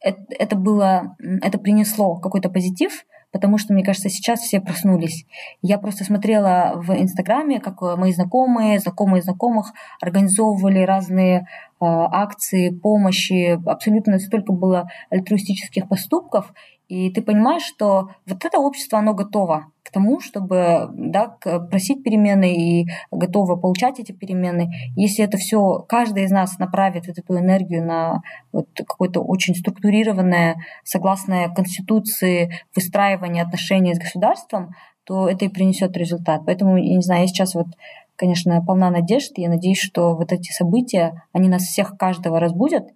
это, 0.00 0.56
было, 0.56 1.16
это 1.42 1.58
принесло 1.58 2.16
какой-то 2.16 2.48
позитив, 2.50 3.04
потому 3.32 3.58
что, 3.58 3.74
мне 3.74 3.84
кажется, 3.84 4.08
сейчас 4.08 4.40
все 4.40 4.60
проснулись. 4.60 5.26
Я 5.60 5.78
просто 5.78 6.04
смотрела 6.04 6.74
в 6.76 6.90
Инстаграме, 6.92 7.60
как 7.60 7.80
мои 7.96 8.12
знакомые, 8.12 8.78
знакомые 8.78 9.22
знакомых 9.22 9.72
организовывали 10.00 10.80
разные 10.80 11.40
э, 11.40 11.44
акции 11.80 12.70
помощи, 12.70 13.58
абсолютно 13.66 14.18
столько 14.18 14.52
было 14.52 14.88
альтруистических 15.10 15.88
поступков, 15.88 16.52
и 16.88 17.10
ты 17.10 17.20
понимаешь, 17.20 17.62
что 17.62 18.10
вот 18.26 18.44
это 18.44 18.58
общество, 18.58 18.98
оно 18.98 19.12
готово 19.12 19.70
к 19.82 19.90
тому, 19.90 20.20
чтобы 20.20 20.88
да, 20.92 21.28
просить 21.70 22.02
перемены 22.02 22.54
и 22.54 22.86
готово 23.10 23.56
получать 23.56 24.00
эти 24.00 24.12
перемены. 24.12 24.70
Если 24.96 25.24
это 25.24 25.38
все, 25.38 25.84
каждый 25.88 26.24
из 26.24 26.30
нас 26.30 26.58
направит 26.58 27.08
эту 27.08 27.38
энергию 27.38 27.84
на 27.84 28.22
вот 28.52 28.68
какое-то 28.74 29.20
очень 29.20 29.54
структурированное, 29.54 30.56
согласное 30.84 31.48
Конституции, 31.48 32.52
выстраивание 32.74 33.44
отношений 33.44 33.94
с 33.94 33.98
государством, 33.98 34.74
то 35.04 35.28
это 35.28 35.46
и 35.46 35.48
принесет 35.48 35.96
результат. 35.96 36.42
Поэтому, 36.44 36.76
я 36.76 36.96
не 36.96 37.02
знаю, 37.02 37.22
я 37.22 37.26
сейчас 37.26 37.54
вот 37.54 37.68
конечно, 38.16 38.60
полна 38.66 38.90
надежд. 38.90 39.32
Я 39.36 39.48
надеюсь, 39.48 39.78
что 39.78 40.16
вот 40.16 40.32
эти 40.32 40.50
события, 40.50 41.22
они 41.32 41.48
нас 41.48 41.62
всех, 41.62 41.96
каждого 41.96 42.40
разбудят, 42.40 42.88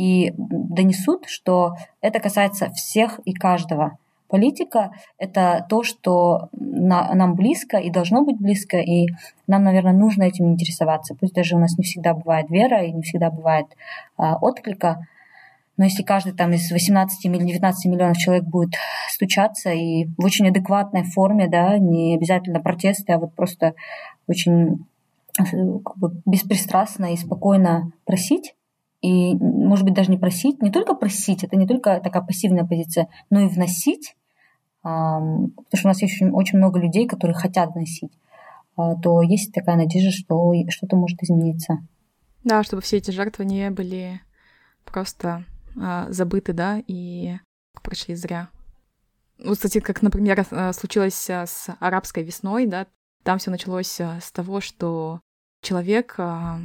и 0.00 0.32
донесут, 0.38 1.26
что 1.26 1.74
это 2.00 2.20
касается 2.20 2.70
всех 2.70 3.20
и 3.26 3.34
каждого. 3.34 3.98
Политика— 4.28 4.92
это 5.18 5.66
то, 5.68 5.82
что 5.82 6.48
на, 6.52 7.12
нам 7.14 7.34
близко 7.34 7.76
и 7.76 7.90
должно 7.90 8.24
быть 8.24 8.38
близко, 8.38 8.78
и 8.78 9.08
нам, 9.46 9.64
наверное, 9.64 9.92
нужно 9.92 10.22
этим 10.22 10.46
интересоваться. 10.52 11.14
Пусть 11.14 11.34
даже 11.34 11.56
у 11.56 11.58
нас 11.58 11.76
не 11.76 11.84
всегда 11.84 12.14
бывает 12.14 12.48
вера 12.48 12.82
и 12.82 12.92
не 12.92 13.02
всегда 13.02 13.30
бывает 13.30 13.66
а, 14.16 14.36
отклика, 14.36 15.06
но 15.76 15.84
если 15.84 16.02
каждый 16.02 16.32
там 16.32 16.52
из 16.52 16.70
18 16.70 17.24
или 17.24 17.38
19 17.38 17.90
миллионов 17.90 18.16
человек 18.16 18.44
будет 18.44 18.74
стучаться 19.08 19.70
и 19.70 20.06
в 20.16 20.24
очень 20.24 20.48
адекватной 20.48 21.04
форме, 21.04 21.48
да, 21.48 21.76
не 21.78 22.14
обязательно 22.14 22.60
протесты, 22.60 23.12
а 23.12 23.18
вот 23.18 23.34
просто 23.34 23.74
очень 24.26 24.86
э, 25.38 25.78
как 25.84 25.98
бы, 25.98 26.22
беспристрастно 26.24 27.12
и 27.12 27.16
спокойно 27.16 27.92
просить, 28.04 28.54
и, 29.02 29.34
может 29.34 29.84
быть, 29.84 29.94
даже 29.94 30.10
не 30.10 30.18
просить, 30.18 30.60
не 30.60 30.70
только 30.70 30.94
просить, 30.94 31.42
это 31.42 31.56
не 31.56 31.66
только 31.66 32.00
такая 32.00 32.22
пассивная 32.22 32.64
позиция, 32.64 33.08
но 33.30 33.40
и 33.40 33.48
вносить, 33.48 34.14
потому 34.82 35.52
что 35.74 35.86
у 35.86 35.88
нас 35.88 36.02
очень, 36.02 36.30
очень 36.30 36.58
много 36.58 36.78
людей, 36.78 37.06
которые 37.06 37.34
хотят 37.34 37.72
вносить, 37.74 38.12
а, 38.76 38.96
то 38.96 39.22
есть 39.22 39.52
такая 39.52 39.76
надежда, 39.76 40.10
что 40.10 40.52
что-то 40.68 40.96
может 40.96 41.22
измениться. 41.22 41.78
Да, 42.44 42.62
чтобы 42.62 42.82
все 42.82 42.96
эти 42.98 43.10
жертвы 43.10 43.44
не 43.44 43.70
были 43.70 44.20
просто 44.84 45.44
а, 45.80 46.10
забыты, 46.10 46.52
да, 46.52 46.82
и 46.86 47.36
прошли 47.82 48.14
зря. 48.14 48.48
Вот, 49.42 49.56
кстати, 49.56 49.80
как, 49.80 50.02
например, 50.02 50.46
а, 50.50 50.72
случилось 50.72 51.28
с 51.28 51.66
арабской 51.78 52.22
весной, 52.22 52.66
да, 52.66 52.86
там 53.22 53.38
все 53.38 53.50
началось 53.50 54.00
с 54.00 54.32
того, 54.32 54.60
что 54.60 55.20
человек, 55.62 56.14
я 56.16 56.58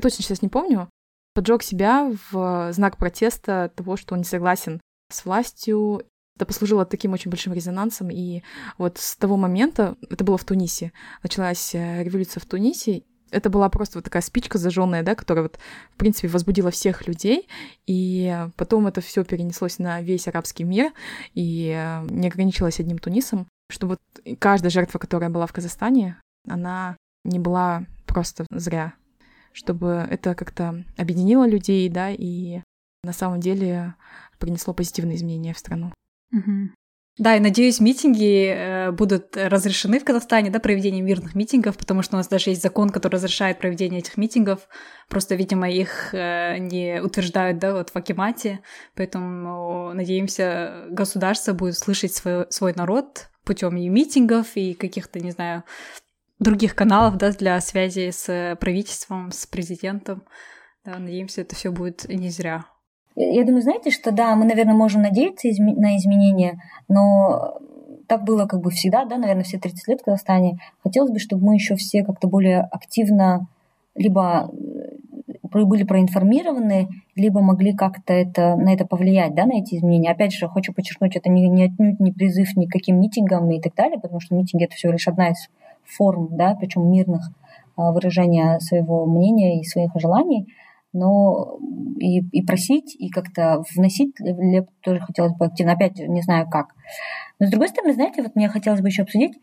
точно 0.00 0.24
сейчас 0.24 0.42
не 0.42 0.48
помню, 0.48 0.88
поджег 1.34 1.62
себя 1.62 2.12
в 2.30 2.72
знак 2.72 2.96
протеста 2.96 3.70
того, 3.74 3.96
что 3.96 4.14
он 4.14 4.20
не 4.20 4.24
согласен 4.24 4.80
с 5.10 5.24
властью. 5.24 6.02
Это 6.36 6.46
послужило 6.46 6.84
таким 6.86 7.12
очень 7.12 7.30
большим 7.30 7.52
резонансом, 7.52 8.10
и 8.10 8.42
вот 8.78 8.98
с 8.98 9.16
того 9.16 9.36
момента, 9.36 9.96
это 10.08 10.24
было 10.24 10.38
в 10.38 10.44
Тунисе, 10.44 10.92
началась 11.22 11.74
э, 11.74 12.02
революция 12.02 12.40
в 12.40 12.46
Тунисе, 12.46 13.02
это 13.30 13.50
была 13.50 13.68
просто 13.68 13.98
вот 13.98 14.04
такая 14.04 14.22
спичка 14.22 14.58
зажженная, 14.58 15.02
да, 15.02 15.14
которая 15.14 15.42
вот, 15.44 15.58
в 15.92 15.96
принципе, 15.96 16.28
возбудила 16.28 16.70
всех 16.70 17.06
людей, 17.06 17.48
и 17.86 18.46
потом 18.56 18.86
это 18.86 19.00
все 19.00 19.24
перенеслось 19.24 19.78
на 19.78 20.00
весь 20.00 20.28
арабский 20.28 20.64
мир, 20.64 20.92
и 21.34 21.74
э, 21.74 22.06
не 22.08 22.28
ограничилось 22.28 22.80
одним 22.80 22.98
Тунисом, 22.98 23.46
что 23.70 23.86
вот 23.86 24.00
каждая 24.38 24.70
жертва, 24.70 24.98
которая 24.98 25.30
была 25.30 25.46
в 25.46 25.52
Казахстане, 25.52 26.18
она 26.48 26.96
не 27.24 27.38
была 27.38 27.86
просто 28.06 28.46
зря, 28.50 28.94
чтобы 29.52 30.06
это 30.10 30.34
как-то 30.34 30.84
объединило 30.96 31.46
людей, 31.46 31.88
да, 31.88 32.10
и 32.10 32.60
на 33.04 33.12
самом 33.12 33.40
деле 33.40 33.94
принесло 34.38 34.74
позитивные 34.74 35.16
изменения 35.16 35.54
в 35.54 35.58
страну. 35.58 35.92
Угу. 36.32 36.70
Да, 37.18 37.36
и 37.36 37.40
надеюсь, 37.40 37.78
митинги 37.78 38.46
э, 38.46 38.90
будут 38.90 39.36
разрешены 39.36 39.98
в 39.98 40.04
Казахстане, 40.04 40.48
да, 40.48 40.60
проведение 40.60 41.02
мирных 41.02 41.34
митингов, 41.34 41.76
потому 41.76 42.00
что 42.00 42.16
у 42.16 42.18
нас 42.18 42.26
даже 42.26 42.50
есть 42.50 42.62
закон, 42.62 42.88
который 42.88 43.16
разрешает 43.16 43.58
проведение 43.58 44.00
этих 44.00 44.16
митингов. 44.16 44.66
Просто, 45.10 45.34
видимо, 45.34 45.70
их 45.70 46.14
э, 46.14 46.56
не 46.56 47.02
утверждают, 47.02 47.58
да, 47.58 47.74
вот 47.74 47.90
в 47.90 47.96
Акимате. 47.96 48.60
Поэтому 48.96 49.92
надеемся, 49.92 50.86
государство 50.88 51.52
будет 51.52 51.76
слышать 51.76 52.14
свой, 52.14 52.46
свой 52.48 52.72
народ 52.74 53.28
путем 53.44 53.76
и 53.76 53.88
митингов, 53.90 54.56
и 54.56 54.72
каких-то, 54.72 55.20
не 55.20 55.32
знаю, 55.32 55.64
других 56.42 56.74
каналов, 56.74 57.16
да, 57.16 57.32
для 57.32 57.60
связи 57.60 58.10
с 58.10 58.56
правительством, 58.60 59.30
с 59.32 59.46
президентом. 59.46 60.22
Да, 60.84 60.98
надеемся, 60.98 61.42
это 61.42 61.54
все 61.54 61.70
будет 61.70 62.08
не 62.08 62.28
зря. 62.30 62.64
Я 63.14 63.44
думаю, 63.44 63.62
знаете, 63.62 63.90
что 63.90 64.10
да, 64.10 64.34
мы, 64.36 64.46
наверное, 64.46 64.74
можем 64.74 65.02
надеяться 65.02 65.48
изме- 65.48 65.76
на 65.76 65.96
изменения, 65.96 66.60
но 66.88 67.58
так 68.08 68.24
было 68.24 68.46
как 68.46 68.60
бы 68.60 68.70
всегда, 68.70 69.04
да, 69.04 69.16
наверное, 69.16 69.44
все 69.44 69.58
30 69.58 69.88
лет 69.88 70.00
в 70.00 70.04
Казахстане. 70.04 70.58
Хотелось 70.82 71.10
бы, 71.10 71.18
чтобы 71.18 71.46
мы 71.46 71.54
еще 71.54 71.76
все 71.76 72.04
как-то 72.04 72.26
более 72.26 72.60
активно 72.60 73.46
либо 73.94 74.50
э, 75.52 75.64
были 75.64 75.84
проинформированы, 75.84 76.88
либо 77.14 77.40
могли 77.40 77.74
как-то 77.74 78.12
это, 78.12 78.56
на 78.56 78.72
это 78.72 78.86
повлиять, 78.86 79.34
да, 79.34 79.44
на 79.44 79.58
эти 79.58 79.76
изменения. 79.76 80.10
Опять 80.10 80.32
же, 80.32 80.48
хочу 80.48 80.72
подчеркнуть, 80.72 81.16
это 81.16 81.28
не, 81.30 81.48
не 81.48 81.64
отнюдь 81.64 82.00
не 82.00 82.12
призыв 82.12 82.56
ни 82.56 82.66
к 82.66 82.72
каким 82.72 83.00
митингам 83.00 83.50
и 83.50 83.60
так 83.60 83.74
далее, 83.74 84.00
потому 84.00 84.20
что 84.20 84.34
митинги— 84.34 84.64
это 84.66 84.74
всего 84.74 84.92
лишь 84.92 85.08
одна 85.08 85.30
из 85.30 85.48
форм, 85.84 86.28
да, 86.32 86.56
причем 86.58 86.90
мирных 86.90 87.30
а, 87.76 87.92
выражения 87.92 88.58
своего 88.60 89.06
мнения 89.06 89.60
и 89.60 89.64
своих 89.64 89.90
желаний 89.96 90.46
но 90.92 91.58
и, 91.98 92.18
и 92.18 92.42
просить, 92.44 92.94
и 92.98 93.08
как-то 93.08 93.64
вносить 93.74 94.14
тоже 94.82 95.00
хотелось 95.00 95.32
бы 95.34 95.46
активно. 95.46 95.72
Опять 95.72 95.98
не 95.98 96.20
знаю 96.20 96.48
как. 96.50 96.74
Но 97.38 97.46
с 97.46 97.50
другой 97.50 97.68
стороны, 97.68 97.94
знаете, 97.94 98.22
вот 98.22 98.34
мне 98.34 98.48
хотелось 98.48 98.80
бы 98.80 98.88
еще 98.88 99.02
обсудить, 99.02 99.38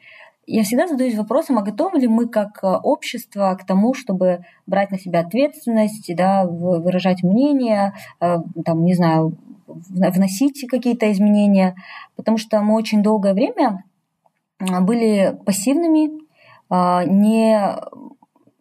я 0.51 0.63
всегда 0.63 0.87
задаюсь 0.87 1.15
вопросом, 1.15 1.59
а 1.59 1.61
готовы 1.61 1.99
ли 1.99 2.07
мы 2.07 2.27
как 2.27 2.63
э, 2.63 2.67
общество 2.67 3.55
к 3.59 3.67
тому, 3.67 3.93
чтобы 3.93 4.45
брать 4.65 4.89
на 4.89 4.97
себя 4.97 5.19
ответственность, 5.19 6.11
да, 6.15 6.43
выражать 6.43 7.21
мнение, 7.21 7.93
э, 8.19 8.37
там, 8.65 8.83
не 8.83 8.95
знаю, 8.95 9.37
вносить 9.67 10.65
какие-то 10.67 11.11
изменения, 11.11 11.75
потому 12.15 12.37
что 12.37 12.61
мы 12.61 12.73
очень 12.75 13.03
долгое 13.03 13.35
время 13.35 13.83
были 14.59 15.37
пассивными, 15.45 16.09
а, 16.09 16.28
не 16.69 17.75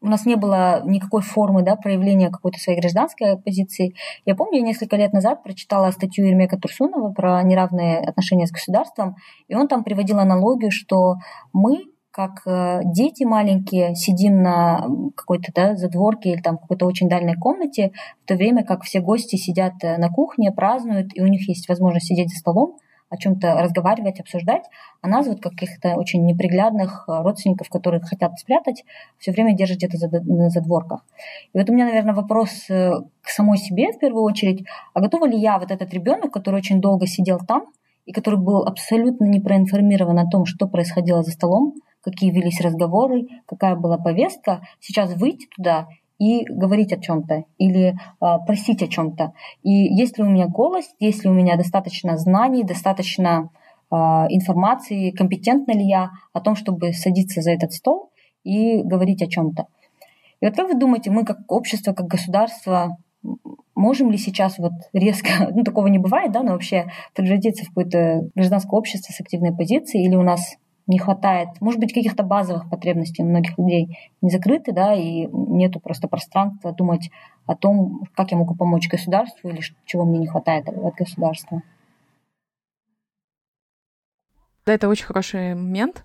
у 0.01 0.07
нас 0.07 0.27
не 0.27 0.37
было 0.37 0.83
никакой 0.85 1.23
формы 1.23 1.63
да, 1.63 1.77
проявления 1.77 2.31
какой-то 2.31 2.59
своей 2.59 2.79
гражданской 2.79 3.37
позиции. 3.37 3.95
Я 4.25 4.35
помню, 4.35 4.59
я 4.59 4.63
несколько 4.63 4.97
лет 4.97 5.13
назад 5.13 5.43
прочитала 5.43 5.91
статью 5.91 6.27
Ермека 6.27 6.57
Турсунова 6.57 7.13
про 7.13 7.43
неравные 7.43 7.99
отношения 7.99 8.47
с 8.47 8.53
государством, 8.53 9.17
и 9.49 9.55
он 9.55 9.69
там 9.69 9.85
приводил 9.85 10.19
аналогию, 10.19 10.71
что 10.71 11.17
мы 11.53 11.85
как 12.11 12.43
э, 12.47 12.81
дети 12.85 13.23
маленькие 13.23 13.95
сидим 13.95 14.43
на 14.43 14.89
какой-то 15.15 15.53
да, 15.55 15.77
задворке 15.77 16.31
или 16.31 16.41
там 16.41 16.59
какой-то 16.59 16.87
очень 16.87 17.09
дальней 17.09 17.37
комнате, 17.37 17.93
в 18.25 18.27
то 18.27 18.35
время 18.35 18.65
как 18.65 18.83
все 18.83 19.01
гости 19.01 19.37
сидят 19.37 19.75
э, 19.83 19.99
на 19.99 20.09
кухне, 20.09 20.51
празднуют, 20.51 21.11
и 21.15 21.21
у 21.21 21.27
них 21.27 21.49
есть 21.49 21.69
возможность 21.69 22.07
сидеть 22.07 22.31
за 22.31 22.39
столом, 22.39 22.79
о 23.11 23.17
чем-то 23.17 23.55
разговаривать, 23.55 24.21
обсуждать, 24.21 24.65
а 25.01 25.09
нас 25.09 25.27
вот 25.27 25.41
каких-то 25.41 25.95
очень 25.97 26.25
неприглядных 26.27 27.05
э, 27.09 27.23
родственников, 27.23 27.69
которых 27.69 28.05
хотят 28.09 28.39
спрятать, 28.39 28.85
все 29.19 29.33
время 29.33 29.57
держат 29.57 29.79
где-то 29.79 30.21
на 30.25 30.51
задворках. 30.51 31.05
И 31.53 31.59
вот 31.59 31.69
у 31.71 31.73
меня, 31.73 31.87
наверное, 31.87 32.15
вопрос 32.15 32.69
э, 32.69 32.93
к 33.23 33.29
самой 33.29 33.59
себе 33.59 33.93
в 33.93 33.99
первую 33.99 34.25
очередь, 34.25 34.67
а 34.95 35.01
готова 35.01 35.27
ли 35.27 35.39
я, 35.39 35.59
вот 35.59 35.71
этот 35.71 35.93
ребенок, 35.95 36.33
который 36.33 36.57
очень 36.57 36.81
долго 36.81 37.07
сидел 37.07 37.39
там, 37.39 37.67
и 38.05 38.13
который 38.13 38.39
был 38.39 38.63
абсолютно 38.67 39.25
не 39.25 39.41
проинформирован 39.41 40.19
о 40.19 40.31
том, 40.31 40.45
что 40.47 40.67
происходило 40.67 41.23
за 41.23 41.31
столом, 41.31 41.75
какие 42.03 42.31
велись 42.31 42.61
разговоры, 42.61 43.27
какая 43.47 43.77
была 43.77 43.99
повестка, 43.99 44.63
сейчас 44.81 45.15
выйти 45.15 45.47
туда 45.55 45.89
и 46.19 46.45
говорить 46.45 46.93
о 46.93 47.01
чем-то 47.01 47.45
или 47.59 47.95
э, 47.95 47.95
просить 48.47 48.83
о 48.83 48.89
чем-то. 48.89 49.33
И 49.63 49.71
есть 49.71 50.19
ли 50.19 50.25
у 50.25 50.29
меня 50.29 50.49
голос, 50.49 50.85
есть 50.99 51.25
ли 51.25 51.31
у 51.31 51.35
меня 51.35 51.57
достаточно 51.57 52.17
знаний, 52.17 52.65
достаточно 52.65 53.51
э, 53.91 53.95
информации, 53.95 55.11
компетентна 55.11 55.73
ли 55.73 55.87
я 55.87 56.11
о 56.33 56.41
том, 56.41 56.57
чтобы 56.57 56.93
садиться 56.93 57.41
за 57.41 57.53
этот 57.53 57.73
стол 57.73 58.11
и 58.43 58.83
говорить 58.83 59.23
о 59.23 59.27
чем-то. 59.29 59.67
И 60.41 60.47
вот 60.47 60.57
как 60.57 60.69
вы 60.69 60.75
думаете, 60.75 61.11
мы 61.11 61.25
как 61.25 61.39
общество, 61.49 61.93
как 61.93 62.07
государство, 62.07 62.97
можем 63.75 64.11
ли 64.11 64.19
сейчас 64.19 64.59
вот 64.59 64.73
резко, 64.93 65.51
ну 65.55 65.63
такого 65.63 65.87
не 65.87 65.99
бывает, 65.99 66.33
да, 66.33 66.43
но 66.43 66.53
вообще 66.53 66.91
превратиться 67.15 67.65
в 67.65 67.69
какое-то 67.69 68.29
гражданское 68.35 68.77
общество 68.77 69.13
с 69.13 69.21
активной 69.21 69.55
позицией, 69.57 70.05
или 70.05 70.17
у 70.17 70.23
нас 70.23 70.57
не 70.89 70.99
хватает, 70.99 71.51
может 71.61 71.79
быть, 71.79 71.93
каких-то 71.93 72.23
базовых 72.23 72.69
потребностей 72.69 73.23
у 73.23 73.27
многих 73.27 73.57
людей 73.59 73.99
не 74.23 74.31
закрыты, 74.31 74.73
да, 74.73 74.95
и 74.95 75.27
нету 75.27 75.81
просто 75.81 76.09
пространства 76.09 76.73
думать 76.73 77.11
о 77.47 77.55
том, 77.55 78.05
как 78.17 78.33
я 78.33 78.39
могу 78.39 78.55
помочь 78.55 78.89
государству 78.89 79.51
или 79.51 79.61
чего 79.85 80.05
мне 80.05 80.19
не 80.19 80.27
хватает 80.27 80.67
от 80.69 80.95
государства. 80.95 81.63
Да, 84.65 84.73
это 84.73 84.89
очень 84.89 85.05
хороший 85.05 85.55
момент. 85.55 86.05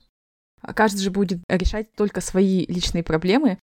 Каждый 0.61 0.99
же 0.99 1.11
будет 1.11 1.39
решать 1.49 1.93
только 1.95 2.21
свои 2.21 2.65
личные 2.67 3.03
проблемы. 3.03 3.59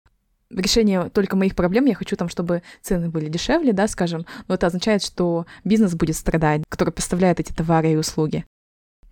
Решение 0.51 1.11
только 1.11 1.37
моих 1.37 1.55
проблем, 1.55 1.85
я 1.87 1.95
хочу 1.95 2.17
там, 2.17 2.29
чтобы 2.29 2.63
цены 2.81 3.11
были 3.11 3.29
дешевле, 3.29 3.73
да, 3.73 3.87
скажем, 3.89 4.25
но 4.47 4.55
это 4.55 4.69
означает, 4.69 5.03
что 5.03 5.47
бизнес 5.65 5.95
будет 5.95 6.17
страдать, 6.17 6.63
который 6.69 6.91
поставляет 6.91 7.39
эти 7.39 7.53
товары 7.53 7.93
и 7.93 7.97
услуги. 7.97 8.45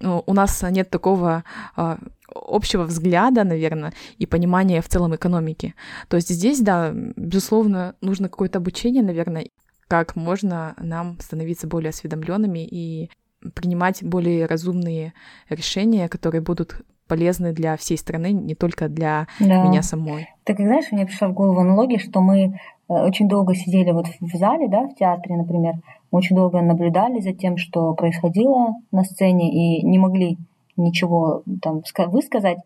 Ну, 0.00 0.22
у 0.26 0.34
нас 0.34 0.62
нет 0.70 0.90
такого 0.90 1.44
а, 1.74 1.98
общего 2.34 2.84
взгляда, 2.84 3.44
наверное, 3.44 3.92
и 4.18 4.26
понимания 4.26 4.82
в 4.82 4.88
целом 4.88 5.14
экономики. 5.14 5.74
То 6.08 6.16
есть 6.16 6.28
здесь, 6.28 6.60
да, 6.60 6.92
безусловно, 6.92 7.94
нужно 8.00 8.28
какое-то 8.28 8.58
обучение, 8.58 9.02
наверное, 9.02 9.46
как 9.88 10.16
можно 10.16 10.74
нам 10.78 11.18
становиться 11.20 11.66
более 11.66 11.90
осведомленными 11.90 12.66
и 12.66 13.10
принимать 13.54 14.02
более 14.02 14.46
разумные 14.46 15.12
решения, 15.48 16.08
которые 16.08 16.40
будут 16.40 16.82
полезны 17.06 17.52
для 17.52 17.76
всей 17.76 17.96
страны, 17.96 18.32
не 18.32 18.54
только 18.54 18.88
для 18.88 19.28
да. 19.38 19.62
меня 19.62 19.82
самой. 19.82 20.28
Так, 20.44 20.56
знаешь, 20.56 20.90
мне 20.90 21.06
пришла 21.06 21.28
в 21.28 21.34
голову 21.34 21.60
аналогия, 21.60 21.98
что 21.98 22.20
мы 22.20 22.46
э, 22.46 22.48
очень 22.88 23.28
долго 23.28 23.54
сидели 23.54 23.92
вот 23.92 24.06
в 24.20 24.36
зале, 24.36 24.68
да, 24.68 24.88
в 24.88 24.94
театре, 24.96 25.36
например, 25.36 25.74
мы 26.16 26.20
очень 26.20 26.34
долго 26.34 26.62
наблюдали 26.62 27.20
за 27.20 27.34
тем, 27.34 27.58
что 27.58 27.92
происходило 27.92 28.76
на 28.90 29.04
сцене, 29.04 29.52
и 29.52 29.82
не 29.84 29.98
могли 29.98 30.38
ничего 30.78 31.42
там 31.60 31.82
высказать. 32.06 32.58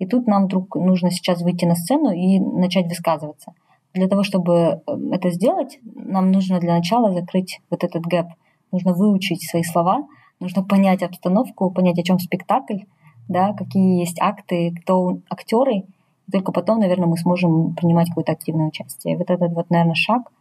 И 0.00 0.06
тут 0.06 0.26
нам 0.26 0.46
вдруг 0.46 0.74
нужно 0.74 1.12
сейчас 1.12 1.40
выйти 1.40 1.66
на 1.66 1.76
сцену 1.76 2.10
и 2.10 2.40
начать 2.40 2.88
высказываться. 2.88 3.52
Для 3.94 4.08
того, 4.08 4.24
чтобы 4.24 4.54
э, 4.54 4.96
это 5.12 5.30
сделать, 5.30 5.78
нам 5.84 6.32
нужно 6.32 6.58
для 6.58 6.74
начала 6.74 7.12
закрыть 7.12 7.60
вот 7.70 7.84
этот 7.84 8.02
гэп. 8.02 8.26
Нужно 8.72 8.92
выучить 8.92 9.48
свои 9.48 9.62
слова, 9.62 10.08
нужно 10.40 10.64
понять 10.64 11.04
обстановку, 11.04 11.70
понять, 11.70 12.00
о 12.00 12.02
чем 12.02 12.18
спектакль, 12.18 12.80
да, 13.28 13.52
какие 13.52 14.00
есть 14.00 14.20
акты, 14.20 14.74
кто 14.82 15.20
актеры. 15.30 15.84
Только 16.32 16.50
потом, 16.50 16.80
наверное, 16.80 17.06
мы 17.06 17.16
сможем 17.16 17.76
принимать 17.76 18.08
какое-то 18.08 18.32
активное 18.32 18.66
участие. 18.66 19.14
И 19.14 19.16
вот 19.16 19.30
этот 19.30 19.52
вот, 19.52 19.70
наверное, 19.70 19.94
шаг, 19.94 20.32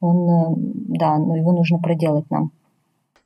он, 0.00 0.28
э, 0.28 0.54
да, 0.98 1.18
но 1.18 1.36
его 1.36 1.52
нужно 1.52 1.78
проделать 1.78 2.30
нам. 2.30 2.52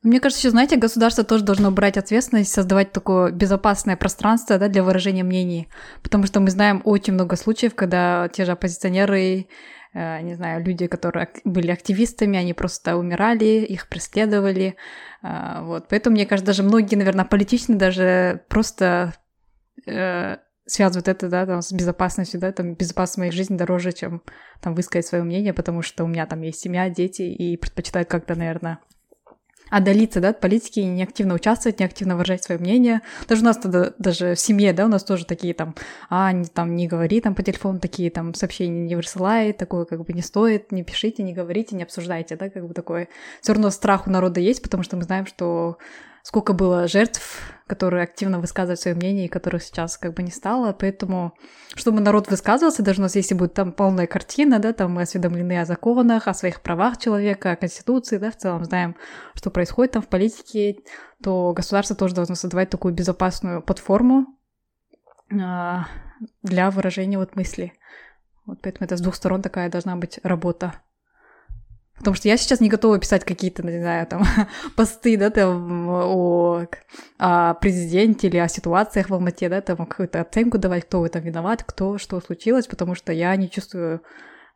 Мне 0.04 0.20
кажется, 0.20 0.42
еще, 0.42 0.50
знаете, 0.50 0.76
государство 0.76 1.24
тоже 1.24 1.44
должно 1.44 1.70
брать 1.70 1.96
ответственность, 1.96 2.52
создавать 2.52 2.92
такое 2.92 3.32
безопасное 3.32 3.96
пространство 3.96 4.58
да, 4.58 4.68
для 4.68 4.82
выражения 4.82 5.24
мнений. 5.24 5.66
Потому 6.02 6.26
что 6.26 6.40
мы 6.40 6.50
знаем 6.50 6.82
очень 6.84 7.14
много 7.14 7.36
случаев, 7.36 7.74
когда 7.74 8.28
те 8.28 8.44
же 8.44 8.52
оппозиционеры, 8.52 9.46
э, 9.94 10.20
не 10.20 10.34
знаю, 10.34 10.62
люди, 10.62 10.88
которые 10.88 11.30
были 11.44 11.70
активистами, 11.70 12.38
они 12.38 12.52
просто 12.52 12.98
умирали, 12.98 13.64
их 13.64 13.88
преследовали. 13.88 14.76
Э, 15.22 15.62
вот. 15.62 15.86
Поэтому, 15.88 16.16
мне 16.16 16.26
кажется, 16.26 16.48
даже 16.48 16.64
многие, 16.64 16.96
наверное, 16.96 17.24
политичные 17.24 17.78
даже 17.78 18.42
просто 18.50 19.14
э, 19.86 20.36
связывают 20.66 21.08
это, 21.08 21.28
да, 21.28 21.46
там, 21.46 21.62
с 21.62 21.72
безопасностью, 21.72 22.40
да, 22.40 22.52
там, 22.52 22.74
безопасность 22.74 23.18
моей 23.18 23.32
жизни 23.32 23.56
дороже, 23.56 23.92
чем 23.92 24.22
там 24.60 24.74
высказать 24.74 25.06
свое 25.06 25.24
мнение, 25.24 25.52
потому 25.52 25.82
что 25.82 26.04
у 26.04 26.06
меня 26.06 26.26
там 26.26 26.40
есть 26.42 26.60
семья, 26.60 26.88
дети, 26.88 27.22
и 27.22 27.56
предпочитают 27.56 28.08
как-то, 28.08 28.34
наверное, 28.34 28.78
отдалиться, 29.70 30.20
да, 30.20 30.30
от 30.30 30.40
политики, 30.40 30.80
не 30.80 31.02
активно 31.02 31.34
участвовать, 31.34 31.80
не 31.80 31.86
активно 31.86 32.16
выражать 32.16 32.44
свое 32.44 32.60
мнение. 32.60 33.00
Даже 33.28 33.42
у 33.42 33.44
нас 33.44 33.56
тогда, 33.56 33.92
даже 33.98 34.34
в 34.34 34.40
семье, 34.40 34.72
да, 34.72 34.84
у 34.84 34.88
нас 34.88 35.04
тоже 35.04 35.26
такие 35.26 35.54
там, 35.54 35.74
а, 36.08 36.32
не, 36.32 36.44
там, 36.44 36.76
не 36.76 36.86
говори 36.86 37.20
там 37.20 37.34
по 37.34 37.42
телефону, 37.42 37.80
такие 37.80 38.10
там 38.10 38.34
сообщения 38.34 38.86
не 38.86 38.94
высылай, 38.94 39.52
такое 39.52 39.84
как 39.84 40.04
бы 40.04 40.12
не 40.12 40.22
стоит, 40.22 40.70
не 40.70 40.84
пишите, 40.84 41.22
не 41.22 41.32
говорите, 41.32 41.74
не 41.76 41.82
обсуждайте, 41.82 42.36
да, 42.36 42.50
как 42.50 42.66
бы 42.66 42.74
такое. 42.74 43.08
Все 43.40 43.52
равно 43.52 43.70
страх 43.70 44.06
у 44.06 44.10
народа 44.10 44.40
есть, 44.40 44.62
потому 44.62 44.82
что 44.82 44.96
мы 44.96 45.02
знаем, 45.02 45.26
что 45.26 45.78
сколько 46.22 46.52
было 46.52 46.86
жертв, 46.86 47.53
которые 47.66 48.02
активно 48.02 48.40
высказывают 48.40 48.78
свое 48.78 48.94
мнение, 48.94 49.24
и 49.24 49.28
которых 49.28 49.62
сейчас 49.62 49.96
как 49.96 50.14
бы 50.14 50.22
не 50.22 50.30
стало, 50.30 50.72
поэтому, 50.72 51.34
чтобы 51.74 52.00
народ 52.00 52.30
высказывался, 52.30 52.82
даже 52.82 53.00
у 53.00 53.02
нас 53.02 53.16
если 53.16 53.34
будет 53.34 53.54
там 53.54 53.72
полная 53.72 54.06
картина, 54.06 54.58
да, 54.58 54.72
там 54.72 54.92
мы 54.92 55.02
осведомлены 55.02 55.60
о 55.60 55.64
законах, 55.64 56.28
о 56.28 56.34
своих 56.34 56.60
правах 56.60 56.98
человека, 56.98 57.52
о 57.52 57.56
Конституции, 57.56 58.18
да, 58.18 58.30
в 58.30 58.36
целом 58.36 58.64
знаем, 58.64 58.96
что 59.34 59.50
происходит 59.50 59.92
там 59.92 60.02
в 60.02 60.08
политике, 60.08 60.80
то 61.22 61.52
государство 61.54 61.96
тоже 61.96 62.14
должно 62.14 62.34
создавать 62.34 62.68
такую 62.68 62.92
безопасную 62.92 63.62
платформу 63.62 64.26
а, 65.32 65.86
для 66.42 66.70
выражения 66.70 67.18
вот 67.18 67.34
мысли. 67.34 67.72
Вот 68.44 68.60
поэтому 68.60 68.84
это 68.84 68.98
с 68.98 69.00
двух 69.00 69.14
сторон 69.14 69.40
такая 69.40 69.70
должна 69.70 69.96
быть 69.96 70.20
работа. 70.22 70.82
Потому 71.96 72.16
что 72.16 72.28
я 72.28 72.36
сейчас 72.36 72.60
не 72.60 72.68
готова 72.68 72.98
писать 72.98 73.24
какие-то, 73.24 73.62
не 73.62 73.78
знаю, 73.78 74.06
там, 74.06 74.24
посты, 74.76 75.16
да, 75.16 75.30
там, 75.30 75.88
о, 75.88 76.66
о 77.18 77.54
президенте 77.54 78.26
или 78.26 78.36
о 78.36 78.48
ситуациях 78.48 79.10
в 79.10 79.14
Алмате, 79.14 79.48
да, 79.48 79.60
там, 79.60 79.86
какую-то 79.86 80.20
оценку 80.20 80.58
давать, 80.58 80.84
кто 80.84 81.00
в 81.00 81.04
этом 81.04 81.22
виноват, 81.22 81.62
кто, 81.62 81.98
что 81.98 82.20
случилось, 82.20 82.66
потому 82.66 82.94
что 82.94 83.12
я 83.12 83.34
не 83.36 83.48
чувствую, 83.48 84.02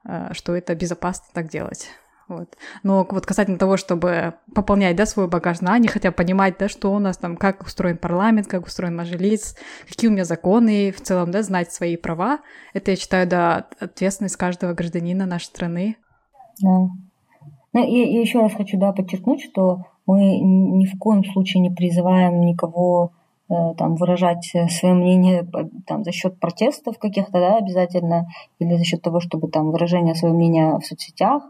э, 0.05 0.33
что 0.33 0.57
это 0.57 0.75
безопасно 0.75 1.27
так 1.33 1.49
делать. 1.49 1.89
Вот. 2.29 2.57
Но 2.83 3.07
вот 3.09 3.25
касательно 3.25 3.57
того, 3.57 3.79
чтобы 3.79 4.35
пополнять, 4.55 4.97
да, 4.97 5.07
свой 5.07 5.29
багаж 5.29 5.59
знаний, 5.59 5.89
хотя 5.89 6.13
понимать, 6.13 6.59
да, 6.59 6.69
что 6.69 6.93
у 6.93 6.99
нас 6.99 7.17
там, 7.17 7.37
как 7.37 7.63
устроен 7.63 7.97
парламент, 7.97 8.49
как 8.49 8.67
устроен 8.67 8.97
мажилис, 8.97 9.57
какие 9.89 10.11
у 10.11 10.13
меня 10.13 10.25
законы, 10.25 10.93
в 10.93 11.01
целом, 11.01 11.31
да, 11.31 11.43
знать 11.43 11.73
свои 11.73 11.97
права, 11.97 12.41
это, 12.75 12.91
я 12.91 12.97
считаю, 12.97 13.27
да, 13.27 13.69
ответственность 13.81 14.37
каждого 14.37 14.75
гражданина 14.75 15.25
нашей 15.25 15.47
страны. 15.47 15.97
Да. 16.61 16.89
Ну, 17.73 17.85
и, 17.85 18.05
и 18.05 18.21
еще 18.21 18.41
раз 18.41 18.55
хочу 18.55 18.79
да, 18.79 18.93
подчеркнуть, 18.93 19.43
что 19.43 19.85
мы 20.07 20.39
ни 20.39 20.87
в 20.87 20.99
коем 20.99 21.25
случае 21.25 21.61
не 21.61 21.71
призываем 21.71 22.41
никого 22.41 23.13
э, 23.51 23.55
там, 23.77 23.97
выражать 23.97 24.53
свое 24.71 24.95
мнение 24.95 25.47
там, 25.87 26.03
за 26.03 26.13
счет 26.13 26.41
протестов 26.41 26.99
каких-то, 26.99 27.33
да, 27.33 27.57
обязательно, 27.57 28.27
или 28.59 28.77
за 28.77 28.85
счет 28.85 29.03
того, 29.03 29.21
чтобы 29.21 29.49
там 29.49 29.71
выражение 29.71 30.15
своего 30.15 30.37
мнения 30.37 30.79
в 30.79 30.85
соцсетях. 30.85 31.43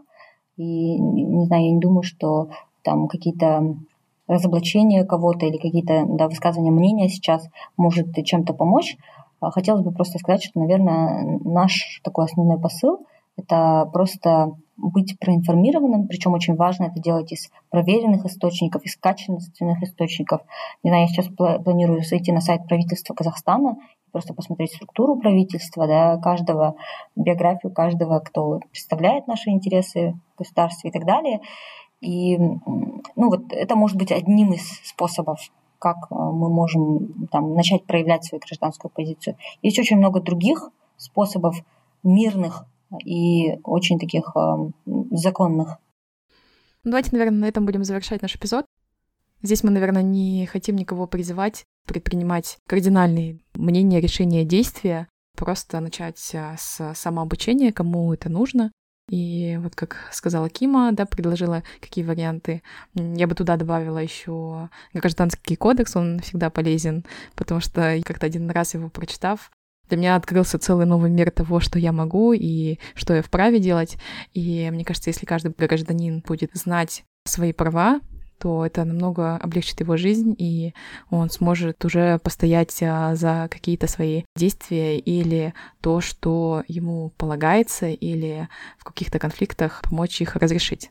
И 0.57 0.99
не 0.99 1.45
знаю, 1.45 1.63
я 1.63 1.71
не 1.71 1.79
думаю, 1.79 2.03
что 2.03 2.49
там 2.83 3.07
какие-то 3.07 3.75
разоблачения 4.27 5.05
кого-то 5.05 5.45
или 5.45 5.57
какие-то 5.57 6.05
да, 6.05 6.27
высказывания 6.27 6.71
мнения 6.71 7.07
сейчас 7.07 7.47
может 7.77 8.13
чем-то 8.25 8.53
помочь. 8.53 8.97
А 9.39 9.51
хотелось 9.51 9.83
бы 9.83 9.91
просто 9.91 10.19
сказать, 10.19 10.43
что, 10.43 10.59
наверное, 10.59 11.39
наш 11.45 12.01
такой 12.03 12.25
основной 12.25 12.59
посыл– 12.59 13.05
это 13.39 13.89
просто 13.93 14.51
быть 14.81 15.17
проинформированным, 15.19 16.07
причем 16.07 16.33
очень 16.33 16.55
важно 16.55 16.85
это 16.85 16.99
делать 16.99 17.31
из 17.31 17.49
проверенных 17.69 18.25
источников, 18.25 18.83
из 18.83 18.95
качественных 18.95 19.81
источников. 19.83 20.41
Не 20.83 20.89
знаю, 20.89 21.03
я 21.03 21.07
сейчас 21.07 21.27
планирую 21.27 22.03
зайти 22.03 22.31
на 22.31 22.41
сайт 22.41 22.67
правительства 22.67 23.13
Казахстана 23.13 23.77
просто 24.11 24.33
посмотреть 24.33 24.73
структуру 24.73 25.17
правительства, 25.17 25.87
да, 25.87 26.17
каждого, 26.17 26.75
биографию 27.15 27.71
каждого, 27.71 28.19
кто 28.19 28.59
представляет 28.71 29.27
наши 29.27 29.49
интересы 29.49 30.15
в 30.35 30.39
государстве 30.39 30.89
и 30.89 30.93
так 30.93 31.05
далее. 31.05 31.41
И 32.01 32.37
ну, 32.37 33.01
вот 33.15 33.51
это 33.51 33.75
может 33.75 33.97
быть 33.97 34.11
одним 34.11 34.53
из 34.53 34.67
способов, 34.83 35.39
как 35.79 35.97
э, 36.09 36.15
мы 36.15 36.49
можем 36.49 37.27
там, 37.31 37.53
начать 37.55 37.85
проявлять 37.85 38.23
свою 38.23 38.41
гражданскую 38.41 38.91
позицию. 38.91 39.35
Есть 39.61 39.79
очень 39.79 39.97
много 39.97 40.21
других 40.21 40.71
способов 40.97 41.57
мирных 42.03 42.65
и 43.05 43.59
очень 43.63 43.99
таких 43.99 44.31
э, 44.35 44.71
законных. 45.11 45.77
Ну, 46.83 46.91
давайте, 46.91 47.09
наверное, 47.11 47.39
на 47.39 47.45
этом 47.45 47.65
будем 47.65 47.83
завершать 47.83 48.21
наш 48.21 48.35
эпизод. 48.35 48.65
Здесь 49.41 49.63
мы, 49.63 49.71
наверное, 49.71 50.01
не 50.01 50.45
хотим 50.45 50.75
никого 50.75 51.07
призывать 51.07 51.63
предпринимать 51.85 52.57
кардинальные 52.67 53.39
мнения, 53.55 53.99
решения, 53.99 54.45
действия, 54.45 55.07
просто 55.35 55.79
начать 55.79 56.19
а, 56.35 56.55
с 56.57 56.93
самообучения, 56.95 57.71
кому 57.71 58.13
это 58.13 58.29
нужно. 58.29 58.71
И 59.09 59.57
вот 59.63 59.75
как 59.75 60.09
сказала 60.11 60.49
Кима, 60.49 60.91
да, 60.91 61.05
предложила 61.05 61.63
какие 61.81 62.05
варианты. 62.05 62.61
Я 62.93 63.25
бы 63.25 63.33
туда 63.33 63.57
добавила 63.57 63.97
еще 63.97 64.69
гражданский 64.93 65.55
кодекс, 65.55 65.95
он 65.95 66.19
всегда 66.19 66.51
полезен, 66.51 67.03
потому 67.35 67.59
что 67.59 67.99
как-то 68.05 68.27
один 68.27 68.51
раз 68.51 68.75
его 68.75 68.89
прочитав, 68.89 69.49
для 69.89 69.97
меня 69.97 70.15
открылся 70.15 70.59
целый 70.59 70.85
новый 70.85 71.09
мир 71.09 71.31
того, 71.31 71.59
что 71.59 71.79
я 71.79 71.91
могу 71.91 72.33
и 72.33 72.79
что 72.95 73.15
я 73.15 73.21
вправе 73.21 73.59
делать. 73.59 73.97
И 74.33 74.69
мне 74.71 74.85
кажется, 74.85 75.09
если 75.09 75.25
каждый 75.25 75.53
гражданин 75.57 76.23
будет 76.25 76.51
знать 76.53 77.03
свои 77.25 77.53
права, 77.53 77.99
то 78.39 78.65
это 78.65 78.85
намного 78.85 79.35
облегчит 79.35 79.81
его 79.81 79.97
жизнь, 79.97 80.33
и 80.37 80.73
он 81.09 81.29
сможет 81.29 81.83
уже 81.83 82.19
постоять 82.19 82.77
а, 82.81 83.15
за 83.15 83.49
какие-то 83.51 83.87
свои 83.87 84.23
действия 84.35 84.97
или 84.97 85.53
то, 85.81 85.99
что 85.99 86.63
ему 86.67 87.11
полагается, 87.17 87.87
или 87.87 88.47
в 88.77 88.85
каких-то 88.85 89.19
конфликтах 89.19 89.81
помочь 89.83 90.21
их 90.21 90.35
разрешить. 90.37 90.89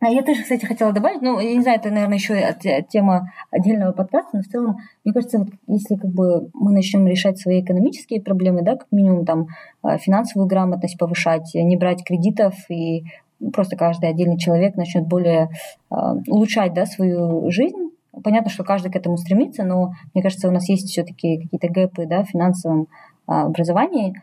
А 0.00 0.08
я 0.08 0.22
тоже, 0.22 0.42
кстати, 0.42 0.64
хотела 0.64 0.92
добавить, 0.92 1.20
ну, 1.20 1.38
я 1.40 1.54
не 1.54 1.60
знаю, 1.60 1.78
это, 1.78 1.90
наверное, 1.90 2.16
еще 2.16 2.56
тема 2.88 3.32
отдельного 3.50 3.92
подкаста, 3.92 4.38
но 4.38 4.42
в 4.42 4.46
целом, 4.46 4.78
мне 5.04 5.12
кажется, 5.12 5.38
вот 5.38 5.48
если 5.66 5.96
как 5.96 6.10
бы 6.10 6.48
мы 6.54 6.72
начнем 6.72 7.06
решать 7.06 7.38
свои 7.38 7.60
экономические 7.60 8.22
проблемы, 8.22 8.62
да, 8.62 8.76
как 8.76 8.86
минимум 8.90 9.26
там 9.26 9.48
а, 9.82 9.98
финансовую 9.98 10.48
грамотность 10.48 10.96
повышать, 10.98 11.50
не 11.54 11.76
брать 11.76 12.02
кредитов 12.02 12.54
и 12.70 13.04
просто 13.52 13.76
каждый 13.76 14.08
отдельный 14.08 14.38
человек 14.38 14.76
начнет 14.76 15.06
более 15.06 15.50
э, 15.90 15.94
улучшать 16.28 16.74
да, 16.74 16.84
свою 16.84 17.50
жизнь. 17.50 17.90
Понятно, 18.22 18.50
что 18.50 18.64
каждый 18.64 18.92
к 18.92 18.96
этому 18.96 19.16
стремится, 19.16 19.64
но 19.64 19.92
мне 20.14 20.22
кажется, 20.22 20.48
у 20.48 20.50
нас 20.50 20.68
есть 20.68 20.88
все-таки 20.88 21.42
какие-то 21.42 21.68
гэпы 21.68 22.06
да, 22.06 22.22
в 22.22 22.28
финансовом 22.28 22.88
образовании, 23.26 24.14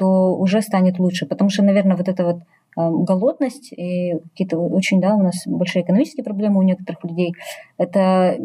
то 0.00 0.34
уже 0.34 0.62
станет 0.62 0.98
лучше. 0.98 1.26
Потому 1.26 1.50
что, 1.50 1.62
наверное, 1.62 1.94
вот 1.94 2.08
эта 2.08 2.24
вот 2.24 2.36
э, 2.36 3.04
голодность 3.04 3.70
и 3.70 4.14
какие-то 4.30 4.56
очень, 4.58 4.98
да, 4.98 5.14
у 5.14 5.22
нас 5.22 5.42
большие 5.46 5.82
экономические 5.82 6.24
проблемы 6.24 6.60
у 6.60 6.62
некоторых 6.62 7.04
людей, 7.04 7.34
это 7.76 8.38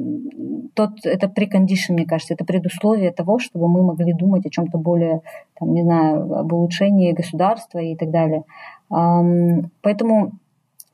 тот, 0.73 1.05
это 1.05 1.29
прекондишн, 1.29 1.93
мне 1.93 2.05
кажется, 2.05 2.33
это 2.33 2.43
предусловие 2.43 3.13
того, 3.13 3.39
чтобы 3.39 3.69
мы 3.69 3.83
могли 3.83 4.11
думать 4.11 4.45
о 4.45 4.49
чем-то 4.49 4.77
более, 4.77 5.21
там, 5.57 5.73
не 5.73 5.83
знаю, 5.83 6.33
об 6.39 6.51
улучшении 6.51 7.13
государства 7.13 7.79
и 7.79 7.95
так 7.95 8.11
далее. 8.11 8.43
Поэтому 8.89 10.33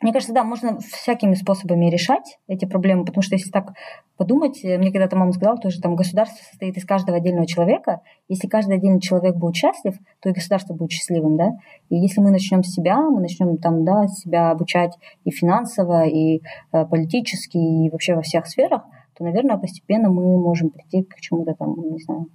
мне 0.01 0.13
кажется, 0.13 0.33
да, 0.33 0.43
можно 0.43 0.79
всякими 0.79 1.35
способами 1.35 1.89
решать 1.89 2.39
эти 2.47 2.65
проблемы, 2.65 3.05
потому 3.05 3.21
что 3.21 3.35
если 3.35 3.51
так 3.51 3.73
подумать, 4.17 4.63
э, 4.63 4.77
мне 4.77 4.91
когда-то 4.91 5.15
мама 5.15 5.31
сказала, 5.31 5.57
то, 5.57 5.69
что 5.69 5.81
там 5.81 5.95
государство 5.95 6.43
состоит 6.43 6.75
из 6.77 6.85
каждого 6.85 7.17
отдельного 7.17 7.45
человека. 7.45 8.01
Если 8.27 8.47
каждый 8.47 8.77
отдельный 8.77 8.99
человек 8.99 9.35
будет 9.35 9.55
счастлив, 9.55 9.95
то 10.21 10.29
и 10.29 10.33
государство 10.33 10.73
будет 10.73 10.91
счастливым, 10.91 11.37
да. 11.37 11.51
И 11.89 11.95
если 11.95 12.19
мы 12.19 12.31
начнем 12.31 12.63
с 12.63 12.73
себя, 12.73 12.97
мы 12.97 13.21
начнем 13.21 13.57
там, 13.57 13.85
да, 13.85 14.07
себя 14.07 14.51
обучать 14.51 14.97
и 15.23 15.31
финансово, 15.31 16.05
и 16.07 16.41
э, 16.71 16.85
политически, 16.85 17.57
и 17.57 17.89
вообще 17.89 18.15
во 18.15 18.21
всех 18.21 18.47
сферах, 18.47 18.83
то, 19.17 19.23
наверное, 19.23 19.57
постепенно 19.57 20.09
мы 20.09 20.37
можем 20.39 20.71
прийти 20.71 21.03
к 21.03 21.15
чему-то 21.19 21.53
там, 21.53 21.75
не 21.75 21.99
знаю, 21.99 22.27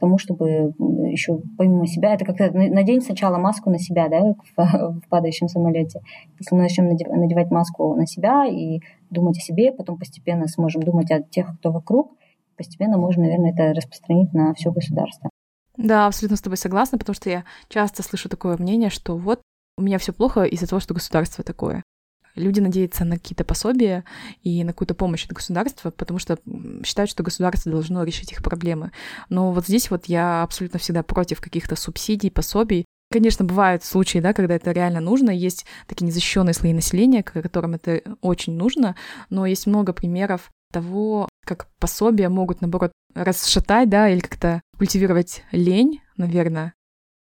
тому, 0.00 0.18
чтобы 0.18 0.74
еще 1.10 1.40
помимо 1.56 1.86
себя, 1.86 2.14
это 2.14 2.24
как-то 2.24 2.50
надень 2.52 3.02
сначала 3.02 3.38
маску 3.38 3.70
на 3.70 3.78
себя, 3.78 4.08
да, 4.08 4.20
в, 4.56 5.00
в 5.00 5.08
падающем 5.08 5.48
самолете. 5.48 6.00
Если 6.38 6.54
мы 6.54 6.62
начнем 6.62 6.88
надевать 6.88 7.50
маску 7.50 7.94
на 7.94 8.06
себя 8.06 8.46
и 8.46 8.80
думать 9.10 9.38
о 9.38 9.40
себе, 9.40 9.72
потом 9.72 9.98
постепенно 9.98 10.48
сможем 10.48 10.82
думать 10.82 11.10
о 11.10 11.22
тех, 11.22 11.56
кто 11.58 11.70
вокруг, 11.70 12.16
постепенно 12.56 12.98
можно, 12.98 13.22
наверное, 13.22 13.52
это 13.52 13.72
распространить 13.74 14.32
на 14.32 14.54
все 14.54 14.72
государство. 14.72 15.30
Да, 15.76 16.06
абсолютно 16.06 16.36
с 16.36 16.42
тобой 16.42 16.56
согласна, 16.56 16.98
потому 16.98 17.14
что 17.14 17.30
я 17.30 17.44
часто 17.68 18.02
слышу 18.02 18.28
такое 18.28 18.56
мнение, 18.58 18.90
что 18.90 19.16
вот 19.16 19.40
у 19.78 19.82
меня 19.82 19.98
все 19.98 20.12
плохо 20.12 20.42
из-за 20.42 20.68
того, 20.68 20.80
что 20.80 20.94
государство 20.94 21.42
такое. 21.42 21.82
Люди 22.40 22.60
надеются 22.60 23.04
на 23.04 23.16
какие-то 23.16 23.44
пособия 23.44 24.04
и 24.42 24.64
на 24.64 24.72
какую-то 24.72 24.94
помощь 24.94 25.24
от 25.26 25.32
государства, 25.32 25.90
потому 25.90 26.18
что 26.18 26.38
считают, 26.84 27.10
что 27.10 27.22
государство 27.22 27.70
должно 27.70 28.02
решить 28.02 28.32
их 28.32 28.42
проблемы. 28.42 28.92
Но 29.28 29.52
вот 29.52 29.66
здесь 29.66 29.90
вот 29.90 30.06
я 30.06 30.42
абсолютно 30.42 30.78
всегда 30.78 31.02
против 31.02 31.40
каких-то 31.40 31.76
субсидий, 31.76 32.30
пособий. 32.30 32.84
Конечно, 33.12 33.44
бывают 33.44 33.84
случаи, 33.84 34.18
да, 34.18 34.32
когда 34.32 34.54
это 34.54 34.70
реально 34.70 35.00
нужно, 35.00 35.30
есть 35.30 35.66
такие 35.88 36.06
незащищенные 36.06 36.54
слои 36.54 36.72
населения, 36.72 37.24
которым 37.24 37.74
это 37.74 38.02
очень 38.20 38.54
нужно, 38.56 38.94
но 39.30 39.46
есть 39.46 39.66
много 39.66 39.92
примеров 39.92 40.50
того, 40.72 41.28
как 41.44 41.66
пособия 41.80 42.28
могут, 42.28 42.60
наоборот, 42.60 42.92
расшатать, 43.14 43.88
да, 43.88 44.08
или 44.08 44.20
как-то 44.20 44.62
культивировать 44.78 45.42
лень, 45.50 46.00
наверное, 46.16 46.72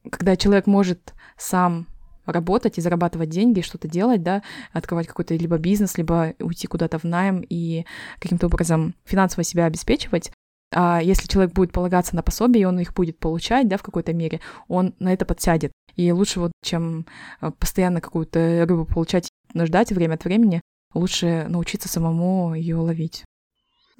когда 0.10 0.38
человек 0.38 0.68
может 0.68 1.14
сам 1.38 1.88
работать 2.26 2.78
и 2.78 2.82
зарабатывать 2.82 3.30
деньги, 3.30 3.62
что-то 3.62 3.88
делать, 3.88 4.24
да, 4.24 4.44
открывать 4.72 5.08
какой-то 5.08 5.36
либо 5.36 5.58
бизнес, 5.58 5.98
либо 5.98 6.34
уйти 6.40 6.68
куда-то 6.68 7.00
в 7.00 7.04
найм 7.04 7.44
и 7.48 7.86
каким-то 8.20 8.48
образом 8.48 8.96
финансово 9.06 9.44
себя 9.44 9.66
обеспечивать. 9.66 10.32
А 10.76 11.02
если 11.02 11.28
человек 11.28 11.54
будет 11.54 11.72
полагаться 11.72 12.16
на 12.16 12.24
пособие, 12.24 12.64
и 12.64 12.66
он 12.66 12.80
их 12.80 12.94
будет 12.94 13.20
получать, 13.20 13.68
да, 13.68 13.78
в 13.78 13.84
какой-то 13.84 14.14
мере, 14.14 14.40
он 14.68 14.96
на 15.00 15.14
это 15.14 15.26
подсядет. 15.26 15.72
И 15.96 16.12
лучше 16.12 16.40
вот, 16.40 16.52
чем 16.64 17.06
э, 17.42 17.52
постоянно 17.52 18.02
какую-то 18.02 18.66
рыбу 18.68 18.86
получать, 18.86 19.30
ждать 19.56 19.92
время 19.92 20.16
от 20.16 20.26
времени, 20.26 20.62
лучше 20.94 21.46
научиться 21.48 21.88
самому 21.88 22.56
ее 22.56 22.78
ловить. 22.78 23.24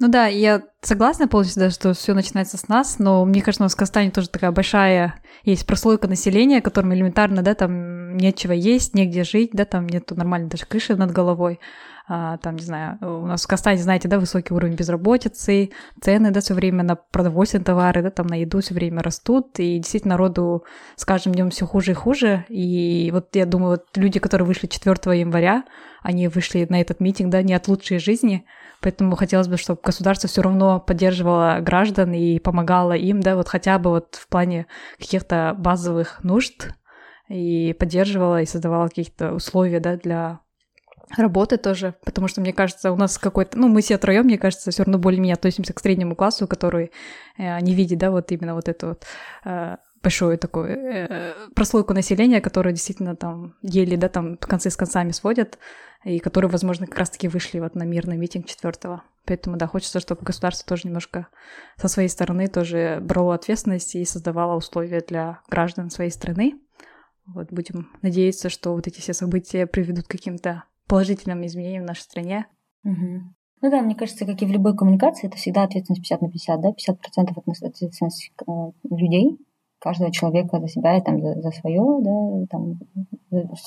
Ну 0.00 0.08
да, 0.08 0.26
я 0.26 0.62
согласна 0.82 1.28
полностью, 1.28 1.62
да, 1.62 1.70
что 1.70 1.94
все 1.94 2.14
начинается 2.14 2.56
с 2.56 2.68
нас, 2.68 2.98
но 2.98 3.24
мне 3.24 3.42
кажется, 3.42 3.62
у 3.62 3.66
нас 3.66 3.74
в 3.74 3.76
Казахстане 3.76 4.10
тоже 4.10 4.28
такая 4.28 4.50
большая 4.50 5.14
есть 5.44 5.66
прослойка 5.66 6.08
населения, 6.08 6.60
которым 6.60 6.94
элементарно, 6.94 7.42
да, 7.42 7.54
там 7.54 8.16
нечего 8.16 8.52
есть, 8.52 8.94
негде 8.94 9.24
жить, 9.24 9.50
да, 9.52 9.64
там 9.64 9.86
нету 9.86 10.14
нормальной 10.16 10.48
даже 10.48 10.66
крыши 10.66 10.96
над 10.96 11.12
головой. 11.12 11.60
А, 12.06 12.36
там, 12.36 12.56
не 12.56 12.62
знаю, 12.62 12.98
у 13.00 13.26
нас 13.26 13.44
в 13.44 13.46
Казахстане, 13.46 13.78
знаете, 13.78 14.08
да, 14.08 14.18
высокий 14.18 14.52
уровень 14.52 14.74
безработицы, 14.74 15.70
цены, 16.02 16.30
да, 16.32 16.40
все 16.40 16.52
время 16.52 16.82
на 16.82 16.96
продовольственные 16.96 17.64
товары, 17.64 18.02
да, 18.02 18.10
там 18.10 18.26
на 18.26 18.34
еду 18.34 18.60
все 18.60 18.74
время 18.74 19.02
растут, 19.02 19.58
и 19.58 19.78
действительно 19.78 20.14
народу 20.14 20.64
с 20.96 21.04
каждым 21.06 21.32
днем 21.32 21.48
все 21.48 21.66
хуже 21.66 21.92
и 21.92 21.94
хуже. 21.94 22.44
И 22.50 23.10
вот 23.10 23.34
я 23.34 23.46
думаю, 23.46 23.70
вот 23.70 23.86
люди, 23.96 24.20
которые 24.20 24.46
вышли 24.46 24.66
4 24.66 25.18
января, 25.18 25.64
они 26.02 26.28
вышли 26.28 26.66
на 26.68 26.78
этот 26.78 27.00
митинг, 27.00 27.30
да, 27.30 27.42
не 27.42 27.54
от 27.54 27.68
лучшей 27.68 27.98
жизни, 27.98 28.44
Поэтому 28.84 29.16
хотелось 29.16 29.48
бы, 29.48 29.56
чтобы 29.56 29.80
государство 29.82 30.28
все 30.28 30.42
равно 30.42 30.78
поддерживало 30.78 31.60
граждан 31.62 32.12
и 32.12 32.38
помогало 32.38 32.92
им, 32.92 33.20
да, 33.20 33.34
вот 33.34 33.48
хотя 33.48 33.78
бы 33.78 33.88
вот 33.88 34.16
в 34.16 34.28
плане 34.28 34.66
каких-то 34.98 35.54
базовых 35.58 36.22
нужд 36.22 36.74
и 37.30 37.74
поддерживала 37.78 38.42
и 38.42 38.46
создавала 38.46 38.88
какие-то 38.88 39.32
условия, 39.32 39.80
да, 39.80 39.96
для 39.96 40.40
работы 41.16 41.56
тоже, 41.56 41.94
потому 42.04 42.28
что, 42.28 42.40
мне 42.40 42.52
кажется, 42.52 42.92
у 42.92 42.96
нас 42.96 43.18
какой-то, 43.18 43.58
ну, 43.58 43.68
мы 43.68 43.82
все 43.82 43.98
троем, 43.98 44.24
мне 44.24 44.38
кажется, 44.38 44.70
все 44.70 44.82
равно 44.82 44.98
более-менее 44.98 45.34
относимся 45.34 45.72
к 45.72 45.80
среднему 45.80 46.16
классу, 46.16 46.46
который 46.46 46.92
э, 47.38 47.60
не 47.60 47.74
видит, 47.74 47.98
да, 47.98 48.10
вот 48.10 48.30
именно 48.32 48.54
вот 48.54 48.68
эту 48.68 48.88
вот 48.88 49.04
э, 49.44 49.76
большую 50.02 50.38
такую 50.38 50.68
э, 50.68 51.34
прослойку 51.54 51.94
населения, 51.94 52.40
которая 52.40 52.74
действительно 52.74 53.16
там 53.16 53.54
еле, 53.62 53.96
да, 53.96 54.08
там 54.08 54.36
концы 54.36 54.70
с 54.70 54.76
концами 54.76 55.10
сводят, 55.10 55.58
и 56.04 56.18
которые, 56.18 56.50
возможно, 56.50 56.86
как 56.86 56.98
раз-таки 56.98 57.28
вышли 57.28 57.58
вот 57.58 57.74
на 57.74 57.84
мирный 57.84 58.18
митинг 58.18 58.46
четвертого. 58.46 59.02
Поэтому, 59.26 59.56
да, 59.56 59.66
хочется, 59.66 60.00
чтобы 60.00 60.22
государство 60.22 60.68
тоже 60.68 60.82
немножко 60.84 61.28
со 61.76 61.88
своей 61.88 62.10
стороны 62.10 62.46
тоже 62.48 62.98
брало 63.00 63.34
ответственность 63.34 63.94
и 63.94 64.04
создавало 64.04 64.56
условия 64.56 65.00
для 65.00 65.40
граждан 65.48 65.88
своей 65.88 66.10
страны. 66.10 66.60
Вот 67.26 67.50
будем 67.50 67.90
надеяться, 68.02 68.50
что 68.50 68.74
вот 68.74 68.86
эти 68.86 69.00
все 69.00 69.14
события 69.14 69.66
приведут 69.66 70.06
к 70.06 70.10
каким-то 70.10 70.64
положительным 70.86 71.44
изменениям 71.46 71.84
в 71.84 71.86
нашей 71.86 72.02
стране. 72.02 72.46
Угу. 72.84 73.22
Ну 73.62 73.70
да, 73.70 73.80
мне 73.80 73.94
кажется, 73.94 74.26
как 74.26 74.42
и 74.42 74.46
в 74.46 74.50
любой 74.50 74.76
коммуникации, 74.76 75.26
это 75.26 75.36
всегда 75.36 75.62
ответственность 75.62 76.02
50 76.02 76.22
на 76.22 76.30
50, 76.30 76.60
да, 76.60 76.70
50% 76.70 77.66
ответственность 77.66 78.32
э, 78.46 78.52
людей, 78.90 79.38
каждого 79.78 80.12
человека 80.12 80.60
за 80.60 80.68
себя 80.68 80.98
и 80.98 81.02
там 81.02 81.20
за, 81.20 81.40
за 81.40 81.50
свое, 81.50 81.82
да, 82.02 82.46
там 82.50 82.78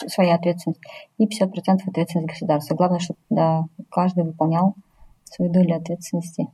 своя 0.08 0.36
ответственность, 0.36 0.82
и 1.18 1.26
50% 1.26 1.80
ответственность 1.88 2.30
государства. 2.30 2.76
Главное, 2.76 3.00
чтобы 3.00 3.20
да, 3.30 3.66
каждый 3.90 4.24
выполнял 4.24 4.76
свою 5.24 5.52
долю 5.52 5.76
ответственности. 5.76 6.48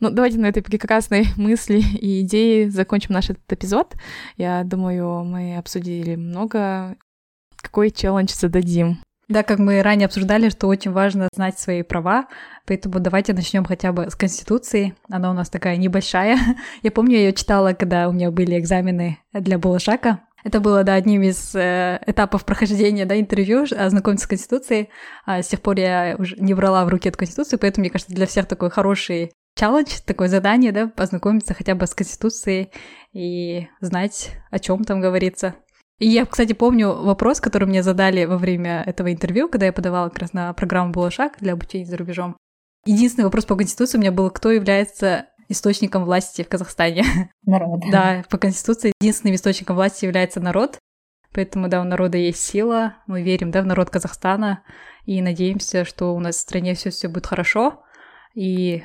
Ну, 0.00 0.10
давайте 0.10 0.38
на 0.38 0.46
этой 0.46 0.62
прекрасной 0.62 1.24
мысли 1.36 1.78
и 1.78 2.22
идее 2.22 2.70
закончим 2.70 3.14
наш 3.14 3.30
этот 3.30 3.50
эпизод. 3.50 3.94
Я 4.36 4.64
думаю, 4.64 5.24
мы 5.24 5.56
обсудили 5.56 6.14
много. 6.16 6.96
Какой 7.56 7.90
челлендж 7.90 8.34
зададим? 8.34 8.98
Да, 9.28 9.42
как 9.42 9.58
мы 9.58 9.82
ранее 9.82 10.06
обсуждали, 10.06 10.50
что 10.50 10.66
очень 10.66 10.90
важно 10.90 11.28
знать 11.34 11.58
свои 11.58 11.82
права, 11.82 12.26
поэтому 12.66 13.00
давайте 13.00 13.32
начнем 13.32 13.64
хотя 13.64 13.92
бы 13.92 14.10
с 14.10 14.14
Конституции. 14.14 14.94
Она 15.10 15.30
у 15.30 15.34
нас 15.34 15.48
такая 15.48 15.76
небольшая. 15.76 16.38
Я 16.82 16.90
помню, 16.90 17.14
я 17.14 17.20
ее 17.26 17.32
читала, 17.32 17.72
когда 17.72 18.08
у 18.08 18.12
меня 18.12 18.30
были 18.30 18.58
экзамены 18.58 19.18
для 19.32 19.58
Булашака. 19.58 20.20
Это 20.44 20.60
было, 20.60 20.84
да, 20.84 20.94
одним 20.94 21.22
из 21.22 21.54
э, 21.54 21.98
этапов 22.06 22.44
прохождения, 22.44 23.06
да, 23.06 23.18
интервью, 23.18 23.64
ознакомиться 23.76 24.26
с 24.26 24.28
Конституцией. 24.28 24.90
А 25.24 25.42
с 25.42 25.48
тех 25.48 25.62
пор 25.62 25.78
я 25.78 26.16
уже 26.18 26.36
не 26.36 26.52
брала 26.52 26.84
в 26.84 26.88
руки 26.90 27.08
эту 27.08 27.16
Конституцию, 27.16 27.58
поэтому, 27.58 27.82
мне 27.84 27.90
кажется, 27.90 28.14
для 28.14 28.26
всех 28.26 28.46
такой 28.46 28.68
хороший 28.68 29.32
челлендж, 29.54 30.00
такое 30.04 30.28
задание, 30.28 30.70
да, 30.70 30.88
познакомиться 30.88 31.54
хотя 31.54 31.74
бы 31.74 31.86
с 31.86 31.94
Конституцией 31.94 32.70
и 33.14 33.68
знать, 33.80 34.32
о 34.50 34.58
чем 34.58 34.84
там 34.84 35.00
говорится. 35.00 35.54
И 35.98 36.08
я, 36.08 36.26
кстати, 36.26 36.52
помню 36.52 36.92
вопрос, 36.92 37.40
который 37.40 37.68
мне 37.68 37.82
задали 37.82 38.24
во 38.24 38.36
время 38.36 38.82
этого 38.84 39.12
интервью, 39.12 39.48
когда 39.48 39.66
я 39.66 39.72
подавала 39.72 40.08
как 40.08 40.18
раз 40.18 40.32
на 40.32 40.52
программу 40.52 40.92
«Булашак» 40.92 41.38
для 41.40 41.52
обучения 41.52 41.86
за 41.86 41.96
рубежом. 41.96 42.36
Единственный 42.84 43.24
вопрос 43.24 43.44
по 43.44 43.56
Конституции 43.56 43.96
у 43.96 44.00
меня 44.00 44.12
был, 44.12 44.30
кто 44.30 44.50
является 44.50 45.26
источником 45.48 46.04
власти 46.04 46.42
в 46.42 46.48
Казахстане. 46.48 47.04
Народ. 47.46 47.80
Да, 47.90 48.24
по 48.28 48.38
Конституции 48.38 48.92
единственным 49.00 49.36
источником 49.36 49.76
власти 49.76 50.04
является 50.04 50.40
народ. 50.40 50.78
Поэтому, 51.32 51.68
да, 51.68 51.80
у 51.80 51.84
народа 51.84 52.16
есть 52.16 52.40
сила, 52.40 52.94
мы 53.06 53.22
верим, 53.22 53.50
да, 53.50 53.62
в 53.62 53.66
народ 53.66 53.90
Казахстана 53.90 54.62
и 55.04 55.20
надеемся, 55.20 55.84
что 55.84 56.14
у 56.14 56.20
нас 56.20 56.36
в 56.36 56.40
стране 56.40 56.74
все 56.74 56.90
все 56.90 57.08
будет 57.08 57.26
хорошо. 57.26 57.82
И, 58.34 58.84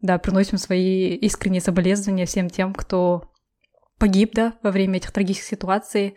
да, 0.00 0.18
приносим 0.18 0.58
свои 0.58 1.14
искренние 1.16 1.60
соболезнования 1.60 2.26
всем 2.26 2.48
тем, 2.50 2.72
кто 2.72 3.30
погиб, 3.98 4.32
да, 4.34 4.54
во 4.62 4.70
время 4.70 4.96
этих 4.98 5.12
трагических 5.12 5.48
ситуаций 5.48 6.16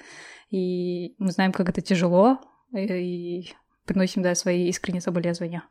и 0.51 1.15
мы 1.17 1.32
знаем, 1.32 1.53
как 1.53 1.69
это 1.69 1.82
тяжело, 1.82 2.39
и 2.73 3.53
приносим, 3.86 4.21
да, 4.21 4.36
свои 4.36 4.67
искренние 4.67 5.01
соболезнования. 5.01 5.63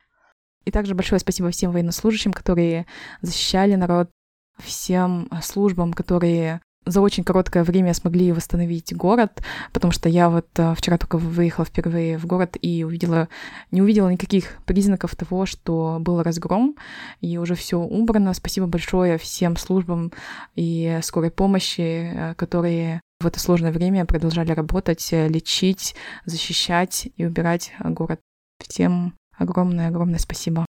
И 0.64 0.70
также 0.70 0.94
большое 0.94 1.20
спасибо 1.20 1.50
всем 1.50 1.70
военнослужащим, 1.70 2.32
которые 2.32 2.86
защищали 3.20 3.74
народ, 3.74 4.10
всем 4.58 5.28
службам, 5.42 5.92
которые 5.92 6.62
за 6.86 7.00
очень 7.00 7.24
короткое 7.24 7.62
время 7.62 7.92
смогли 7.92 8.32
восстановить 8.32 8.94
город, 8.94 9.42
потому 9.72 9.92
что 9.92 10.08
я 10.08 10.30
вот 10.30 10.46
э, 10.56 10.74
вчера 10.74 10.96
только 10.96 11.18
выехала 11.18 11.66
впервые 11.66 12.16
в 12.16 12.26
город 12.26 12.56
и 12.60 12.84
увидела, 12.84 13.28
не 13.70 13.82
увидела 13.82 14.08
никаких 14.08 14.56
признаков 14.64 15.14
того, 15.14 15.44
что 15.44 15.98
был 16.00 16.22
разгром, 16.22 16.76
и 17.20 17.36
уже 17.36 17.54
все 17.54 17.78
убрано. 17.78 18.32
Спасибо 18.32 18.66
большое 18.66 19.18
всем 19.18 19.56
службам 19.56 20.10
и 20.54 20.98
скорой 21.02 21.30
помощи, 21.30 21.80
э, 21.80 22.34
которые 22.34 23.00
в 23.20 23.26
это 23.26 23.38
сложное 23.38 23.72
время 23.72 24.06
продолжали 24.06 24.52
работать, 24.52 25.12
э, 25.12 25.28
лечить, 25.28 25.94
защищать 26.24 27.08
и 27.16 27.26
убирать 27.26 27.72
город. 27.80 28.20
Всем 28.66 29.14
огромное-огромное 29.36 30.18
спасибо. 30.18 30.64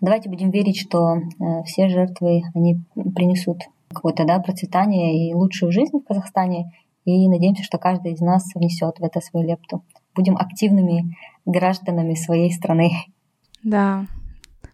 Давайте 0.00 0.28
будем 0.28 0.50
верить, 0.50 0.78
что 0.78 1.22
все 1.64 1.88
жертвы, 1.88 2.42
они 2.54 2.84
принесут 3.14 3.62
какое-то 3.88 4.24
да, 4.24 4.38
процветание 4.38 5.28
и 5.28 5.34
лучшую 5.34 5.72
жизнь 5.72 5.98
в 5.98 6.04
Казахстане. 6.04 6.72
И 7.04 7.28
надеемся, 7.28 7.62
что 7.62 7.78
каждый 7.78 8.12
из 8.12 8.20
нас 8.20 8.44
внесет 8.54 8.98
в 8.98 9.04
это 9.04 9.20
свою 9.20 9.46
лепту. 9.46 9.84
Будем 10.14 10.36
активными 10.36 11.14
гражданами 11.44 12.14
своей 12.14 12.52
страны. 12.52 12.90
Да, 13.62 14.06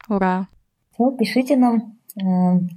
ура. 0.09 0.49
Все, 0.95 1.11
пишите 1.13 1.57
нам, 1.57 1.99
э, 2.17 2.25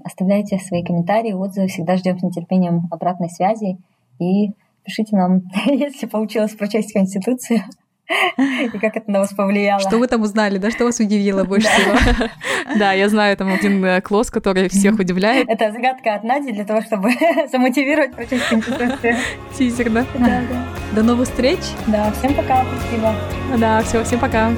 оставляйте 0.04 0.60
свои 0.60 0.84
комментарии, 0.84 1.32
отзывы. 1.32 1.68
Всегда 1.68 1.96
ждем 1.98 2.20
с 2.20 2.24
нетерпением 2.24 2.88
обратной 2.92 3.30
связи. 3.30 3.78
И 4.20 4.52
пишите 4.84 5.16
нам, 5.16 5.42
если 5.66 6.06
получилось 6.06 6.56
прочесть 6.56 6.94
Конституцию. 6.94 7.62
И 8.08 8.78
как 8.78 8.96
это 8.96 9.10
на 9.10 9.20
вас 9.20 9.34
повлияло? 9.34 9.80
Что 9.80 9.98
вы 9.98 10.08
там 10.08 10.22
узнали, 10.22 10.58
да? 10.58 10.72
Что 10.72 10.86
вас 10.86 11.00
удивило 11.00 11.44
больше 11.44 11.68
всего? 11.68 11.98
Да, 12.76 12.94
я 12.94 13.10
знаю 13.10 13.38
там 13.38 13.54
один 13.54 13.84
э, 13.86 14.02
клосс, 14.02 14.32
который 14.32 14.70
всех 14.70 15.00
удивляет. 15.00 15.48
Это 15.48 15.72
загадка 15.72 16.16
от 16.16 16.24
Нади 16.24 16.52
для 16.52 16.66
того, 16.66 16.82
чтобы 16.82 17.12
замотивировать 17.52 18.16
прочесть 18.16 18.48
Конституцию. 18.50 19.18
Тизер, 19.58 19.90
да? 19.92 20.06
Да, 20.16 20.42
да. 20.50 20.66
До 20.94 21.04
новых 21.04 21.28
встреч. 21.28 21.60
Да, 21.88 22.12
всем 22.12 22.34
пока, 22.34 22.66
спасибо. 22.80 23.16
Да, 23.58 23.82
все, 23.84 24.04
всем 24.04 24.20
пока. 24.20 24.52